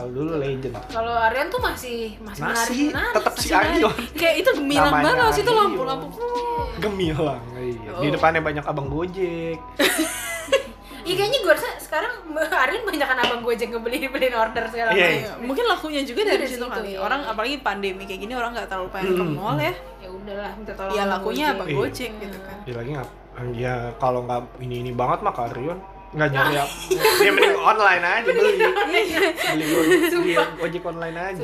kalau 0.00 0.10
dulu 0.10 0.32
legend 0.36 0.74
kalau 0.88 1.12
Arian 1.14 1.46
tuh 1.46 1.60
masih 1.60 1.98
masih 2.18 2.40
menarik 2.40 2.66
masih 2.66 2.84
menarik 2.88 3.14
tetap 3.14 3.34
si. 3.36 3.48
Arion 3.50 3.92
kayak 4.12 4.34
itu 4.38 4.50
gemilang 4.54 4.88
Namanya 4.90 5.04
banget 5.06 5.20
loh, 5.20 5.32
situ 5.32 5.46
Arion. 5.46 5.60
lampu-lampu 5.62 6.06
gemilang 6.78 7.42
iya. 7.54 7.90
di 7.94 8.06
Oh. 8.06 8.12
depannya 8.12 8.40
banyak 8.40 8.64
abang 8.64 8.88
gojek 8.88 9.58
Iya 11.00 11.16
kayaknya 11.16 11.40
gue 11.40 11.52
rasa 11.52 11.68
sekarang 11.80 12.12
Arian 12.36 12.84
banyak 12.84 13.02
kan 13.02 13.18
abang 13.18 13.40
gue 13.40 13.50
aja 13.50 13.64
ngebeli 13.64 14.04
beliin 14.06 14.30
order 14.32 14.62
segala 14.68 14.92
Iya, 14.92 15.00
macam. 15.00 15.16
iya. 15.16 15.32
mungkin 15.42 15.64
lakunya 15.66 16.00
juga 16.02 16.20
dari 16.24 16.38
Dari 16.38 16.52
situ 16.52 16.66
kali 16.66 16.92
iya. 16.92 17.00
orang 17.00 17.20
apalagi 17.24 17.56
pandemi 17.58 18.04
kayak 18.04 18.20
gini 18.20 18.32
orang 18.32 18.52
nggak 18.52 18.68
terlalu 18.68 18.88
pengen 18.90 19.12
ke 19.12 19.24
Hmm. 19.24 19.34
mall 19.34 19.56
ya 19.58 19.72
Ya 19.98 20.08
udahlah 20.08 20.52
minta 20.54 20.72
tolong. 20.72 20.92
ya 20.92 21.00
abang 21.00 21.12
lakunya 21.16 21.44
Gojek. 21.46 21.56
abang 21.56 21.66
Iya. 21.66 21.78
gojek 21.80 22.10
gitu 22.20 22.38
kan 22.38 22.56
ya 22.62 22.74
lagi 22.76 22.90
nggak 22.92 23.08
ya 23.56 23.74
kalau 23.96 24.20
nggak 24.22 24.40
ini 24.60 24.76
ini 24.78 24.90
banget 24.92 25.18
mah 25.20 25.32
ke 25.32 25.42
Arion 25.46 25.78
nggak 26.10 26.28
nyari 26.34 26.54
apa. 26.56 26.74
Dia 27.16 27.30
mending 27.30 27.56
online 27.56 28.02
aja 28.02 28.28
beli. 28.28 28.52
beli 28.58 29.64
ojek 29.70 30.00
beli 30.10 30.34
ojek 30.58 30.82
online 30.82 31.16
aja. 31.16 31.42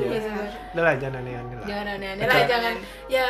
Udah 0.75 0.83
lah 0.83 0.93
jangan 0.95 1.23
aneh-aneh 1.23 1.55
lah. 1.55 1.65
Jangan 1.65 1.85
aneh-aneh 1.95 2.25
lah, 2.25 2.41
jangan. 2.45 2.73
Ya 3.07 3.27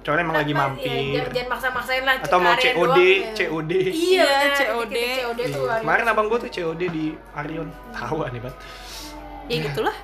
soalnya 0.00 0.24
emang 0.24 0.38
lagi 0.40 0.52
mampir. 0.56 0.88
ya, 0.88 0.96
jangan, 0.96 1.30
jangan 1.36 1.48
maksa-maksain 1.52 2.02
lah 2.08 2.14
atau 2.16 2.38
mau 2.40 2.56
COD 2.56 2.72
doang, 2.72 2.96
ya. 2.96 3.32
COD 3.36 3.72
Iya, 3.76 4.24
Iya. 4.24 4.52
COD. 4.56 4.96
COD 5.20 5.40
tuh 5.52 5.64
Iya. 5.68 5.76
Kemarin 5.84 6.04
abang 6.08 6.26
gue 6.26 6.38
tuh 6.40 6.50
COD 6.50 6.82
di 6.88 7.06
Arion. 7.36 7.68
Tahu 7.92 8.24
aneh 8.24 8.40
banget 8.40 8.56
ya 9.50 9.56
gitulah 9.66 9.96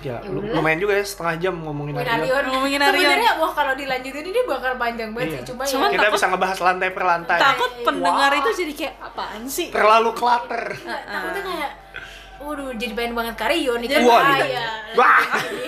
ya, 0.00 0.16
Ya 0.16 0.26
lu- 0.26 0.44
lumayan 0.50 0.78
juga 0.78 0.92
ya 0.92 1.02
setengah 1.02 1.34
jam 1.38 1.54
ngomongin 1.56 1.94
Arion 1.94 2.12
Arion. 2.16 2.44
Ngomongin 2.48 2.80
Arion. 2.80 3.00
Sebenarnya 3.00 3.32
wah 3.36 3.52
kalau 3.52 3.72
dilanjutin 3.74 4.24
ini 4.24 4.40
bakal 4.44 4.72
panjang 4.74 5.10
banget 5.10 5.28
Iya. 5.28 5.36
sih, 5.36 5.44
cuma 5.48 5.62
Cuman 5.64 5.86
ya 5.86 5.92
kita 5.92 6.02
takut- 6.02 6.16
bisa 6.16 6.26
ngebahas 6.28 6.58
lantai 6.62 6.88
per 6.90 7.04
lantai 7.04 7.38
takut 7.38 7.70
Iya. 7.72 7.84
pendengar 7.84 8.30
Wah. 8.30 8.40
itu 8.40 8.50
jadi 8.56 8.72
kayak 8.74 8.94
apaan 9.02 9.42
sih 9.46 9.68
terlalu 9.68 10.10
clutter 10.12 10.62
takutnya 10.82 11.42
kayak 11.42 11.70
Waduh, 12.40 12.72
jadi 12.72 12.92
pengen 12.92 13.12
banget 13.12 13.36
Karyo 13.36 13.76
nih 13.76 13.88
kan 13.90 14.00
Wah, 14.02 14.24
bahaya. 14.24 14.64
Wah. 14.92 15.20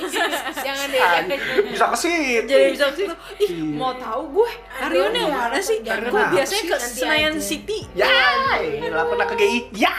jangan 0.65 0.89
deh, 0.89 0.99
jangan. 0.99 1.25
bisa 1.67 1.85
ke 1.87 1.99
situ 1.99 2.47
jadi 2.47 2.71
bisa 2.71 2.85
ke 2.89 2.95
situ 2.99 3.15
ih 3.39 3.51
Iya. 3.51 3.75
mau 3.75 3.93
tahu 3.95 4.23
gue 4.33 4.51
Arion 4.79 5.11
yang 5.11 5.29
Iya. 5.29 5.41
mana 5.43 5.59
sih 5.59 5.77
gue 5.81 6.23
biasanya 6.31 6.65
ke 6.65 6.77
Senayan 6.79 7.35
aja. 7.35 7.43
City 7.45 7.79
ya 7.93 8.09
gila 8.79 9.03
pernah 9.05 9.27
ke 9.27 9.35
GI 9.35 9.59
ya 9.75 9.95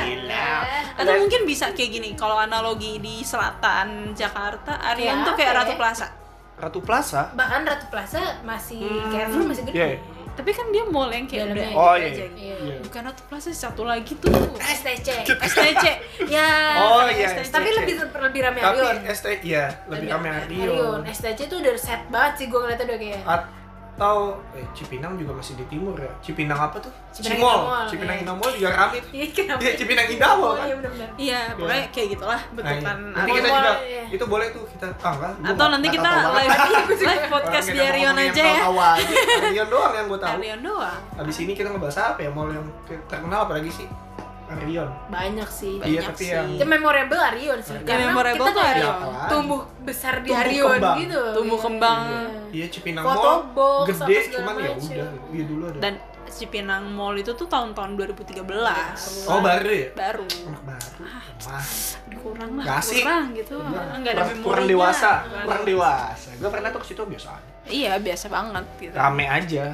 gila 0.00 0.48
atau 0.96 1.12
mungkin 1.16 1.40
bisa 1.44 1.70
kayak 1.70 1.90
gini 1.92 2.08
kalau 2.14 2.36
analogi 2.36 2.98
di 2.98 3.20
selatan 3.22 4.12
Jakarta 4.12 4.76
Arion 4.88 5.14
Kayak 5.16 5.26
tuh 5.26 5.34
kayak 5.36 5.52
Ratu? 5.54 5.72
Plaza 5.74 6.06
Ratu 6.56 6.80
Plaza 6.80 7.22
Bahkan 7.32 7.60
Ratu 7.64 7.86
Plaza 7.88 8.20
masih 8.42 8.80
Hmm, 8.82 9.08
Carrefour 9.10 9.42
masih 9.46 9.62
gede. 9.64 9.74
iya. 9.74 9.86
Tapi 10.32 10.50
kan 10.50 10.66
dia 10.68 10.84
mall 10.84 11.08
yang 11.08 11.24
kayak 11.24 11.50
udah 11.50 11.66
gitu 11.66 11.76
Oh, 11.76 11.94
iya. 11.94 12.08
aja. 12.08 12.24
Iya. 12.32 12.56
bukan 12.80 13.00
Ratu 13.02 13.22
Plaza 13.24 13.50
satu 13.50 13.82
lagi 13.82 14.12
tuh 14.16 14.32
STC. 14.56 15.08
STC 15.26 15.84
ya 16.34 16.48
Oh, 16.78 17.04
iya, 17.06 17.28
STC. 17.30 17.50
Tapi 17.50 17.68
lebih 17.72 17.94
lebih 18.00 18.40
rame 18.40 18.58
tapi 18.58 18.78
Arion. 18.78 18.96
ST 19.06 19.26
iya 19.42 19.64
lebih 19.86 20.08
rame 20.08 20.28
Arion. 20.28 20.64
Arion 20.64 21.00
STC 21.06 21.40
tuh 21.46 21.58
udah 21.58 21.74
set 21.74 22.02
banget 22.08 22.32
sih 22.36 22.46
gue 22.46 22.56
ngeliatnya 22.56 22.86
udah 22.86 22.98
kayak. 22.98 23.22
Atau 24.00 24.32
eh 24.56 24.64
Cipinang 24.72 25.12
juga 25.20 25.36
masih 25.36 25.60
di 25.60 25.64
timur 25.68 25.92
ya 25.92 26.08
Cipinang 26.24 26.56
apa 26.56 26.80
tuh 26.80 26.88
Cipinang 27.12 27.36
Cimol 27.36 27.52
Indah 27.52 27.68
Mall, 27.68 27.84
Cipinang 27.84 28.16
iya. 28.16 28.22
Indah 28.24 28.36
Mall 28.40 28.50
juga 28.56 28.70
rame 28.72 28.96
tuh 28.96 29.10
Iya? 29.12 29.26
Iya, 29.60 29.72
Cipinang 29.76 30.06
Indah 30.08 30.32
Mall 30.32 30.40
Oh 30.40 30.52
kan 30.56 30.64
iya 30.64 30.74
benar-benar. 30.80 31.08
iya 31.20 31.40
pokoknya 31.52 31.84
kayak 31.92 32.08
gitulah 32.16 32.40
Nah, 32.40 32.48
iya. 32.48 32.56
bentukan 32.56 32.96
nanti 33.12 33.30
kita 33.36 33.48
juga 33.52 33.72
iya. 33.84 34.02
itu 34.08 34.24
boleh 34.24 34.46
tuh 34.56 34.64
kita 34.72 34.86
ah 35.04 35.12
enggak 35.12 35.32
gua 35.36 35.48
atau 35.52 35.66
nanti 35.68 35.88
kita 35.92 36.10
live 36.32 36.50
live 36.96 37.24
podcast 37.28 37.66
di 37.68 37.78
Arion 37.78 38.16
aja 38.16 38.42
ya. 38.42 38.62
Arion 39.44 39.68
doang 39.68 39.92
yang 39.92 40.06
gue 40.08 40.18
tahu 40.18 40.32
Arion 40.40 40.60
doang 40.64 41.00
Habis 41.20 41.36
ini 41.44 41.52
kita 41.52 41.68
ngebahas 41.68 42.16
apa 42.16 42.20
ya 42.24 42.30
mall 42.32 42.48
yang 42.48 42.64
terkenal 43.04 43.44
apa 43.44 43.60
lagi 43.60 43.68
sih? 43.68 43.84
Arion. 44.52 44.88
banyak 45.06 45.48
sih 45.48 45.74
Iya, 45.76 45.84
Banyak 46.00 46.04
tapi 46.08 46.18
sih. 46.20 46.30
yang 46.30 46.46
yang 46.56 46.70
memorable 46.70 47.20
Arion 47.22 47.58
sih 47.60 47.72
Yang 47.72 47.84
karena 47.84 48.04
memorable 48.08 48.42
kita 48.42 48.50
tuh 48.52 48.64
Arion. 48.64 48.90
Apaan? 48.92 49.28
tumbuh 49.28 49.60
besar 49.80 50.14
di 50.16 50.28
Tumbuh 50.28 50.42
Arion 50.42 50.70
kembang. 50.72 50.96
gitu 50.98 51.22
Tumbuh 51.32 51.54
Iya. 51.54 51.64
kembang. 51.64 52.00
Iya 52.50 52.66
Cipinang 52.68 53.04
Foto 53.04 53.30
Mall 53.48 53.86
gede 53.86 54.16
cuman 54.30 54.54
ya 54.56 54.70
udah. 54.72 55.08
Iya 55.30 55.44
dulu 55.44 55.64
ada. 55.66 55.78
Dan 55.80 55.94
Cipinang 56.28 56.84
Mall 56.88 57.14
itu 57.16 57.32
tuh 57.32 57.46
tahun-tahun 57.46 57.90
2013. 57.96 59.26
oh 59.26 59.40
baru 59.40 59.66
ya? 59.68 59.88
Baru. 59.92 60.26
Anak 60.46 60.62
baru. 60.64 61.02
Wah. 61.42 61.64
Kurang 62.12 62.50
lah. 62.54 62.64
Asik. 62.76 63.02
Kurang 63.02 63.26
gitu. 63.32 63.56
Enggak 63.56 63.74
ada 63.74 63.90
kurang- 63.90 64.28
memorinya. 64.30 64.44
kurang 64.44 64.66
dewasa, 64.68 65.10
Kurang 65.40 65.64
dewasa. 65.64 66.28
Gue 66.32 66.48
pernah 66.48 66.68
tuh 66.68 66.80
ke 66.80 66.86
situ 66.86 67.02
biasa 67.02 67.28
aja. 67.32 67.50
Iya, 67.66 67.92
biasa 67.98 68.26
banget 68.28 68.64
gitu. 68.78 68.94
Rame 68.94 69.26
aja, 69.26 69.64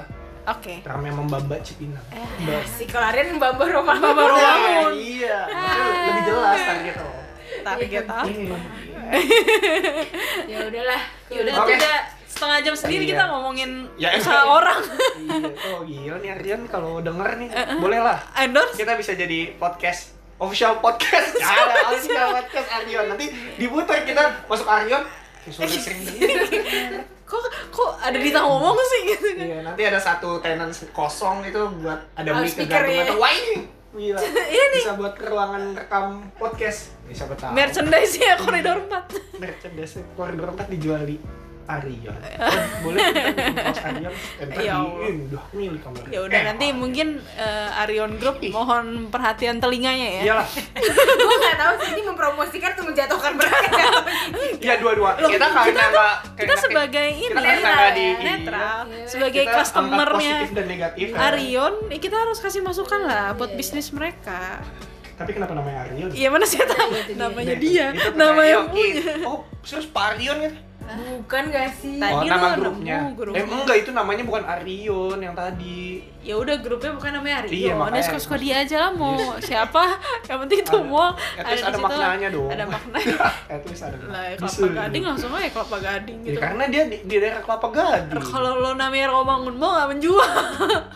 Oke. 0.49 0.75
rame 0.81 1.11
membamba 1.11 1.59
Cipinang. 1.59 2.03
Eh, 2.09 2.63
si 2.65 2.87
kalau 2.87 3.07
Arion 3.07 3.35
Bambang 3.37 3.67
Romangun 3.69 3.99
Bambang 4.01 4.31
Romangun. 4.31 4.93
Iya, 4.95 5.39
itu 5.43 6.07
lebih 6.07 6.23
jelas 6.25 6.61
target 6.63 6.95
lo. 6.97 7.11
target 7.59 8.05
apa? 8.05 8.23
Iya. 8.27 8.59
ya 10.47 10.59
udahlah 10.63 11.03
Ya 11.27 11.39
udah, 11.41 11.55
Oke. 11.61 11.75
udah 11.75 11.97
setengah 12.27 12.59
jam 12.61 12.75
sendiri 12.75 13.03
Iya. 13.03 13.11
kita 13.13 13.25
ngomongin 13.27 13.71
Ya, 13.97 14.09
usaha 14.15 14.39
emang. 14.41 14.55
orang. 14.57 14.81
Iya, 15.27 15.51
oh 15.69 15.81
gila 15.83 16.17
nih 16.19 16.31
Aryan 16.33 16.63
kalau 16.67 17.01
denger 17.01 17.29
nih, 17.37 17.49
boleh 17.77 17.99
lah. 17.99 18.19
Endorse 18.37 18.77
Kita 18.77 18.95
bisa 18.95 19.13
jadi 19.13 19.55
podcast 19.57 20.15
official 20.37 20.79
podcast. 20.79 21.35
Ya, 21.41 21.49
ada 21.49 21.75
official 21.89 22.29
podcast 22.37 22.69
Aryan. 22.73 23.05
Nanti 23.09 23.27
diputar 23.57 23.99
kita 24.03 24.23
masuk 24.47 24.67
Aryan. 24.67 25.03
Sering. 25.47 26.03
kok 27.27 27.43
kok 27.75 27.91
ada 27.99 28.15
di 28.15 28.31
ngomong 28.31 28.79
sih 28.79 29.01
gitu 29.11 29.29
kan. 29.35 29.47
Iya, 29.47 29.59
nanti 29.67 29.83
ada 29.83 29.99
satu 29.99 30.39
tenan 30.39 30.71
kosong 30.95 31.43
itu 31.43 31.59
buat 31.83 31.99
ada 32.15 32.31
Oh, 32.31 32.39
mic 32.39 32.55
speaker 32.55 32.87
ya. 32.87 33.03
atau 33.03 33.19
wah 33.19 33.35
ini. 33.35 33.67
Gila. 33.97 34.21
Bisa 34.77 34.93
buat 34.95 35.15
ruangan 35.19 35.75
rekam 35.75 36.05
podcast. 36.39 36.95
Bisa 37.09 37.27
betul. 37.27 37.51
Merchandise 37.51 38.15
ya 38.17 38.39
koridor 38.39 38.79
4. 38.87 39.43
merchandise 39.43 40.01
koridor 40.15 40.55
4 40.55 40.71
dijual 40.71 41.03
di 41.03 41.17
Arion. 41.69 42.15
Boleh 42.81 42.99
kita 43.05 43.21
bikin 43.29 43.55
kaos 43.57 43.81
Arion 43.83 44.13
tempel 44.37 44.57
Ya 44.57 44.63
di 44.63 44.69
Allah. 44.69 45.03
ini 45.03 45.23
udah 45.27 45.43
milik 45.53 45.81
kamar. 45.81 46.03
Ya 46.07 46.21
udah 46.23 46.41
nanti 46.45 46.67
mungkin 46.71 47.09
eh, 47.35 47.81
Arion 47.81 48.13
Group 48.17 48.37
mohon 48.49 48.87
perhatian 49.09 49.57
telinganya 49.57 50.09
ya. 50.13 50.23
Iyalah. 50.25 50.47
gue 51.21 51.37
nggak 51.37 51.57
tahu 51.57 51.73
sih 51.77 51.91
ini 51.93 52.03
mempromosikan 52.05 52.71
atau 52.73 52.85
menjatuhkan 52.85 53.33
mereka 53.35 53.83
Iya 54.57 54.75
dua-dua. 54.79 55.11
Kita 55.19 55.27
kita 55.27 55.47
karena 55.51 55.85
nggak 55.91 56.15
kita 56.37 56.55
sebagai 56.57 57.07
ini 57.11 57.35
nggak 57.35 57.91
di 57.93 58.05
iya. 58.05 58.15
netral 58.21 58.79
Iya. 58.87 59.07
sebagai 59.07 59.45
customernya 59.45 60.15
positif 60.39 60.51
dan 60.53 60.67
negatif. 60.67 61.07
ya. 61.09 61.19
Arion, 61.27 61.75
eh, 61.89 61.99
kita 61.99 62.17
harus 62.17 62.39
kasih 62.39 62.61
masukan 62.61 63.01
lah 63.01 63.33
buat 63.33 63.49
Iya, 63.49 63.57
bisnis 63.57 63.91
mereka. 63.91 64.63
Tapi 65.17 65.33
kenapa 65.33 65.53
namanya 65.53 65.83
Arion? 65.83 66.09
Iya 66.11 66.29
mana 66.29 66.45
sih 66.45 66.61
tahu 66.61 66.93
dia. 66.95 67.17
namanya 67.17 67.55
dia, 67.57 67.85
itu- 67.89 68.05
itu 68.05 68.11
nama 68.15 68.37
kayak, 68.37 68.47
yang 68.47 68.63
oke. 68.63 68.77
punya. 68.77 69.15
Oh, 69.25 69.39
serius 69.61 69.89
Pak 69.89 70.05
Arion 70.13 70.39
kan? 70.39 70.53
Bukan 70.87 71.43
gak 71.51 71.69
sih 71.75 71.99
Tadi 71.99 72.15
oh, 72.15 72.31
nama 72.31 72.49
grupnya. 72.55 72.99
grupnya. 73.13 73.43
Eh, 73.43 73.47
enggak 73.47 73.77
itu 73.83 73.91
namanya 73.91 74.23
bukan 74.23 74.43
Arion 74.47 75.19
yang 75.19 75.35
tadi. 75.35 76.03
Ya 76.23 76.35
udah 76.39 76.57
grupnya 76.59 76.91
bukan 76.95 77.11
namanya 77.19 77.37
Arion. 77.43 77.55
Iya, 77.55 77.73
makanya. 77.75 78.03
Suka-suka 78.07 78.37
dia 78.39 78.55
aja 78.63 78.77
lah 78.87 78.91
mau 78.95 79.15
siapa. 79.43 79.99
Yang 80.31 80.39
penting 80.47 80.59
itu 80.67 80.79
mau 80.87 81.15
ada 81.39 81.79
maknanya 81.79 82.29
dong. 82.31 82.51
Ada 82.51 82.65
maknanya. 82.67 83.17
At 83.55 83.63
least 83.67 83.83
ada. 83.87 83.97
lah 84.07 84.23
ya, 84.31 84.35
Bisa. 84.39 84.59
kelapa 84.63 84.69
gading 84.75 85.05
langsung 85.07 85.31
aja 85.35 85.49
kelapa 85.51 85.77
gading 85.79 86.19
Ya, 86.27 86.31
gitu. 86.35 86.41
karena 86.43 86.65
dia 86.67 86.83
di, 86.91 86.97
di 87.07 87.15
daerah 87.23 87.41
Kelapa 87.43 87.69
Gading. 87.71 88.23
Kalau 88.23 88.53
lo 88.59 88.71
namanya 88.75 89.07
Romangun 89.15 89.55
mau 89.55 89.71
nggak 89.79 89.89
menjual. 89.95 90.33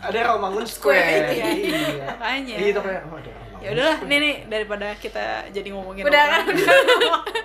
ada 0.03 0.19
Romangun 0.35 0.65
Square. 0.67 0.99
Square, 0.99 1.35
iya. 1.37 1.47
iya. 1.55 2.07
Makanya. 2.17 2.57
Iya, 2.59 2.67
itu 2.75 2.81
kayak 2.83 3.03
oh, 3.07 3.19
ada 3.19 3.50
ya 3.61 3.69
udahlah, 3.71 3.97
Square. 3.97 4.09
nih 4.09 4.19
nih 4.19 4.35
daripada 4.47 4.89
kita 4.97 5.25
jadi 5.49 5.69
ngomongin 5.71 6.03
Udah 6.03 6.25
kan? 6.27 6.45
Iya. 6.49 6.77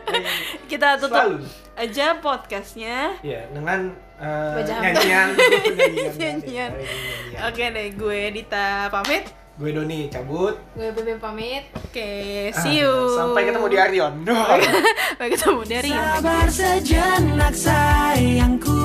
kita 0.71 0.87
tutup 0.97 1.19
Selalu. 1.19 1.37
aja 1.75 2.05
podcastnya. 2.17 2.97
Iya, 3.19 3.51
dengan 3.51 3.91
hamdan. 4.15 4.63
nyanyian. 4.81 5.27
nyanyian. 5.35 6.13
Nyanyian. 6.19 6.71
Nyanyian. 6.71 6.71
Oke 7.45 7.63
deh, 7.67 7.87
gue 7.91 8.19
Dita 8.31 8.87
pamit. 8.87 9.27
Gue 9.55 9.71
Doni 9.71 10.11
cabut. 10.11 10.51
gue 10.75 10.91
Bebe 10.91 11.15
pamit 11.15 11.63
Oke, 11.71 12.51
Ah, 12.51 12.59
see 12.59 12.83
you. 12.83 12.91
Sampai 13.15 13.47
ketemu 13.47 13.67
di 13.67 13.77
Arion. 13.79 14.13
Sampai 14.27 15.27
ketemu 15.31 15.61
dari 15.63 15.91
Sabar 15.91 16.47
sejenak 16.47 17.55
sayangku 17.55 18.79